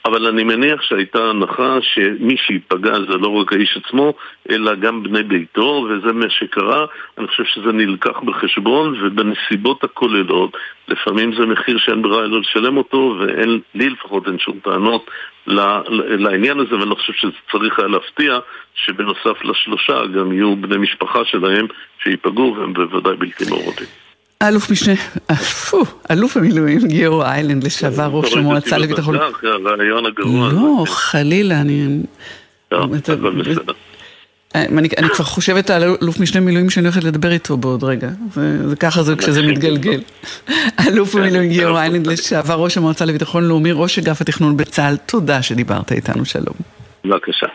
אבל 0.05 0.27
אני 0.27 0.43
מניח 0.43 0.81
שהייתה 0.81 1.19
הנחה 1.29 1.77
שמי 1.81 2.37
שייפגע 2.37 2.93
זה 2.93 3.17
לא 3.17 3.27
רק 3.27 3.53
האיש 3.53 3.77
עצמו, 3.85 4.13
אלא 4.49 4.75
גם 4.75 5.03
בני 5.03 5.23
ביתו, 5.23 5.87
וזה 5.89 6.13
מה 6.13 6.29
שקרה. 6.29 6.85
אני 7.17 7.27
חושב 7.27 7.43
שזה 7.43 7.71
נלקח 7.71 8.19
בחשבון, 8.19 8.95
ובנסיבות 9.01 9.83
הכוללות, 9.83 10.57
לפעמים 10.87 11.35
זה 11.39 11.45
מחיר 11.45 11.77
שאין 11.77 12.01
ברירה 12.01 12.25
אלא 12.25 12.39
לשלם 12.39 12.77
אותו, 12.77 13.17
ולי 13.19 13.89
לפחות 13.89 14.27
אין 14.27 14.39
שום 14.39 14.59
טענות 14.63 15.09
לעניין 15.47 16.59
הזה, 16.59 16.75
ואני 16.79 16.95
חושב 16.95 17.13
שזה 17.13 17.31
צריך 17.51 17.79
היה 17.79 17.87
להפתיע 17.87 18.39
שבנוסף 18.75 19.43
לשלושה 19.43 20.05
גם 20.05 20.31
יהיו 20.31 20.55
בני 20.55 20.77
משפחה 20.77 21.19
שלהם 21.25 21.67
שייפגעו, 22.03 22.55
והם 22.57 22.73
בוודאי 22.73 23.15
בלתי 23.15 23.45
מעורבים. 23.49 23.87
אלוף 24.43 24.71
משנה, 24.71 24.93
אלוף 26.11 26.37
המילואים 26.37 26.87
גיאור 26.87 27.25
איילנד, 27.25 27.63
לשעבר 27.63 28.09
ראש 28.11 28.33
המועצה 28.33 28.77
לביטחון. 28.77 29.15
לא, 30.33 30.85
חלילה, 30.87 31.61
אני... 31.61 31.87
אני, 34.55 34.89
אני 34.97 35.09
כבר 35.09 35.25
חושבת 35.25 35.69
על 35.69 35.83
אלוף 36.01 36.19
משנה 36.19 36.41
מילואים 36.41 36.69
שאני 36.69 36.87
הולכת 36.87 37.03
לדבר 37.03 37.31
איתו 37.31 37.57
בעוד 37.57 37.83
רגע. 37.83 38.09
זה, 38.33 38.69
זה 38.69 38.75
ככה 38.75 39.03
זה 39.03 39.15
כשזה 39.15 39.41
מתגלגל. 39.41 40.01
אלוף 40.87 41.15
המילואים 41.15 41.49
גיאור 41.49 41.79
איילנד, 41.79 42.07
לשעבר 42.07 42.55
ראש 42.55 42.77
המועצה 42.77 43.05
לביטחון 43.05 43.43
לאומי, 43.43 43.71
ראש 43.71 43.99
אגף 43.99 44.21
התכנון 44.21 44.57
בצה"ל, 44.57 44.97
תודה 45.05 45.41
שדיברת 45.41 45.91
איתנו, 45.91 46.25
שלום. 46.25 46.55
בבקשה. 47.05 47.47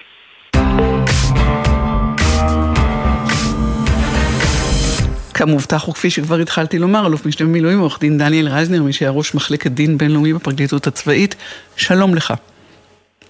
כמובטח 5.34 5.88
וכפי 5.88 6.10
שכבר 6.10 6.36
התחלתי 6.38 6.78
לומר, 6.78 7.06
אלוף 7.06 7.26
משנה 7.26 7.46
במילואים, 7.46 7.78
עורך 7.78 8.00
דין 8.00 8.18
דניאל 8.18 8.48
רייזנר, 8.48 8.82
מי 8.82 8.92
שהיה 8.92 9.10
ראש 9.10 9.34
מחלקת 9.34 9.70
דין 9.70 9.98
בינלאומי 9.98 10.32
בפרקליטות 10.32 10.86
הצבאית, 10.86 11.34
שלום 11.76 12.14
לך. 12.14 12.34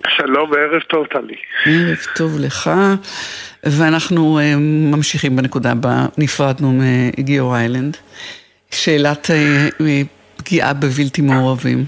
שלום 0.09 0.51
וערב 0.51 0.83
טוב, 0.83 1.07
טלי. 1.07 1.37
ערב 1.67 1.99
טוב 2.17 2.41
לך, 2.41 2.71
ואנחנו 3.67 4.39
uh, 4.39 4.59
ממשיכים 4.97 5.37
בנקודה 5.37 5.75
בה 5.75 6.07
נפרדנו 6.19 6.73
מגיאו 6.73 7.55
איילנד. 7.55 7.97
שאלת 8.71 9.27
uh, 9.27 9.85
פגיעה 10.37 10.75
בבלתי 10.75 11.23
מעורבים. 11.23 11.79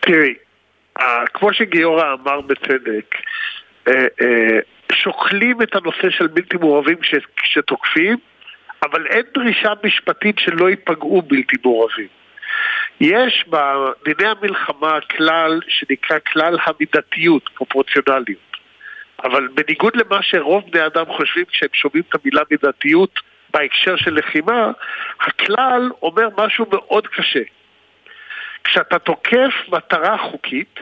תראי, 0.00 0.34
כמו 1.34 1.52
שגיורא 1.52 2.04
אמר 2.12 2.40
בצדק, 2.40 3.14
uh, 3.88 3.92
שוקלים 4.92 5.62
את 5.62 5.74
הנושא 5.74 6.10
של 6.10 6.26
בלתי 6.26 6.56
מעורבים 6.56 6.96
כשתוקפים, 7.36 8.16
אבל 8.82 9.06
אין 9.06 9.22
דרישה 9.34 9.72
משפטית 9.84 10.38
שלא 10.38 10.70
ייפגעו 10.70 11.22
בלתי 11.22 11.56
מעורבים. 11.64 12.21
יש 13.00 13.44
בדיני 13.48 14.30
המלחמה 14.30 14.98
כלל 15.00 15.60
שנקרא 15.68 16.18
כלל 16.32 16.58
המידתיות, 16.64 17.48
פרופורציונליות. 17.54 18.52
אבל 19.24 19.48
בניגוד 19.48 19.96
למה 19.96 20.22
שרוב 20.22 20.64
בני 20.70 20.86
אדם 20.86 21.04
חושבים 21.16 21.44
כשהם 21.44 21.68
שומעים 21.72 22.02
את 22.08 22.14
המילה 22.14 22.42
מידתיות 22.50 23.20
בהקשר 23.54 23.96
של 23.96 24.14
לחימה, 24.14 24.70
הכלל 25.20 25.90
אומר 26.02 26.28
משהו 26.36 26.66
מאוד 26.72 27.06
קשה. 27.06 27.42
כשאתה 28.64 28.98
תוקף 28.98 29.52
מטרה 29.68 30.18
חוקית, 30.18 30.80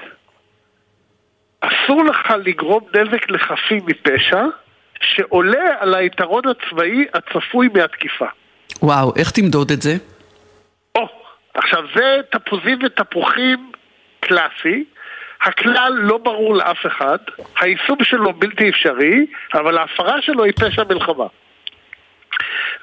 אסור 1.61 2.05
לך 2.05 2.35
לגרום 2.45 2.87
נזק 2.95 3.31
לחפים 3.31 3.87
מפשע 3.87 4.45
שעולה 5.01 5.75
על 5.81 5.95
היתרון 5.95 6.43
הצבאי 6.49 7.05
הצפוי 7.15 7.69
מהתקיפה. 7.75 8.27
וואו, 8.83 9.13
איך 9.17 9.31
תמדוד 9.31 9.71
את 9.71 9.83
זה? 9.83 9.97
עכשיו 11.55 11.85
זה 11.95 12.21
תפוזים 12.31 12.79
ותפוחים 12.83 13.73
קלאסי. 14.21 14.85
הכלל 15.43 15.93
לא 15.97 16.19
ברור 16.19 16.55
לאף 16.55 16.87
אחד, 16.87 17.19
היישום 17.61 18.05
שלו 18.05 18.33
בלתי 18.33 18.69
אפשרי, 18.69 19.27
אבל 19.55 19.79
ההפרה 19.79 20.23
שלו 20.23 20.45
היא 20.45 20.53
פשע 20.53 20.85
מלחמה. 20.89 21.27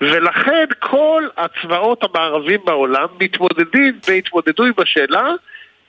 ולכן 0.02 0.66
כל 0.80 1.28
הצבאות 1.38 2.04
המערבים 2.04 2.60
בעולם 2.66 3.08
מתמודדים 3.20 4.00
והתמודדו 4.08 4.64
עם 4.66 4.74
השאלה 4.78 5.32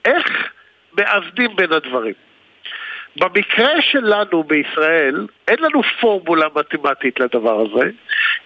איך 0.04 0.50
מאזנים 0.98 1.56
בין 1.56 1.72
הדברים. 1.72 2.14
במקרה 3.16 3.82
שלנו 3.82 4.44
בישראל, 4.44 5.26
אין 5.48 5.56
לנו 5.60 5.82
פורמולה 6.00 6.46
מתמטית 6.56 7.20
לדבר 7.20 7.60
הזה, 7.60 7.90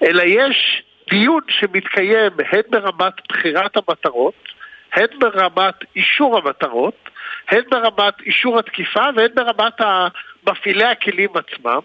אלא 0.03 0.23
יש 0.27 0.83
דיון 1.11 1.41
שמתקיים 1.49 2.33
הן 2.53 2.63
ברמת 2.71 3.13
בחירת 3.29 3.77
המטרות, 3.77 4.35
הן 4.93 5.07
ברמת 5.19 5.75
אישור 5.97 6.39
המטרות, 6.39 7.09
הן 7.51 7.63
ברמת 7.71 8.21
אישור 8.21 8.59
התקיפה 8.59 9.05
והן 9.17 9.31
ברמת 9.35 9.81
מפעילי 10.49 10.85
הכלים 10.85 11.31
עצמם, 11.35 11.81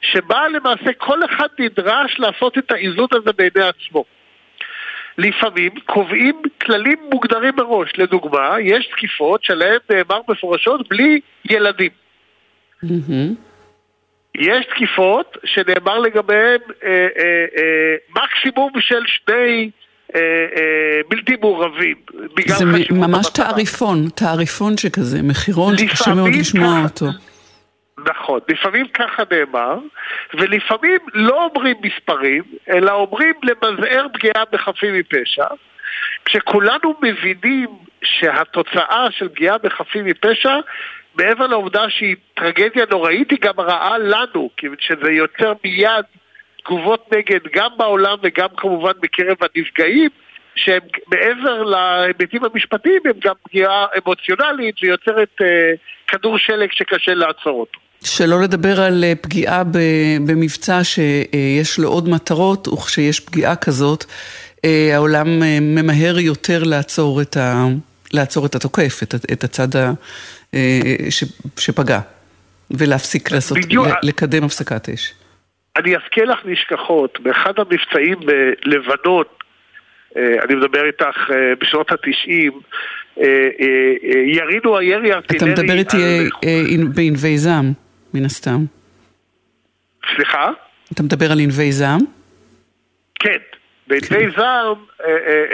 שבה 0.00 0.48
למעשה 0.48 0.92
כל 0.98 1.24
אחד 1.24 1.48
נדרש 1.58 2.18
לעשות 2.18 2.58
את 2.58 2.70
האיזון 2.70 3.08
הזה 3.12 3.32
בעיני 3.32 3.68
עצמו. 3.68 4.04
לפעמים 5.18 5.70
קובעים 5.86 6.42
כללים 6.62 6.98
מוגדרים 7.12 7.54
מראש. 7.56 7.92
לדוגמה, 7.98 8.56
יש 8.60 8.86
תקיפות 8.86 9.44
שלהן 9.44 9.78
נאמר 9.90 10.20
מפורשות 10.28 10.88
בלי 10.88 11.20
ילדים. 11.44 11.90
Mm-hmm. 12.84 13.49
יש 14.34 14.66
תקיפות 14.66 15.36
שנאמר 15.44 15.98
לגביהן 15.98 16.60
אה, 16.84 16.88
אה, 16.88 17.44
אה, 17.56 17.94
מקסימום 18.16 18.70
של 18.80 19.02
שני 19.06 19.70
אה, 20.14 20.20
אה, 20.20 21.00
בלתי 21.08 21.36
מעורבים. 21.40 21.96
זה 22.46 22.64
ממש 22.90 23.26
תעריפון, 23.34 24.08
תעריפון 24.14 24.76
שכזה, 24.76 25.22
מחירון 25.22 25.78
שקשה 25.78 26.14
מאוד 26.14 26.30
לשמוע 26.40 26.82
אותו. 26.84 27.06
נכון, 28.06 28.40
לפעמים 28.48 28.86
ככה 28.88 29.22
נאמר, 29.30 29.78
ולפעמים 30.34 30.98
לא 31.14 31.44
אומרים 31.44 31.76
מספרים, 31.82 32.42
אלא 32.70 32.92
אומרים 32.92 33.34
למזער 33.42 34.06
פגיעה 34.12 34.44
בחפים 34.52 34.94
מפשע, 34.94 35.46
כשכולנו 36.24 36.94
מבינים 37.02 37.68
שהתוצאה 38.02 39.06
של 39.10 39.28
פגיעה 39.28 39.58
בחפים 39.58 40.04
מפשע, 40.04 40.56
מעבר 41.14 41.46
לעובדה 41.46 41.84
שהיא 41.88 42.16
טרגדיה 42.34 42.84
נוראית, 42.90 43.30
היא 43.30 43.38
גם 43.42 43.60
רעה 43.60 43.98
לנו, 43.98 44.50
כי 44.56 44.66
שזה 44.80 45.10
יוצר 45.10 45.52
מיד 45.64 46.04
תגובות 46.64 47.12
נגד 47.12 47.40
גם 47.54 47.70
בעולם 47.76 48.16
וגם 48.22 48.48
כמובן 48.56 48.92
בקרב 49.00 49.36
הנפגעים, 49.40 50.10
שהם 50.54 50.82
מעבר 51.06 51.62
להיבטים 51.62 52.44
המשפטיים 52.44 53.00
הם 53.04 53.12
גם 53.24 53.34
פגיעה 53.42 53.86
אמוציונלית 53.98 54.74
ויוצרת 54.82 55.28
אה, 55.42 55.72
כדור 56.06 56.38
שלג 56.38 56.68
שקשה 56.72 57.14
לעצור 57.14 57.60
אותו. 57.60 57.80
שלא 58.04 58.42
לדבר 58.42 58.80
על 58.80 59.04
אה, 59.04 59.12
פגיעה 59.20 59.62
במבצע 60.26 60.84
שיש 60.84 61.78
לו 61.78 61.88
עוד 61.88 62.08
מטרות, 62.08 62.68
וכשיש 62.68 63.20
פגיעה 63.20 63.56
כזאת, 63.56 64.04
אה, 64.64 64.90
העולם 64.94 65.42
אה, 65.42 65.58
ממהר 65.60 66.18
יותר 66.18 66.62
לעצור 66.62 67.22
את, 67.22 67.36
ה, 67.36 67.66
לעצור 68.12 68.46
את 68.46 68.54
התוקף, 68.54 69.00
את, 69.02 69.14
את 69.32 69.44
הצד 69.44 69.76
ה, 69.76 69.92
ש, 71.10 71.24
שפגע, 71.58 72.00
ולהפסיק 72.70 73.30
לעשות, 73.30 73.58
בדיוק, 73.58 73.86
לקדם 74.02 74.44
הפסקת 74.44 74.88
אש. 74.88 75.14
אני 75.76 75.96
אזכיר 75.96 76.24
לך 76.24 76.38
נשכחות, 76.44 77.20
באחד 77.22 77.52
המבצעים 77.58 78.18
בלבנון, 78.66 79.24
אני 80.16 80.54
מדבר 80.54 80.86
איתך 80.86 81.30
בשנות 81.60 81.90
התשעים, 81.92 82.52
ירינו 84.26 84.78
הירי 84.78 85.12
ארטילרי... 85.12 85.52
אתה 85.52 85.62
מדבר 85.62 85.74
איתי 85.78 86.28
בענבי 86.94 87.38
זעם. 87.38 87.72
מן 88.14 88.24
הסתם. 88.24 88.64
סליחה? 90.16 90.50
אתה 90.92 91.02
מדבר 91.02 91.32
על 91.32 91.40
ענבי 91.40 91.72
זעם? 91.72 92.00
כן. 93.14 93.38
בענבי 93.90 94.30
זעם, 94.36 94.74
אה, 95.04 95.06
אה, 95.06 95.44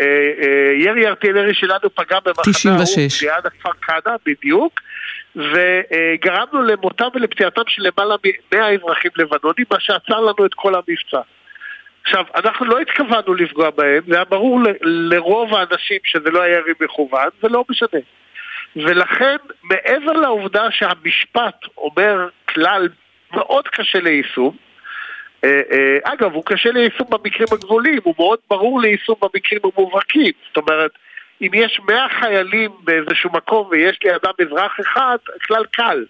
אה, 0.42 0.72
ירי 0.74 1.06
ארטילרי 1.06 1.54
שלנו 1.54 1.94
פגע 1.94 2.18
במחנה 2.24 2.72
ההוא, 2.72 3.08
ליד 3.22 3.46
הכפר 3.46 3.70
כנא, 3.72 4.16
בדיוק, 4.26 4.80
וגרמנו 5.36 6.62
למותם 6.62 7.08
ולפציעתם 7.14 7.62
של 7.68 7.82
למעלה 7.82 8.14
מ-100 8.24 8.58
אזרחים 8.58 9.10
לבנונים, 9.16 9.66
מה 9.70 9.80
שעצר 9.80 10.20
לנו 10.20 10.46
את 10.46 10.54
כל 10.54 10.74
המבצע. 10.74 11.20
עכשיו, 12.04 12.24
אנחנו 12.34 12.66
לא 12.66 12.78
התכוונו 12.78 13.34
לפגוע 13.34 13.70
בהם, 13.70 14.02
זה 14.08 14.14
היה 14.14 14.24
ברור 14.24 14.60
לרוב 14.82 15.54
האנשים 15.54 15.98
שזה 16.04 16.30
לא 16.30 16.42
היה 16.42 16.56
ירי 16.56 16.72
מכוון, 16.80 17.28
זה 17.42 17.48
לא 17.48 17.64
משנה. 17.70 18.00
ולכן, 18.76 19.36
מעבר 19.62 20.12
לעובדה 20.12 20.66
שהמשפט 20.70 21.54
אומר 21.76 22.28
כלל 22.48 22.88
מאוד 23.32 23.68
קשה 23.68 24.00
ליישום, 24.00 24.56
אגב, 26.02 26.32
הוא 26.32 26.42
קשה 26.46 26.70
ליישום 26.70 27.06
במקרים 27.10 27.48
הגבולים, 27.52 27.98
הוא 28.02 28.14
מאוד 28.18 28.38
ברור 28.50 28.80
ליישום 28.80 29.14
במקרים 29.22 29.60
המובהקים. 29.64 30.32
זאת 30.48 30.56
אומרת, 30.56 30.90
אם 31.40 31.50
יש 31.54 31.80
מאה 31.88 32.06
חיילים 32.20 32.70
באיזשהו 32.84 33.30
מקום 33.32 33.68
ויש 33.70 33.98
לידם 34.04 34.30
אזרח 34.40 34.80
אחד, 34.80 35.16
הכלל 35.36 35.64
קל. 35.72 36.04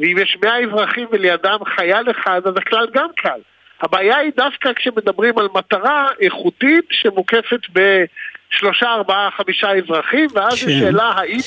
ואם 0.00 0.16
יש 0.18 0.38
מאה 0.42 0.58
אזרחים 0.58 1.06
ולידם 1.12 1.58
חייל 1.76 2.10
אחד, 2.10 2.40
אז 2.46 2.56
הכלל 2.56 2.86
גם 2.92 3.08
קל. 3.16 3.40
הבעיה 3.80 4.16
היא 4.16 4.32
דווקא 4.36 4.72
כשמדברים 4.72 5.38
על 5.38 5.48
מטרה 5.54 6.08
איכותית 6.20 6.84
שמוקפת 6.90 7.60
בשלושה, 7.72 8.86
ארבעה, 8.86 9.30
חמישה 9.30 9.70
אזרחים, 9.70 10.26
ואז 10.34 10.64
כן. 10.64 10.70
השאלה 10.70 11.04
האם 11.04 11.40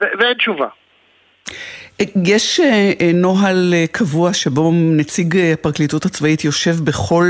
ואין 0.00 0.34
תשובה. 0.34 0.68
יש 2.24 2.60
אה, 2.60 2.92
אה, 3.00 3.10
נוהל 3.14 3.74
אה, 3.74 3.84
קבוע 3.92 4.32
שבו 4.32 4.70
נציג 4.74 5.36
הפרקליטות 5.52 6.04
הצבאית 6.04 6.44
יושב 6.44 6.74
בכל 6.84 7.26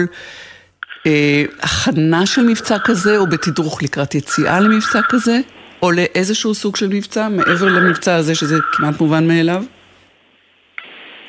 הכנה 1.62 2.27
של 2.27 2.43
מבצע 2.43 2.77
כזה, 2.85 3.18
או 3.18 3.27
בתדרוך 3.27 3.83
לקראת 3.83 4.14
יציאה 4.14 4.61
למבצע 4.61 5.01
כזה, 5.09 5.37
או 5.83 5.91
לאיזשהו 5.91 6.55
סוג 6.55 6.77
של 6.77 6.89
מבצע, 6.89 7.29
מעבר 7.29 7.66
למבצע 7.66 8.14
הזה 8.14 8.35
שזה 8.35 8.55
כמעט 8.73 9.01
מובן 9.01 9.29
מאליו? 9.29 9.62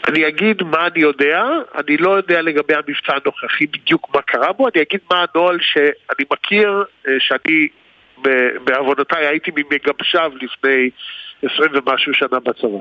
אני 0.07 0.27
אגיד 0.27 0.63
מה 0.63 0.87
אני 0.87 1.01
יודע, 1.01 1.43
אני 1.75 1.97
לא 1.97 2.09
יודע 2.17 2.41
לגבי 2.41 2.73
המבצע 2.73 3.13
הנוכחי 3.23 3.67
בדיוק 3.67 4.15
מה 4.15 4.21
קרה 4.21 4.53
בו, 4.53 4.67
אני 4.67 4.81
אגיד 4.81 4.99
מה 5.11 5.25
הנוהל 5.35 5.57
שאני 5.61 6.25
מכיר, 6.31 6.83
שאני 7.19 7.67
בעוונותיי 8.63 9.27
הייתי 9.27 9.51
ממגבשיו 9.55 10.31
לפני 10.41 10.89
עשרים 11.43 11.71
ומשהו 11.73 12.13
שנה 12.13 12.39
בצבא. 12.39 12.77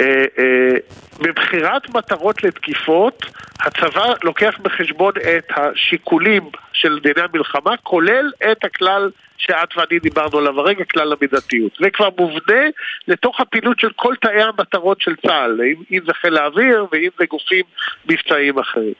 אה, 0.00 0.24
אה, 0.38 0.76
בבחירת 1.20 1.94
מטרות 1.94 2.44
לתקיפות, 2.44 3.26
הצבא 3.60 4.12
לוקח 4.24 4.58
בחשבון 4.62 5.12
את 5.36 5.44
השיקולים 5.56 6.50
של 6.72 6.98
דיני 6.98 7.20
המלחמה, 7.20 7.76
כולל 7.76 8.32
את 8.52 8.64
הכלל 8.64 9.10
שאת 9.38 9.76
ואני 9.76 9.98
דיברנו 9.98 10.38
עליו 10.38 10.60
הרגע, 10.60 10.84
כלל 10.84 11.12
המידתיות. 11.12 11.72
זה 11.80 11.90
כבר 11.90 12.08
מובנה 12.18 12.62
לתוך 13.08 13.40
הפעילות 13.40 13.80
של 13.80 13.90
כל 13.96 14.14
תאי 14.20 14.42
המטרות 14.42 15.00
של 15.00 15.16
צה"ל, 15.26 15.60
אם 15.92 16.00
זה 16.06 16.14
חיל 16.14 16.36
האוויר 16.36 16.86
ואם 16.92 17.08
זה 17.18 17.24
גופים 17.26 17.64
מבצעיים 18.08 18.58
אחרים. 18.58 18.94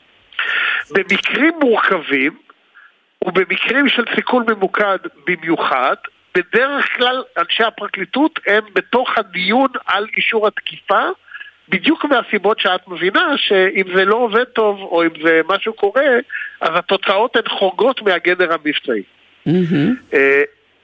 במקרים 0.90 1.52
מורכבים, 1.60 2.32
ובמקרים 3.24 3.88
של 3.88 4.04
סיכול 4.14 4.44
ממוקד 4.48 4.98
במיוחד, 5.26 5.96
בדרך 6.34 6.96
כלל 6.96 7.22
אנשי 7.38 7.62
הפרקליטות 7.62 8.40
הם 8.46 8.64
בתוך 8.74 9.18
הדיון 9.18 9.68
על 9.86 10.06
אישור 10.16 10.46
התקיפה 10.46 11.08
בדיוק 11.68 12.04
מהסיבות 12.04 12.60
שאת 12.60 12.88
מבינה 12.88 13.34
שאם 13.36 13.84
זה 13.96 14.04
לא 14.04 14.14
עובד 14.14 14.44
טוב 14.44 14.80
או 14.80 15.02
אם 15.02 15.08
זה 15.24 15.40
משהו 15.48 15.72
קורה 15.72 16.06
אז 16.60 16.70
התוצאות 16.74 17.36
הן 17.36 17.48
חורגות 17.48 18.02
מהגדר 18.02 18.52
המבצעי. 18.52 19.02
Mm-hmm. 19.48 20.16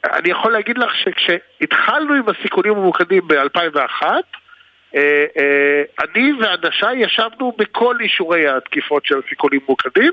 אני 0.04 0.30
יכול 0.30 0.52
להגיד 0.52 0.78
לך 0.78 0.92
שכשהתחלנו 0.94 2.14
עם 2.14 2.22
הסיכונים 2.28 2.72
הממוקדים 2.72 3.28
ב-2001 3.28 4.02
אה, 4.94 5.24
אה, 5.38 5.82
אני 6.04 6.32
ואנשיי 6.32 6.96
ישבנו 6.96 7.52
בכל 7.58 7.96
אישורי 8.00 8.48
התקיפות 8.48 9.06
של 9.06 9.14
הסיכונים 9.26 9.60
ממוקדים 9.66 10.12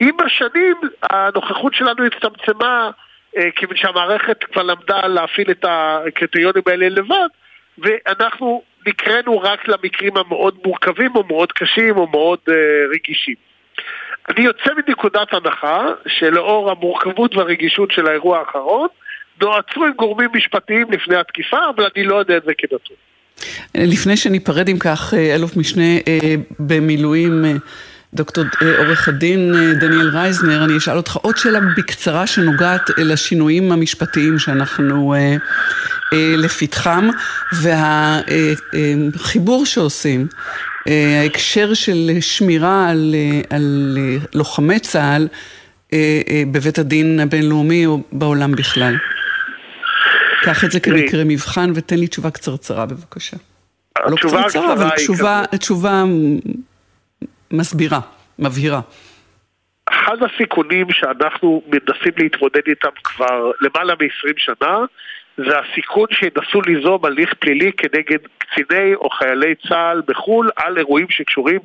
עם 0.00 0.16
השנים 0.20 0.76
הנוכחות 1.02 1.74
שלנו 1.74 2.04
הצטמצמה 2.04 2.90
כיוון 3.56 3.76
שהמערכת 3.76 4.44
כבר 4.44 4.62
למדה 4.62 5.06
להפעיל 5.06 5.50
את 5.50 5.64
הקריטריונים 5.68 6.62
האלה 6.66 6.88
לבד, 6.88 7.28
ואנחנו 7.78 8.62
נקראנו 8.86 9.40
רק 9.40 9.68
למקרים 9.68 10.16
המאוד 10.16 10.58
מורכבים 10.64 11.16
או 11.16 11.24
מאוד 11.24 11.52
קשים 11.52 11.96
או 11.96 12.06
מאוד 12.06 12.38
uh, 12.48 12.52
רגישים. 12.94 13.34
אני 14.28 14.44
יוצא 14.44 14.70
מנקודת 14.76 15.32
הנחה 15.32 15.86
שלאור 16.06 16.70
המורכבות 16.70 17.34
והרגישות 17.34 17.90
של 17.90 18.06
האירוע 18.06 18.38
האחרון, 18.38 18.88
נועצו 19.42 19.84
עם 19.84 19.92
גורמים 19.92 20.30
משפטיים 20.34 20.90
לפני 20.90 21.16
התקיפה, 21.16 21.58
אבל 21.76 21.86
אני 21.96 22.04
לא 22.04 22.16
יודע 22.16 22.36
את 22.36 22.42
זה 22.46 22.52
כנתון. 22.58 22.96
לפני 23.74 24.16
שניפרד 24.16 24.68
אם 24.68 24.78
כך, 24.78 25.14
אה, 25.14 25.34
אלוף 25.34 25.56
משנה 25.56 25.98
במילואים 26.58 27.44
דוקטור 28.14 28.44
אה, 28.62 28.78
עורך 28.78 29.08
הדין 29.08 29.54
אה, 29.54 29.74
דניאל 29.74 30.08
רייזנר, 30.08 30.64
אני 30.64 30.76
אשאל 30.76 30.96
אותך 30.96 31.16
עוד 31.16 31.36
שאלה 31.36 31.58
בקצרה 31.76 32.26
שנוגעת 32.26 32.90
לשינויים 32.96 33.72
המשפטיים 33.72 34.38
שאנחנו 34.38 35.14
אה, 35.14 35.36
לפתחם 36.12 37.08
והחיבור 38.72 39.66
שעושים, 39.66 40.26
ההקשר 41.22 41.74
של 41.74 42.10
שמירה 42.20 42.88
על, 42.88 43.14
על 43.50 43.98
לוחמי 44.34 44.78
צה"ל 44.78 45.28
בבית 46.52 46.78
הדין 46.78 47.20
הבינלאומי 47.20 47.86
או 47.86 48.02
בעולם 48.12 48.52
בכלל. 48.52 48.96
קח 50.42 50.64
את 50.64 50.72
זה 50.72 50.80
כמקרה 50.80 51.24
מבחן 51.24 51.72
ותן 51.74 51.98
לי 51.98 52.06
תשובה 52.06 52.30
קצרצרה 52.30 52.86
בבקשה. 52.86 53.36
לא 54.06 54.16
קצרצרה, 54.16 54.72
אבל 54.72 54.90
תשובה, 54.96 55.42
תשובה 55.58 56.04
מסבירה, 57.50 58.00
מבהירה. 58.38 58.80
אחד 59.90 60.16
הסיכונים 60.22 60.86
שאנחנו 60.90 61.62
מנסים 61.66 62.12
להתמודד 62.18 62.62
איתם 62.68 62.88
כבר 63.04 63.50
למעלה 63.60 63.94
מ-20 63.94 64.34
שנה 64.36 64.78
זה 65.36 65.58
הסיכון 65.58 66.06
שינסו 66.12 66.60
ליזום 66.66 67.04
הליך 67.04 67.34
פלילי 67.34 67.72
כנגד 67.72 68.18
קציני 68.38 68.94
או 68.94 69.10
חיילי 69.10 69.54
צה"ל 69.68 70.02
בחו"ל 70.06 70.50
על 70.56 70.78
אירועים 70.78 71.06
שקשורים 71.10 71.60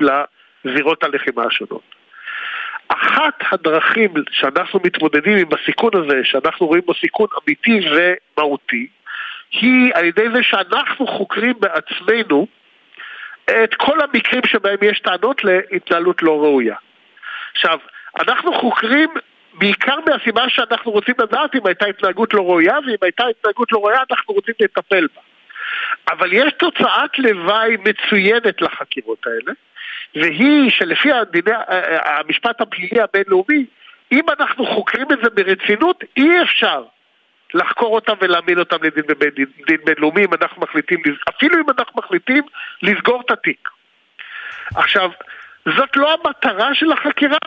לזירות 0.65 1.03
הלחימה 1.03 1.43
השונות. 1.45 1.81
אחת 2.87 3.33
הדרכים 3.51 4.13
שאנחנו 4.31 4.79
מתמודדים 4.85 5.37
עם 5.37 5.47
הסיכון 5.51 5.91
הזה, 5.93 6.19
שאנחנו 6.23 6.67
רואים 6.67 6.83
בו 6.85 6.93
סיכון 6.93 7.27
אמיתי 7.43 7.79
ומהותי, 7.89 8.87
היא 9.51 9.91
על 9.93 10.05
ידי 10.05 10.25
זה 10.33 10.43
שאנחנו 10.43 11.07
חוקרים 11.07 11.53
בעצמנו 11.59 12.47
את 13.45 13.75
כל 13.75 14.01
המקרים 14.01 14.41
שבהם 14.45 14.77
יש 14.81 14.99
טענות 14.99 15.43
להתנהלות 15.43 16.23
לא 16.23 16.31
ראויה. 16.31 16.75
עכשיו, 17.53 17.79
אנחנו 18.19 18.53
חוקרים 18.53 19.09
בעיקר 19.53 19.95
מהסיבה 20.05 20.49
שאנחנו 20.49 20.91
רוצים 20.91 21.15
לדעת 21.19 21.55
אם 21.55 21.65
הייתה 21.65 21.85
התנהגות 21.85 22.33
לא 22.33 22.41
ראויה, 22.41 22.77
ואם 22.85 22.95
הייתה 23.01 23.23
התנהגות 23.27 23.71
לא 23.71 23.77
ראויה 23.77 23.99
אנחנו 24.11 24.33
רוצים 24.33 24.53
לטפל 24.59 25.07
בה. 25.15 25.21
אבל 26.11 26.33
יש 26.33 26.53
תוצאת 26.53 27.19
לוואי 27.19 27.77
מצוינת 27.77 28.61
לחקירות 28.61 29.27
האלה, 29.27 29.53
והיא 30.15 30.71
שלפי 30.71 31.11
הדיני, 31.11 31.51
המשפט 32.03 32.61
הפלילי 32.61 33.01
הבינלאומי, 33.01 33.65
אם 34.11 34.25
אנחנו 34.39 34.65
חוקרים 34.65 35.07
את 35.11 35.17
זה 35.23 35.29
ברצינות, 35.29 36.03
אי 36.17 36.41
אפשר 36.41 36.83
לחקור 37.53 37.95
אותם 37.95 38.13
ולהעמיד 38.21 38.57
אותם 38.57 38.77
לדין 38.83 39.03
דין 39.67 39.77
בינלאומי 39.85 40.25
אם 40.25 40.33
אנחנו 40.41 40.61
מחליטים, 40.61 41.01
אפילו 41.29 41.55
אם 41.55 41.69
אנחנו 41.77 42.01
מחליטים 42.01 42.43
לסגור 42.81 43.21
את 43.25 43.31
התיק. 43.31 43.69
עכשיו, 44.75 45.09
זאת 45.77 45.97
לא 45.97 46.13
המטרה 46.13 46.75
של 46.75 46.91
החקירה, 46.91 47.37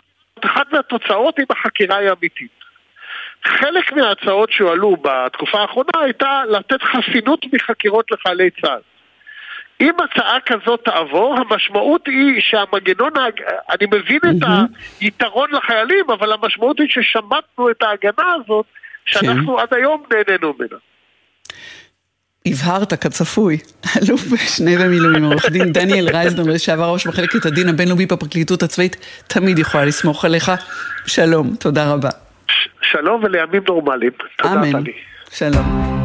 אחת 0.45 0.73
מהתוצאות 0.73 1.39
אם 1.39 1.45
החקירה 1.49 1.97
היא 1.97 2.09
אמיתית. 2.09 2.57
חלק 3.45 3.93
מההצעות 3.93 4.51
שהועלו 4.51 4.97
בתקופה 5.01 5.59
האחרונה 5.59 5.99
הייתה 6.01 6.43
לתת 6.49 6.81
חסינות 6.83 7.45
מחקירות 7.53 8.11
לחיילי 8.11 8.49
צה"ל. 8.61 8.81
אם 9.81 9.93
הצעה 10.03 10.39
כזאת 10.39 10.85
תעבור, 10.85 11.35
המשמעות 11.37 12.07
היא 12.07 12.41
שהמנגנון, 12.41 13.11
אני 13.69 13.85
מבין 13.85 14.19
את 14.23 14.47
היתרון 15.01 15.51
לחיילים, 15.51 16.05
אבל 16.09 16.31
המשמעות 16.31 16.79
היא 16.79 16.87
ששמטנו 16.89 17.69
את 17.69 17.83
ההגנה 17.83 18.33
הזאת 18.33 18.65
שאנחנו 19.07 19.55
כן. 19.55 19.61
עד 19.61 19.73
היום 19.73 20.03
נהנינו 20.11 20.53
ממנה. 20.59 20.77
הבהרת 22.45 22.93
כצפוי, 22.93 23.57
אלוף 23.97 24.21
שני 24.55 24.77
במילואים, 24.77 25.23
עורך 25.23 25.49
דין 25.49 25.73
דניאל 25.73 26.09
רייזנר, 26.09 26.43
לשעבר 26.43 26.93
ראש 26.93 27.07
מחלקת 27.07 27.45
הדין 27.45 27.69
הבינלאומי 27.69 28.05
בפרקליטות 28.05 28.63
הצבאית, 28.63 29.23
תמיד 29.27 29.59
יכולה 29.59 29.85
לסמוך 29.85 30.25
עליך. 30.25 30.51
שלום, 31.05 31.55
תודה 31.59 31.91
רבה. 31.93 32.09
שלום 32.81 33.23
ולימים 33.23 33.61
נורמליים. 33.67 34.11
תודה, 34.37 34.53
אמן. 34.53 34.83
שלום. 35.31 36.03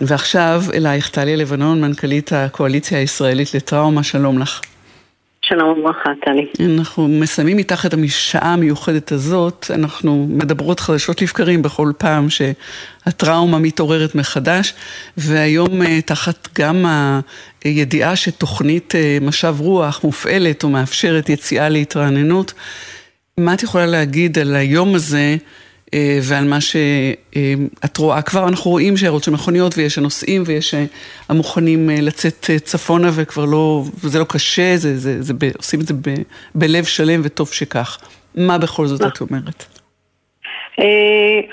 ועכשיו 0.00 0.62
אלייך 0.74 1.08
טליה 1.08 1.36
לבנון, 1.36 1.80
מנכ"לית 1.80 2.32
הקואליציה 2.32 2.98
הישראלית 2.98 3.54
לטראומה, 3.54 4.02
שלום 4.02 4.38
לך. 4.38 4.60
שלום 5.48 5.78
וברכה, 5.78 6.10
טלי. 6.24 6.46
אנחנו 6.78 7.08
מסיימים 7.08 7.56
מתחת 7.56 7.92
המשעה 7.92 8.52
המיוחדת 8.52 9.12
הזאת, 9.12 9.66
אנחנו 9.74 10.26
מדברות 10.30 10.80
חדשות 10.80 11.22
לבקרים 11.22 11.62
בכל 11.62 11.92
פעם 11.98 12.26
שהטראומה 12.30 13.58
מתעוררת 13.58 14.14
מחדש, 14.14 14.74
והיום 15.16 15.82
אה, 15.82 16.00
תחת 16.00 16.48
גם 16.58 16.84
הידיעה 17.64 18.16
שתוכנית 18.16 18.94
אה, 18.94 19.18
משב 19.20 19.56
רוח 19.58 20.04
מופעלת 20.04 20.64
או 20.64 20.68
מאפשרת 20.68 21.28
יציאה 21.28 21.68
להתרעננות, 21.68 22.52
מה 23.38 23.54
את 23.54 23.62
יכולה 23.62 23.86
להגיד 23.86 24.38
על 24.38 24.56
היום 24.56 24.94
הזה? 24.94 25.36
אה, 25.94 26.18
ועל 26.28 26.44
מה 26.44 26.60
שאת 26.60 27.96
רואה. 27.96 28.22
כבר 28.22 28.48
אנחנו 28.48 28.70
רואים 28.70 28.96
שערות 28.96 29.24
של 29.24 29.30
מכוניות 29.30 29.78
ויש 29.78 29.98
הנוסעים 29.98 30.42
ויש 30.46 30.74
אה, 30.74 30.84
המוכנים 31.28 31.90
אה, 31.90 31.96
לצאת 32.02 32.50
צפונה 32.64 33.08
וכבר 33.16 33.44
לא, 33.44 33.82
וזה 34.04 34.18
לא 34.18 34.24
קשה, 34.24 34.76
זה, 34.76 34.96
זה, 34.96 35.22
זה, 35.22 35.34
זה, 35.40 35.46
עושים 35.56 35.80
את 35.80 35.86
זה 35.86 35.94
ב, 35.94 36.14
בלב 36.54 36.84
שלם 36.84 37.20
וטוב 37.24 37.48
שכך. 37.48 37.98
מה 38.34 38.58
בכל 38.58 38.86
זאת 38.86 39.00
את 39.00 39.20
אומרת? 39.20 39.64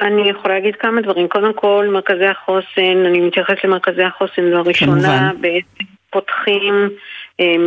אני 0.02 0.30
יכולה 0.30 0.54
להגיד 0.54 0.76
כמה 0.76 1.02
דברים. 1.02 1.28
קודם 1.28 1.54
כל, 1.54 1.88
מרכזי 1.92 2.26
החוסן, 2.26 3.06
אני 3.06 3.20
מתייחסת 3.20 3.64
למרכזי 3.64 4.04
החוסן 4.04 4.42
לראשונה, 4.42 5.32
בעצם 5.42 5.84
פותחים 6.10 6.89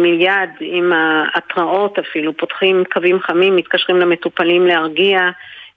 מיד 0.03 0.51
עם 0.61 0.93
ההתראות 0.93 1.99
אפילו, 1.99 2.37
פותחים 2.37 2.83
קווים 2.93 3.21
חמים, 3.21 3.57
מתקשרים 3.57 3.99
למטופלים 3.99 4.67
להרגיע. 4.67 5.21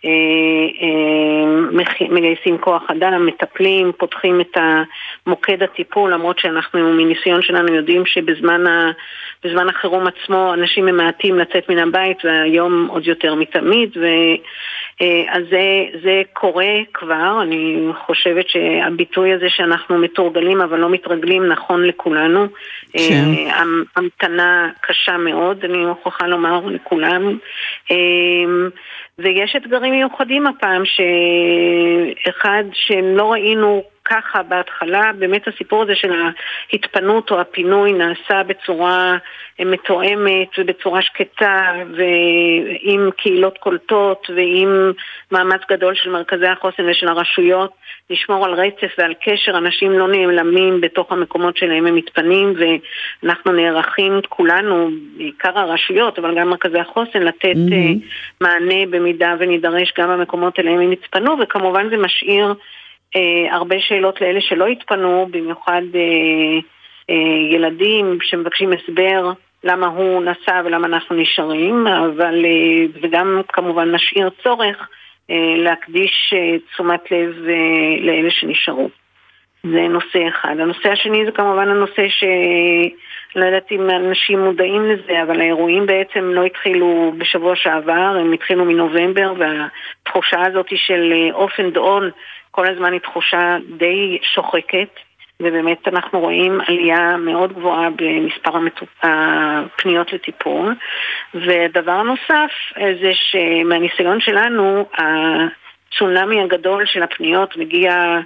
אה, 0.08 0.88
אה, 0.88 2.08
מגייסים 2.10 2.58
כוח 2.58 2.84
אדם, 2.92 3.26
מטפלים, 3.26 3.92
פותחים 3.98 4.42
את 4.42 4.58
מוקד 5.28 5.64
הטיפול, 5.64 6.14
למרות 6.14 6.40
שאנחנו 6.40 6.94
מניסיון 6.94 7.42
שלנו 7.42 7.74
יודעים 7.74 8.06
שבזמן 8.06 8.68
ה, 8.68 8.92
החירום 9.70 10.08
עצמו 10.08 10.54
אנשים 10.54 10.86
ממעטים 10.86 11.40
לצאת 11.40 11.70
מן 11.70 11.78
הבית 11.78 12.18
והיום 12.24 12.88
עוד 12.90 13.08
יותר 13.08 13.36
מתמיד 13.36 13.98
ו, 13.98 14.06
אה, 15.02 15.24
אז 15.30 15.44
זה, 15.50 15.86
זה 16.04 16.22
קורה 16.34 16.74
כבר, 16.94 17.40
אני 17.42 17.88
חושבת 18.06 18.50
שהביטוי 18.50 19.34
הזה 19.34 19.46
שאנחנו 19.50 19.98
מתורגלים 19.98 20.62
אבל 20.62 20.80
לא 20.80 20.90
מתרגלים 20.90 21.48
נכון 21.48 21.84
לכולנו. 21.84 22.48
כן. 22.94 23.26
המתנה 23.96 24.70
קשה 24.82 25.18
מאוד, 25.18 25.66
אני 25.66 25.78
מוכרחה 25.78 26.28
לומר 26.28 26.62
לכולם. 26.66 27.38
ויש 29.20 29.56
אתגרים 29.56 29.94
מיוחדים 29.94 30.48
הפעם, 30.48 30.84
שאחד 30.86 32.64
שלא 32.74 33.32
ראינו 33.32 33.84
ככה 34.06 34.44
בהתחלה, 34.44 35.12
באמת 35.20 35.48
הסיפור 35.48 35.84
הזה 35.84 35.96
של 35.96 36.12
ההתפנות 36.12 37.32
או 37.32 37.40
הפינוי 37.40 37.94
נעשה 37.94 38.44
בצורה 38.44 39.18
מתואמת 39.60 40.48
ובצורה 40.58 41.02
שקטה 41.02 41.74
ועם 41.98 43.10
קהילות 43.18 43.58
קולטות 43.58 44.28
ועם 44.36 44.92
מאמץ 45.32 45.62
גדול 45.70 45.96
של 45.96 46.10
מרכזי 46.10 46.48
החוסן 46.48 46.90
ושל 46.90 47.08
הרשויות 47.08 47.72
לשמור 48.10 48.46
על 48.46 48.54
רצף 48.54 48.92
ועל 48.98 49.14
קשר, 49.24 49.58
אנשים 49.58 49.92
לא 49.92 50.08
נעלמים 50.08 50.82
בתוך 50.82 51.12
המקומות 51.12 51.58
שלהם 51.58 51.86
הם 51.86 51.96
מתפנים 51.96 52.54
ואנחנו 52.58 53.52
נערכים 53.52 54.20
כולנו, 54.30 54.90
בעיקר 55.18 55.60
הרשויות, 55.60 56.20
אבל 56.20 56.40
גם 56.40 56.50
מרכזי 56.50 56.80
החוסן, 56.80 57.22
לתת 57.22 57.56
mm-hmm. 57.56 58.00
מענה 58.42 58.86
במידה 58.90 59.36
ונידרש 59.40 59.94
גם 59.98 60.10
במקומות 60.10 60.60
אליהם 60.60 60.80
הם 60.80 60.92
יתפנו 60.94 61.36
וכמובן 61.40 61.90
זה 61.90 61.98
משאיר 61.98 62.54
אה, 63.16 63.56
הרבה 63.56 63.76
שאלות 63.80 64.22
לאלה 64.22 64.42
שלא 64.42 64.68
התפנו, 64.68 65.28
במיוחד 65.32 65.82
אה, 65.96 66.60
אה, 67.10 67.56
ילדים 67.56 68.18
שמבקשים 68.22 68.72
הסבר 68.74 69.32
למה 69.64 69.88
הוא 69.88 70.24
נסע 70.24 70.62
ולמה 70.66 70.88
אנחנו 70.88 71.16
נשארים, 71.16 71.88
אבל, 71.88 72.46
אה, 72.46 72.86
וגם 73.02 73.42
כמובן 73.48 73.96
נשאיר 73.96 74.30
צורך 74.44 74.78
אה, 74.80 74.86
להקדיש 75.58 76.34
אה, 76.34 76.60
תשומת 76.60 77.12
לב 77.12 77.36
אה, 77.50 78.06
לאלה 78.06 78.32
שנשארו. 78.32 78.90
זה 79.64 79.88
נושא 79.90 80.28
אחד. 80.28 80.56
הנושא 80.60 80.90
השני 80.90 81.26
זה 81.26 81.32
כמובן 81.32 81.70
הנושא 81.70 82.08
ש... 82.10 82.24
לא 83.36 83.46
יודעת 83.46 83.72
אם 83.72 83.90
אנשים 83.90 84.40
מודעים 84.40 84.86
לזה, 84.86 85.24
אבל 85.24 85.42
האירועים 85.42 85.86
בעצם 85.86 86.24
לא 86.34 86.46
התחילו 86.46 87.14
בשבוע 87.18 87.56
שעבר, 87.56 88.18
הם 88.20 88.34
התחילו 88.34 88.66
מנובמבר, 88.66 89.34
והתחושה 89.38 90.42
הזאת 90.46 90.68
של 90.76 91.14
off 91.34 91.60
and 91.60 91.78
on 91.78 92.10
כל 92.52 92.68
הזמן 92.68 92.94
היא 92.94 93.02
תחושה 93.02 93.58
די 93.78 94.18
שוחקת, 94.22 94.90
ובאמת 95.42 95.88
אנחנו 95.88 96.20
רואים 96.20 96.62
עלייה 96.68 97.18
מאוד 97.18 97.54
גבוהה 97.54 97.90
במספר 97.90 98.60
הפניות 99.04 100.14
לטיפול. 100.14 100.76
ודבר 101.34 102.02
נוסף 102.04 102.52
זה 103.02 103.12
שמהניסיון 103.14 104.20
שלנו, 104.20 104.86
הצונאמי 104.98 106.42
הגדול 106.42 106.86
של 106.86 107.04
הפניות 107.04 107.58
מגיע 107.58 108.20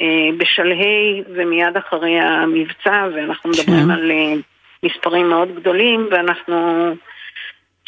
אה, 0.00 0.28
בשלהי 0.38 1.22
ומיד 1.34 1.76
אחרי 1.76 2.20
המבצע, 2.20 3.08
ואנחנו 3.14 3.50
מדברים 3.50 3.84
כן. 3.84 3.90
על 3.90 4.10
אה, 4.10 4.34
מספרים 4.82 5.28
מאוד 5.28 5.54
גדולים, 5.54 6.08
ואנחנו 6.10 6.90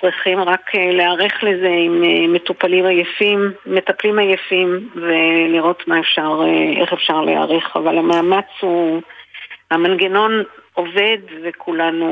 צריכים 0.01 0.41
רק 0.41 0.75
אה, 0.75 0.93
להיערך 0.93 1.43
לזה 1.43 1.69
עם 1.69 2.05
אה, 2.05 2.29
מטופלים 2.29 2.87
עייפים, 2.87 3.53
מטפלים 3.67 4.19
עייפים, 4.19 4.89
ולראות 4.95 5.89
מה 5.89 6.01
אפשר, 6.01 6.41
אה, 6.43 6.81
איך 6.83 6.93
אפשר 6.93 7.21
להיערך. 7.21 7.77
אבל 7.77 7.99
המאמץ 7.99 8.47
הוא, 8.61 9.03
המנגנון 9.71 10.43
עובד, 10.77 11.19
וכולנו 11.45 12.07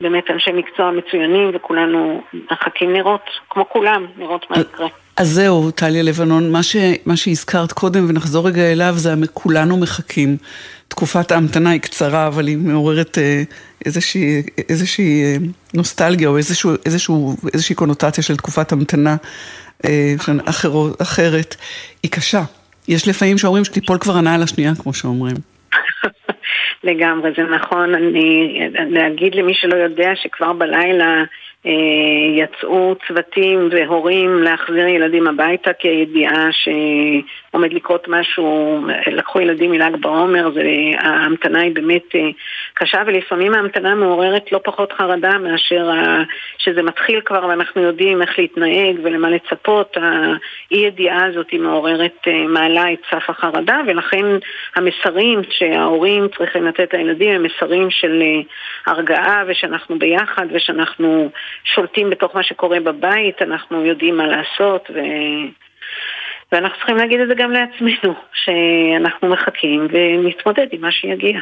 באמת 0.00 0.24
אנשי 0.30 0.50
מקצוע 0.52 0.90
מצוינים, 0.90 1.50
וכולנו 1.54 2.22
מחכים 2.50 2.90
לראות, 2.90 3.20
כמו 3.50 3.68
כולם, 3.68 4.06
לראות 4.18 4.46
מה 4.50 4.60
יקרה. 4.60 4.88
אז 5.16 5.28
זהו, 5.28 5.70
טליה 5.70 6.02
לבנון, 6.02 6.52
מה, 6.52 6.62
ש, 6.62 6.76
מה 7.06 7.16
שהזכרת 7.16 7.72
קודם, 7.72 8.06
ונחזור 8.08 8.46
רגע 8.46 8.72
אליו, 8.72 8.92
זה 8.96 9.14
כולנו 9.34 9.76
מחכים. 9.76 10.36
תקופת 10.88 11.32
ההמתנה 11.32 11.70
היא 11.70 11.80
קצרה, 11.80 12.26
אבל 12.26 12.46
היא 12.46 12.58
מעוררת 12.58 13.18
אה, 13.18 13.42
איזושהי, 13.84 14.42
איזושהי 14.68 15.22
אה, 15.22 15.36
נוסטלגיה 15.74 16.28
או 16.28 16.36
איזשהו, 16.36 16.70
איזשהו, 16.86 17.36
איזושהי 17.54 17.74
קונוטציה 17.74 18.24
של 18.24 18.36
תקופת 18.36 18.72
המתנה. 18.72 19.16
אחרת, 21.02 21.56
היא 22.02 22.10
קשה. 22.10 22.42
יש 22.88 23.08
לפעמים 23.08 23.38
שאומרים 23.38 23.64
שתיפול 23.64 23.98
כבר 23.98 24.16
הנאה 24.16 24.38
לשנייה, 24.38 24.72
כמו 24.82 24.94
שאומרים. 24.94 25.55
לגמרי, 26.86 27.30
זה 27.36 27.42
נכון. 27.42 27.94
אני, 27.94 28.58
להגיד 28.90 29.34
למי 29.34 29.54
שלא 29.54 29.76
יודע 29.76 30.10
שכבר 30.14 30.52
בלילה 30.52 31.22
יצאו 32.34 32.94
צוותים 33.06 33.68
והורים 33.70 34.42
להחזיר 34.42 34.86
ילדים 34.86 35.26
הביתה 35.26 35.72
כי 35.72 35.88
הידיעה 35.88 36.48
שעומד 36.52 37.72
לקרות 37.72 38.08
משהו, 38.08 38.80
לקחו 39.06 39.40
ילדים 39.40 39.70
מל"ג 39.70 39.96
בעומר, 40.00 40.50
ההמתנה 40.98 41.60
היא 41.60 41.74
באמת 41.74 42.14
אה, 42.14 42.28
קשה 42.74 43.02
ולפעמים 43.06 43.54
ההמתנה 43.54 43.94
מעוררת 43.94 44.52
לא 44.52 44.60
פחות 44.64 44.92
חרדה 44.92 45.38
מאשר 45.38 45.90
שזה 46.58 46.82
מתחיל 46.82 47.20
כבר 47.20 47.46
ואנחנו 47.48 47.82
יודעים 47.82 48.22
איך 48.22 48.38
להתנהג 48.38 48.96
ולמה 49.02 49.30
לצפות, 49.30 49.96
האי 49.96 50.78
ידיעה 50.78 51.24
הזאת 51.24 51.50
היא 51.50 51.60
מעוררת, 51.60 52.16
אה, 52.26 52.46
מעלה 52.48 52.92
את 52.92 52.98
סף 53.10 53.30
החרדה 53.30 53.80
ולכן 53.86 54.26
המסרים 54.76 55.40
שההורים 55.50 56.28
צריכים 56.38 56.64
לתת 56.64 56.94
לילדים 56.94 57.30
הם 57.30 57.42
מסרים 57.42 57.90
של 57.90 58.22
הרגעה 58.86 59.44
ושאנחנו 59.46 59.98
ביחד 59.98 60.46
ושאנחנו 60.52 61.30
שולטים 61.64 62.10
בתוך 62.10 62.36
מה 62.36 62.42
שקורה 62.42 62.80
בבית, 62.80 63.42
אנחנו 63.42 63.84
יודעים 63.84 64.16
מה 64.16 64.26
לעשות 64.26 64.90
ו... 64.94 64.98
ואנחנו 66.52 66.76
צריכים 66.78 66.96
להגיד 66.96 67.20
את 67.20 67.28
זה 67.28 67.34
גם 67.34 67.50
לעצמנו, 67.50 68.14
שאנחנו 68.32 69.28
מחכים 69.28 69.88
ונתמודד 69.92 70.66
עם 70.72 70.80
מה 70.80 70.92
שיגיע. 70.92 71.40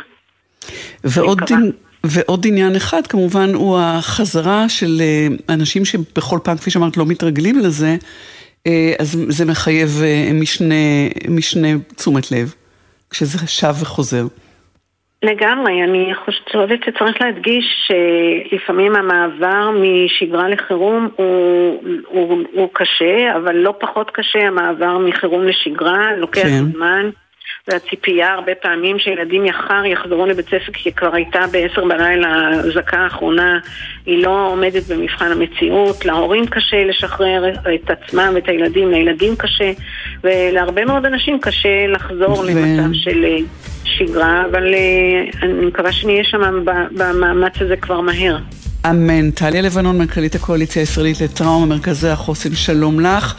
ועוד, 1.05 1.41
דין, 1.47 1.73
ועוד 2.05 2.47
עניין 2.47 2.77
אחד 2.77 3.07
כמובן 3.07 3.55
הוא 3.55 3.79
החזרה 3.81 4.69
של 4.69 5.01
אה, 5.01 5.55
אנשים 5.55 5.85
שבכל 5.85 6.39
פעם, 6.45 6.57
כפי 6.57 6.71
שאמרת, 6.71 6.97
לא 6.97 7.07
מתרגלים 7.07 7.59
לזה, 7.59 7.97
אה, 8.67 8.93
אז 8.99 9.19
זה 9.29 9.45
מחייב 9.45 9.89
אה, 10.03 10.31
משנה, 10.35 10.75
משנה 11.29 11.69
תשומת 11.97 12.33
לב, 12.33 12.55
כשזה 13.11 13.47
שב 13.47 13.75
וחוזר. 13.81 14.27
לגמרי, 15.25 15.85
אני 15.85 16.15
חושבת 16.15 16.79
שצריך 16.85 17.21
להדגיש 17.21 17.65
שלפעמים 17.87 18.97
המעבר 18.97 19.71
משגרה 19.71 20.49
לחירום 20.49 21.09
הוא, 21.17 21.83
הוא, 22.09 22.45
הוא 22.53 22.69
קשה, 22.73 23.37
אבל 23.37 23.57
לא 23.57 23.75
פחות 23.81 24.11
קשה 24.11 24.39
המעבר 24.39 24.99
מחירום 24.99 25.43
לשגרה, 25.43 26.17
לוקח 26.17 26.43
כן. 26.43 26.65
זמן. 26.73 27.11
והציפייה 27.69 28.33
הרבה 28.33 28.55
פעמים 28.55 28.99
שילדים 28.99 29.47
יחר 29.47 29.85
יחזרו 29.85 30.27
לבית 30.27 30.47
ספר 30.47 30.73
כי 30.73 30.93
כבר 30.93 31.15
הייתה 31.15 31.41
בעשר 31.53 31.85
בלילה 31.85 32.49
הזעקה 32.49 32.97
האחרונה, 32.97 33.59
היא 34.07 34.23
לא 34.25 34.49
עומדת 34.49 34.83
במבחן 34.87 35.33
המציאות. 35.33 36.05
להורים 36.05 36.47
קשה 36.47 36.85
לשחרר 36.85 37.49
את 37.75 37.91
עצמם 37.91 38.33
ואת 38.35 38.49
הילדים, 38.49 38.91
לילדים 38.91 39.37
קשה, 39.37 39.73
ולהרבה 40.25 40.85
מאוד 40.85 41.07
אנשים 41.07 41.41
קשה 41.41 41.87
לחזור 41.87 42.39
ו... 42.39 42.45
למצב 42.47 42.93
של 42.93 43.25
אה, 43.25 43.39
שגרה, 43.85 44.45
אבל 44.51 44.75
אה, 44.75 45.25
אני 45.43 45.67
מקווה 45.67 45.93
שנהיה 45.93 46.25
שם 46.25 46.65
במאמץ 46.91 47.61
הזה 47.61 47.77
כבר 47.77 48.01
מהר. 48.01 48.37
אמן. 48.91 49.31
טליה 49.31 49.63
לבנון, 49.63 49.99
מנכ"לית 49.99 50.35
הקואליציה 50.35 50.83
הישראלית 50.83 51.21
לטראומה, 51.21 51.67
מרכזי 51.67 52.09
החוסן, 52.09 52.55
שלום 52.55 53.01
לך. 53.01 53.35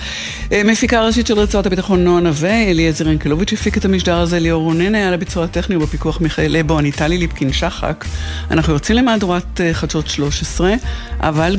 אה, 0.51 0.61
מפיקה 0.65 1.05
ראשית 1.05 1.27
של 1.27 1.39
רצועת 1.39 1.65
הביטחון 1.65 2.03
נועה 2.03 2.21
נווה, 2.21 2.63
אליעזר 2.63 3.07
ינקלוביץ' 3.07 3.53
הפיק 3.53 3.77
את 3.77 3.85
המשדר 3.85 4.17
הזה, 4.17 4.39
ליאור 4.39 4.63
רונן 4.63 4.95
היה 4.95 5.11
לביצוע 5.11 5.43
הטכני 5.43 5.75
ובפיקוח 5.75 6.21
מיכאל 6.21 6.57
אבו, 6.57 6.79
אני 6.79 6.91
טלי 6.91 7.17
ליפקין 7.17 7.53
שחק. 7.53 8.05
אנחנו 8.51 8.73
יוצאים 8.73 8.97
למהדורת 8.97 9.61
אה, 9.61 9.73
חדשות 9.73 10.07
13, 10.07 10.73
אבל 11.19 11.57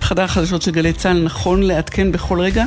חדר 0.00 0.22
החדשות 0.22 0.62
של 0.62 0.70
גלי 0.70 0.92
צה"ל 0.92 1.22
נכון 1.22 1.62
לעדכן 1.62 2.12
בכל 2.12 2.40
רגע. 2.40 2.64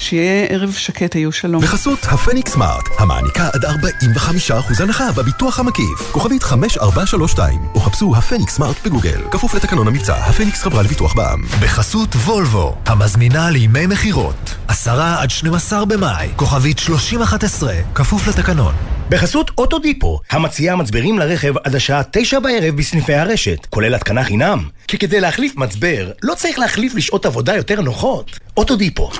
שיהיה 0.00 0.46
ערב 0.48 0.72
שקט, 0.72 1.14
היו 1.14 1.32
שלום. 1.32 1.62
בחסות 1.62 1.98
הפניקס 2.02 2.52
סמארט, 2.52 2.84
המעניקה 2.98 3.48
עד 3.52 3.64
45% 3.64 4.82
הנחה 4.82 5.12
בביטוח 5.12 5.58
המקיף. 5.58 6.12
כוכבית 6.12 6.42
5432, 6.42 7.60
או 7.74 7.80
חפשו 7.80 8.16
הפניקס 8.16 8.54
סמארט 8.54 8.76
בגוגל. 8.86 9.20
כפוף 9.30 9.54
לתקנון 9.54 9.88
המבצע, 9.90 10.14
הפניקס 10.14 10.62
חברה 10.62 10.82
לביטוח 10.82 11.14
בע"מ. 11.14 11.42
בחסות 11.60 12.14
וולבו, 12.14 12.76
המזמינה 12.86 13.50
לימי 13.50 13.86
מכירות. 13.86 14.54
10 14.68 15.00
עד 15.00 15.30
12 15.30 15.84
במאי, 15.84 16.28
כוכבית 16.36 16.78
3011, 16.78 17.74
כפוף 17.94 18.26
לתקנון. 18.26 18.74
בחסות 19.08 19.50
אוטודיפו, 19.58 20.20
המציעה 20.30 20.76
מצברים 20.76 21.18
לרכב 21.18 21.54
עד 21.64 21.74
השעה 21.74 22.02
9 22.10 22.40
בערב 22.40 22.76
בסניפי 22.76 23.14
הרשת, 23.14 23.66
כולל 23.70 23.94
התקנה 23.94 24.24
חינם. 24.24 24.68
כי 24.88 24.98
כדי 24.98 25.20
להחליף 25.20 25.56
מצבר, 25.56 26.10
לא 26.22 26.34
צריך 26.34 26.58
להחליף 26.58 26.94
לשעות 26.94 27.26
עבודה 27.26 27.56
יותר 27.56 27.80
נוחות. 27.80 28.38
אוטודיפו. 28.56 29.10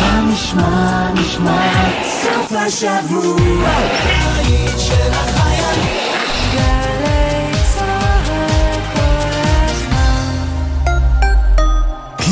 מה 0.00 0.20
נשמע, 0.32 1.10
נשמע, 1.14 1.72
סוף 2.22 2.52
השבוע, 2.52 3.70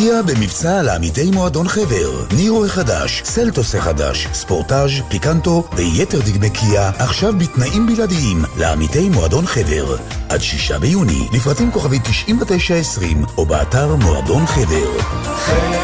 קיה 0.02 0.22
במבצע 0.22 0.82
לעמיתי 0.82 1.30
מועדון 1.30 1.68
חבר. 1.68 2.26
נירו 2.36 2.64
החדש, 2.64 3.22
סלטוס 3.24 3.74
החדש, 3.74 4.28
ספורטאז', 4.32 4.90
פיקנטו 5.08 5.64
ויתר 5.76 6.20
דגמי 6.20 6.50
קיה 6.50 6.90
עכשיו 6.98 7.32
בתנאים 7.38 7.86
בלעדיים 7.86 8.44
לעמיתי 8.58 9.08
מועדון 9.08 9.46
חבר. 9.46 9.96
עד 10.28 10.40
שישה 10.40 10.78
ביוני, 10.78 11.28
לפרטים 11.32 11.70
כוכבי 11.70 11.98
9920 11.98 13.24
או 13.38 13.46
באתר 13.46 13.96
מועדון 13.96 14.46
חבר. 14.46 15.00
חבר 15.24 15.82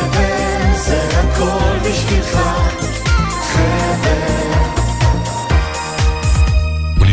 זה 0.77 1.03
הכל 1.03 1.89
בשבילך 1.89 2.39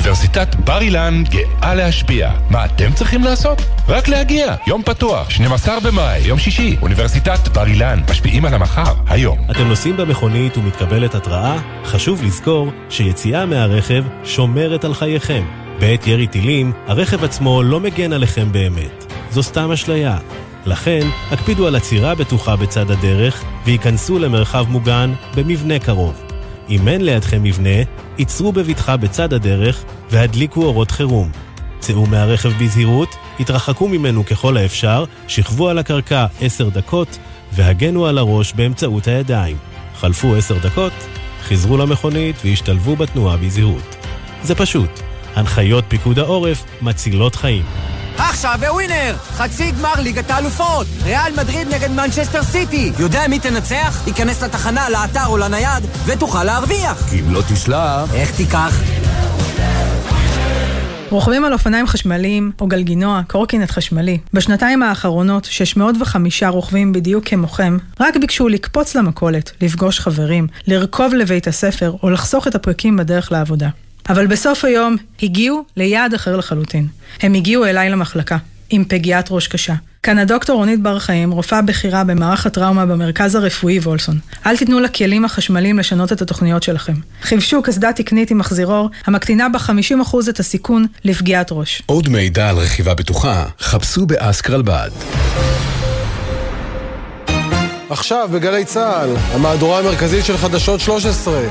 אוניברסיטת 0.05 0.55
בר 0.55 0.81
אילן 0.81 1.23
גאה 1.29 1.75
להשפיע. 1.75 2.31
מה 2.49 2.65
אתם 2.65 2.93
צריכים 2.93 3.23
לעשות? 3.23 3.61
רק 3.87 4.07
להגיע. 4.07 4.55
יום 4.67 4.83
פתוח, 4.83 5.29
12 5.29 5.79
במאי, 5.79 6.19
יום 6.19 6.39
שישי, 6.39 6.75
אוניברסיטת 6.81 7.47
בר 7.47 7.67
אילן. 7.67 7.99
משפיעים 8.11 8.45
על 8.45 8.53
המחר, 8.53 8.93
היום. 9.07 9.37
אתם 9.51 9.67
נוסעים 9.67 9.97
במכונית 9.97 10.57
ומתקבלת 10.57 11.15
התראה? 11.15 11.57
חשוב 11.85 12.23
לזכור 12.23 12.71
שיציאה 12.89 13.45
מהרכב 13.45 14.03
שומרת 14.23 14.85
על 14.85 14.93
חייכם. 14.93 15.43
בעת 15.79 16.07
ירי 16.07 16.27
טילים, 16.27 16.71
הרכב 16.87 17.23
עצמו 17.23 17.63
לא 17.63 17.79
מגן 17.79 18.13
עליכם 18.13 18.51
באמת. 18.51 19.13
זו 19.31 19.43
סתם 19.43 19.71
אשליה. 19.71 20.17
לכן, 20.65 21.07
הקפידו 21.31 21.67
על 21.67 21.75
עצירה 21.75 22.15
בטוחה 22.15 22.55
בצד 22.55 22.91
הדרך, 22.91 23.43
וייכנסו 23.65 24.19
למרחב 24.19 24.65
מוגן 24.69 25.13
במבנה 25.35 25.79
קרוב. 25.79 26.34
אם 26.69 26.87
אין 26.87 27.05
לידכם 27.05 27.43
מבנה, 27.43 27.69
עצרו 28.17 28.51
בבטחה 28.51 28.97
בצד 28.97 29.33
הדרך 29.33 29.83
והדליקו 30.09 30.63
אורות 30.63 30.91
חירום. 30.91 31.31
צאו 31.79 32.05
מהרכב 32.05 32.51
בזהירות, 32.63 33.15
התרחקו 33.39 33.87
ממנו 33.87 34.25
ככל 34.25 34.57
האפשר, 34.57 35.03
שכבו 35.27 35.69
על 35.69 35.77
הקרקע 35.77 36.25
עשר 36.41 36.69
דקות 36.69 37.17
והגנו 37.53 38.05
על 38.05 38.17
הראש 38.17 38.53
באמצעות 38.53 39.07
הידיים. 39.07 39.57
חלפו 39.95 40.35
עשר 40.35 40.57
דקות, 40.57 40.93
חזרו 41.43 41.77
למכונית 41.77 42.35
והשתלבו 42.45 42.95
בתנועה 42.95 43.37
בזהירות. 43.37 43.95
זה 44.43 44.55
פשוט. 44.55 44.89
הנחיות 45.35 45.83
פיקוד 45.87 46.19
העורף 46.19 46.65
מצילות 46.81 47.35
חיים. 47.35 47.94
עכשיו 48.17 48.59
בווינר! 48.59 49.15
חצי 49.33 49.71
גמר 49.71 49.93
ליגת 49.97 50.31
האלופות! 50.31 50.87
ריאל 51.03 51.33
מדריד 51.37 51.67
נגד 51.73 51.91
מנצ'סטר 51.91 52.43
סיטי! 52.43 52.91
יודע 52.99 53.27
מי 53.27 53.39
תנצח? 53.39 54.03
ייכנס 54.07 54.43
לתחנה, 54.43 54.89
לאתר 54.89 55.25
או 55.27 55.37
לנייד, 55.37 55.83
ותוכל 56.05 56.43
להרוויח! 56.43 57.09
כי 57.09 57.19
אם 57.19 57.33
לא 57.33 57.41
תשלח... 57.53 58.13
איך 58.13 58.35
תיקח? 58.35 58.81
רוכבים 61.09 61.45
על 61.45 61.53
אופניים 61.53 61.87
חשמליים 61.87 62.51
או 62.61 62.67
גלגינוע, 62.67 63.21
קורקינט 63.27 63.71
חשמלי. 63.71 64.17
בשנתיים 64.33 64.83
האחרונות, 64.83 65.45
605 65.45 66.43
רוכבים 66.43 66.93
בדיוק 66.93 67.27
כמוכם, 67.27 67.77
רק 67.99 68.17
ביקשו 68.17 68.47
לקפוץ 68.47 68.95
למכולת, 68.95 69.51
לפגוש 69.61 69.99
חברים, 69.99 70.47
לרכוב 70.67 71.13
לבית 71.13 71.47
הספר 71.47 71.93
או 72.03 72.09
לחסוך 72.09 72.47
את 72.47 72.55
הפרקים 72.55 72.97
בדרך 72.97 73.31
לעבודה. 73.31 73.69
אבל 74.09 74.27
בסוף 74.27 74.65
היום 74.65 74.95
הגיעו 75.23 75.63
ליעד 75.77 76.13
אחר 76.13 76.37
לחלוטין. 76.37 76.87
הם 77.21 77.33
הגיעו 77.33 77.65
אליי 77.65 77.89
למחלקה, 77.89 78.37
עם 78.69 78.83
פגיעת 78.87 79.27
ראש 79.31 79.47
קשה. 79.47 79.73
כאן 80.03 80.17
הדוקטור 80.17 80.57
רונית 80.57 80.81
בר 80.81 80.99
חיים, 80.99 81.31
רופאה 81.31 81.61
בכירה 81.61 82.03
במערך 82.03 82.45
הטראומה 82.45 82.85
במרכז 82.85 83.35
הרפואי 83.35 83.79
וולסון. 83.79 84.19
אל 84.45 84.57
תיתנו 84.57 84.79
לכלים 84.79 85.25
החשמליים 85.25 85.79
לשנות 85.79 86.11
את 86.11 86.21
התוכניות 86.21 86.63
שלכם. 86.63 86.93
חיפשו 87.21 87.61
קסדה 87.61 87.93
תקנית 87.93 88.31
עם 88.31 88.37
מחזירור, 88.37 88.89
המקטינה 89.05 89.49
ב-50% 89.49 90.15
את 90.29 90.39
הסיכון 90.39 90.85
לפגיעת 91.05 91.47
ראש. 91.51 91.81
עוד 91.85 92.09
מידע 92.09 92.49
על 92.49 92.57
רכיבה 92.57 92.93
בטוחה, 92.93 93.45
חפשו 93.59 94.05
באסקרלבד. 94.05 94.89
עכשיו 97.89 98.29
בגלי 98.33 98.65
צה"ל, 98.65 99.09
המהדורה 99.33 99.79
המרכזית 99.79 100.25
של 100.25 100.37
חדשות 100.37 100.79
13 100.79 101.41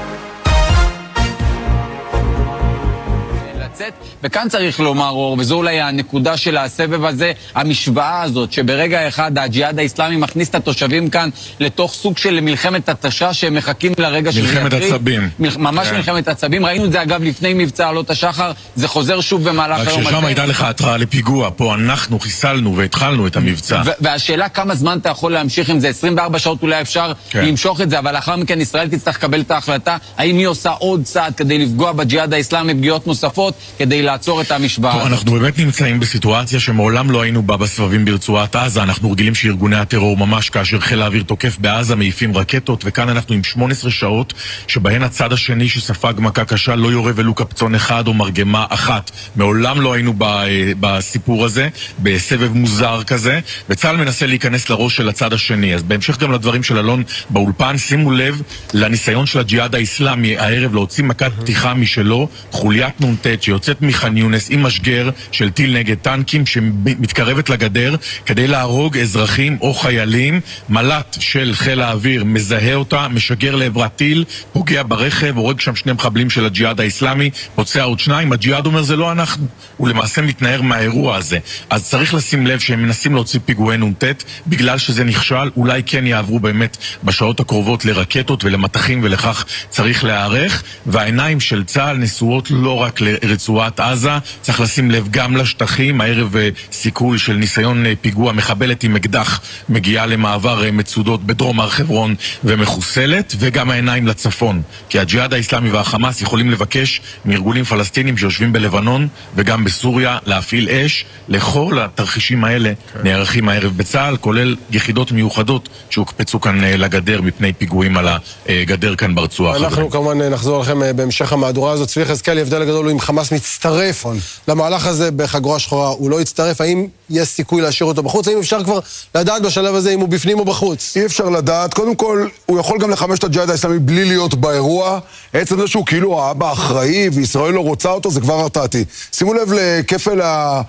לצאת, 3.74 3.92
וכאן 4.22 4.48
צריך 4.48 4.80
לומר, 4.80 5.08
אור, 5.08 5.36
וזו 5.38 5.54
אולי 5.54 5.80
הנקודה 5.80 6.36
של 6.36 6.56
הסבב 6.56 7.04
הזה, 7.04 7.32
המשוואה 7.54 8.22
הזאת, 8.22 8.52
שברגע 8.52 9.08
אחד 9.08 9.38
הג'יהאד 9.38 9.78
האיסלאמי 9.78 10.16
מכניס 10.16 10.48
את 10.48 10.54
התושבים 10.54 11.10
כאן 11.10 11.28
לתוך 11.60 11.94
סוג 11.94 12.18
של 12.18 12.40
מלחמת 12.40 12.88
התשה, 12.88 13.34
שהם 13.34 13.54
מחכים 13.54 13.92
לרגע 13.98 14.30
יקריא. 14.30 14.44
מלחמת 14.44 14.72
עצבים. 14.72 15.28
ממש 15.38 15.88
כן. 15.88 15.96
מלחמת 15.96 16.28
עצבים. 16.28 16.66
ראינו 16.66 16.84
את 16.84 16.92
זה 16.92 17.02
אגב 17.02 17.22
לפני 17.22 17.54
מבצע 17.54 17.88
עלות 17.88 18.10
השחר, 18.10 18.52
זה 18.76 18.88
חוזר 18.88 19.20
שוב 19.20 19.48
במהלך 19.48 19.78
היום 19.78 20.00
הזה. 20.00 20.08
רק 20.08 20.14
ששם 20.14 20.24
הייתה 20.24 20.46
לך 20.46 20.62
התראה 20.62 20.96
לפיגוע, 20.96 21.50
פה 21.56 21.74
אנחנו 21.74 22.18
חיסלנו 22.18 22.76
והתחלנו 22.76 23.26
את 23.26 23.36
המבצע. 23.36 23.82
והשאלה 24.00 24.48
כמה 24.48 24.74
זמן 24.74 24.98
אתה 24.98 25.08
יכול 25.08 25.32
להמשיך 25.32 25.70
עם 25.70 25.80
זה, 25.80 25.88
24 25.88 26.38
שעות 26.38 26.62
אולי 26.62 26.80
אפשר 26.80 27.12
כן. 27.30 27.44
למשוך 27.44 27.80
את 27.80 27.90
זה, 27.90 27.98
אבל 27.98 28.14
לאחר 28.14 28.36
מכן 28.36 28.60
ישראל 28.60 28.88
תצטרך 28.88 29.16
לקבל 29.16 29.40
את 29.40 29.50
ההחלטה, 29.50 29.96
האם 30.18 30.38
היא 30.38 30.46
עושה 30.46 30.70
עוד 30.70 31.02
צעד 31.04 31.34
כדי 31.34 31.58
לפגוע 31.58 31.92
בג'יהאד 31.92 32.34
האסלאמי 32.34 32.74
פגיעות 32.74 33.06
נוספות, 33.06 33.54
כדי 33.78 34.02
לעצור 34.02 34.40
את 34.40 34.50
המשוואה. 34.50 34.92
טוב, 34.92 35.06
אנחנו 35.06 35.32
באמת 35.32 35.58
נמצאים 35.58 36.00
בסיטואציה 36.00 36.60
שמעולם 36.60 37.10
לא 37.10 37.22
היינו 37.22 37.42
בה 37.42 37.56
בסבבים 37.56 38.04
ברצועת 38.04 38.56
עזה. 38.56 38.82
אנחנו 38.82 39.10
רגילים 39.10 39.34
שארגוני 39.34 39.76
הטרור 39.76 40.16
ממש 40.16 40.50
כאשר 40.50 40.80
חיל 40.80 41.02
האוויר 41.02 41.22
תוקף 41.22 41.56
בעזה 41.58 41.96
מעיפים 41.96 42.36
רקטות, 42.36 42.82
וכאן 42.86 43.08
אנחנו 43.08 43.34
עם 43.34 43.44
18 43.44 43.90
שעות 43.90 44.34
שבהן 44.68 45.02
הצד 45.02 45.32
השני 45.32 45.68
שספג 45.68 46.14
מכה 46.18 46.44
קשה 46.44 46.74
לא 46.74 46.88
יורה 46.88 47.12
ולו 47.14 47.34
קפצון 47.34 47.74
אחד 47.74 48.06
או 48.06 48.14
מרגמה 48.14 48.66
אחת. 48.68 49.10
מעולם 49.36 49.80
לא 49.80 49.92
היינו 49.92 50.14
אה, 50.22 50.72
בסיפור 50.80 51.44
הזה, 51.44 51.68
בסבב 51.98 52.52
מוזר 52.52 53.02
כזה, 53.06 53.40
וצה"ל 53.68 53.96
מנסה 53.96 54.26
להיכנס 54.26 54.70
לראש 54.70 54.96
של 54.96 55.08
הצד 55.08 55.32
השני. 55.32 55.74
אז 55.74 55.82
בהמשך 55.82 56.18
גם 56.18 56.32
לדברים 56.32 56.62
של 56.62 56.78
אלון 56.78 57.02
באולפן, 57.30 57.78
שימו 57.78 58.10
לב 58.10 58.42
לניסיון 58.74 59.26
של 59.26 59.38
הג'יהאד 59.38 59.74
האיסלאמי 59.74 60.38
הערב 60.38 60.74
להוציא 60.74 61.04
מכת 61.04 61.30
פתיחה 61.40 61.74
משלו, 61.74 62.28
חוליית 62.50 63.00
נ"ט 63.00 63.26
שיוצאת 63.54 63.82
מח'אן 63.82 64.16
יונס 64.16 64.50
עם 64.50 64.62
משגר 64.62 65.10
של 65.32 65.50
טיל 65.50 65.78
נגד 65.78 65.94
טנקים 65.94 66.46
שמתקרבת 66.46 67.50
לגדר 67.50 67.96
כדי 68.26 68.46
להרוג 68.46 68.98
אזרחים 68.98 69.58
או 69.60 69.74
חיילים. 69.74 70.40
מל"ט 70.68 71.16
של 71.20 71.50
חיל 71.54 71.80
האוויר 71.80 72.24
מזהה 72.24 72.74
אותה, 72.74 73.08
משגר 73.08 73.56
לעברה 73.56 73.88
טיל, 73.88 74.24
פוגע 74.52 74.82
ברכב, 74.88 75.36
הורג 75.36 75.60
שם 75.60 75.76
שני 75.76 75.92
מחבלים 75.92 76.30
של 76.30 76.44
הג'יהאד 76.44 76.80
האיסלאמי, 76.80 77.30
פוצע 77.54 77.82
עוד 77.82 78.00
שניים. 78.00 78.32
הג'יהאד 78.32 78.66
אומר 78.66 78.82
זה 78.82 78.96
לא 78.96 79.12
אנחנו, 79.12 79.46
הוא 79.76 79.88
למעשה 79.88 80.22
מתנער 80.22 80.62
מהאירוע 80.62 81.16
הזה. 81.16 81.38
אז 81.70 81.88
צריך 81.88 82.14
לשים 82.14 82.46
לב 82.46 82.58
שהם 82.58 82.82
מנסים 82.82 83.14
להוציא 83.14 83.40
פיגועי 83.44 83.78
נ"ט, 83.78 84.04
בגלל 84.46 84.78
שזה 84.78 85.04
נכשל, 85.04 85.50
אולי 85.56 85.82
כן 85.86 86.06
יעברו 86.06 86.40
באמת 86.40 86.76
בשעות 87.04 87.40
הקרובות 87.40 87.84
לרקטות 87.84 88.44
ולמטחים 88.44 89.00
ולכך 89.02 89.44
צריך 89.68 90.04
להיערך, 90.04 90.62
והעיניים 90.86 91.40
של 91.40 91.64
צה"ל 91.64 91.96
נשואות 91.96 92.50
לא 92.50 92.82
רק 92.82 93.00
לרצועת 93.00 93.43
עזה, 93.76 94.10
צריך 94.40 94.60
לשים 94.60 94.90
לב 94.90 95.08
גם 95.10 95.36
לשטחים, 95.36 96.00
הערב 96.00 96.36
אה, 96.36 96.48
סיכול 96.72 97.18
של 97.18 97.32
ניסיון 97.32 97.86
אה, 97.86 97.92
פיגוע 98.00 98.32
מחבלת 98.32 98.84
עם 98.84 98.96
אקדח 98.96 99.40
מגיעה 99.68 100.06
למעבר 100.06 100.64
אה, 100.64 100.70
מצודות 100.70 101.24
בדרום 101.24 101.60
הר 101.60 101.68
חברון 101.68 102.14
ומחוסלת, 102.44 103.34
וגם 103.38 103.70
העיניים 103.70 104.06
לצפון, 104.06 104.62
כי 104.88 104.98
הג'יהאד 104.98 105.32
האיסלאמי 105.34 105.70
והחמאס 105.70 106.22
יכולים 106.22 106.50
לבקש 106.50 107.00
מארגונים 107.24 107.64
פלסטינים 107.64 108.16
שיושבים 108.16 108.52
בלבנון 108.52 109.08
וגם 109.36 109.64
בסוריה 109.64 110.18
להפעיל 110.26 110.68
אש 110.68 111.04
לכל 111.28 111.78
התרחישים 111.80 112.44
האלה 112.44 112.72
כן. 112.92 113.00
נערכים 113.04 113.48
הערב 113.48 113.72
בצה"ל, 113.76 114.16
כולל 114.16 114.56
יחידות 114.70 115.12
מיוחדות 115.12 115.68
שהוקפצו 115.90 116.40
כאן 116.40 116.60
לגדר 116.64 117.20
מפני 117.20 117.52
פיגועים 117.52 117.96
על 117.96 118.08
הגדר 118.48 118.94
כאן 118.94 119.14
ברצועה. 119.14 119.56
אנחנו 119.56 119.90
כמובן 119.90 120.22
נחזור 120.22 120.60
לכם 120.60 120.96
בהמשך 120.96 121.32
המהדורה 121.32 121.72
הזאת. 121.72 121.88
צבי 121.88 122.02
יחזקאלי, 122.02 122.40
ההבדל 122.40 122.62
הגדול 122.62 122.84
הוא 122.84 122.92
אם 122.92 123.00
חמאס 123.00 123.32
מצטרף. 123.34 124.06
למהלך 124.48 124.86
הזה 124.86 125.10
בחגורה 125.10 125.58
שחורה, 125.58 125.88
הוא 125.88 126.10
לא 126.10 126.20
יצטרף, 126.20 126.60
האם 126.60 126.86
יש 127.10 127.28
סיכוי 127.28 127.62
להשאיר 127.62 127.88
אותו 127.88 128.02
בחוץ? 128.02 128.28
האם 128.28 128.38
אפשר 128.38 128.64
כבר 128.64 128.78
לדעת 129.14 129.42
בשלב 129.42 129.74
הזה 129.74 129.90
אם 129.90 130.00
הוא 130.00 130.08
בפנים 130.08 130.38
או 130.38 130.44
בחוץ? 130.44 130.92
אי 130.96 131.06
אפשר 131.06 131.28
לדעת. 131.28 131.74
קודם 131.74 131.94
כל, 131.94 132.28
הוא 132.46 132.60
יכול 132.60 132.78
גם 132.78 132.90
לחמש 132.90 133.18
את 133.18 133.24
הג'יהאד 133.24 133.50
האסלאמי 133.50 133.78
בלי 133.78 134.04
להיות 134.04 134.34
באירוע. 134.34 134.98
עצם 135.32 135.60
זה 135.60 135.66
שהוא 135.66 135.86
כאילו 135.86 136.22
האבא 136.22 136.52
אחראי 136.52 137.08
וישראל 137.12 137.52
לא 137.52 137.60
רוצה 137.60 137.90
אותו, 137.90 138.10
זה 138.10 138.20
כבר 138.20 138.40
הרתעתי. 138.40 138.84
שימו 139.12 139.34
לב 139.34 139.52
לכפל 139.52 140.20
ה... 140.20 140.62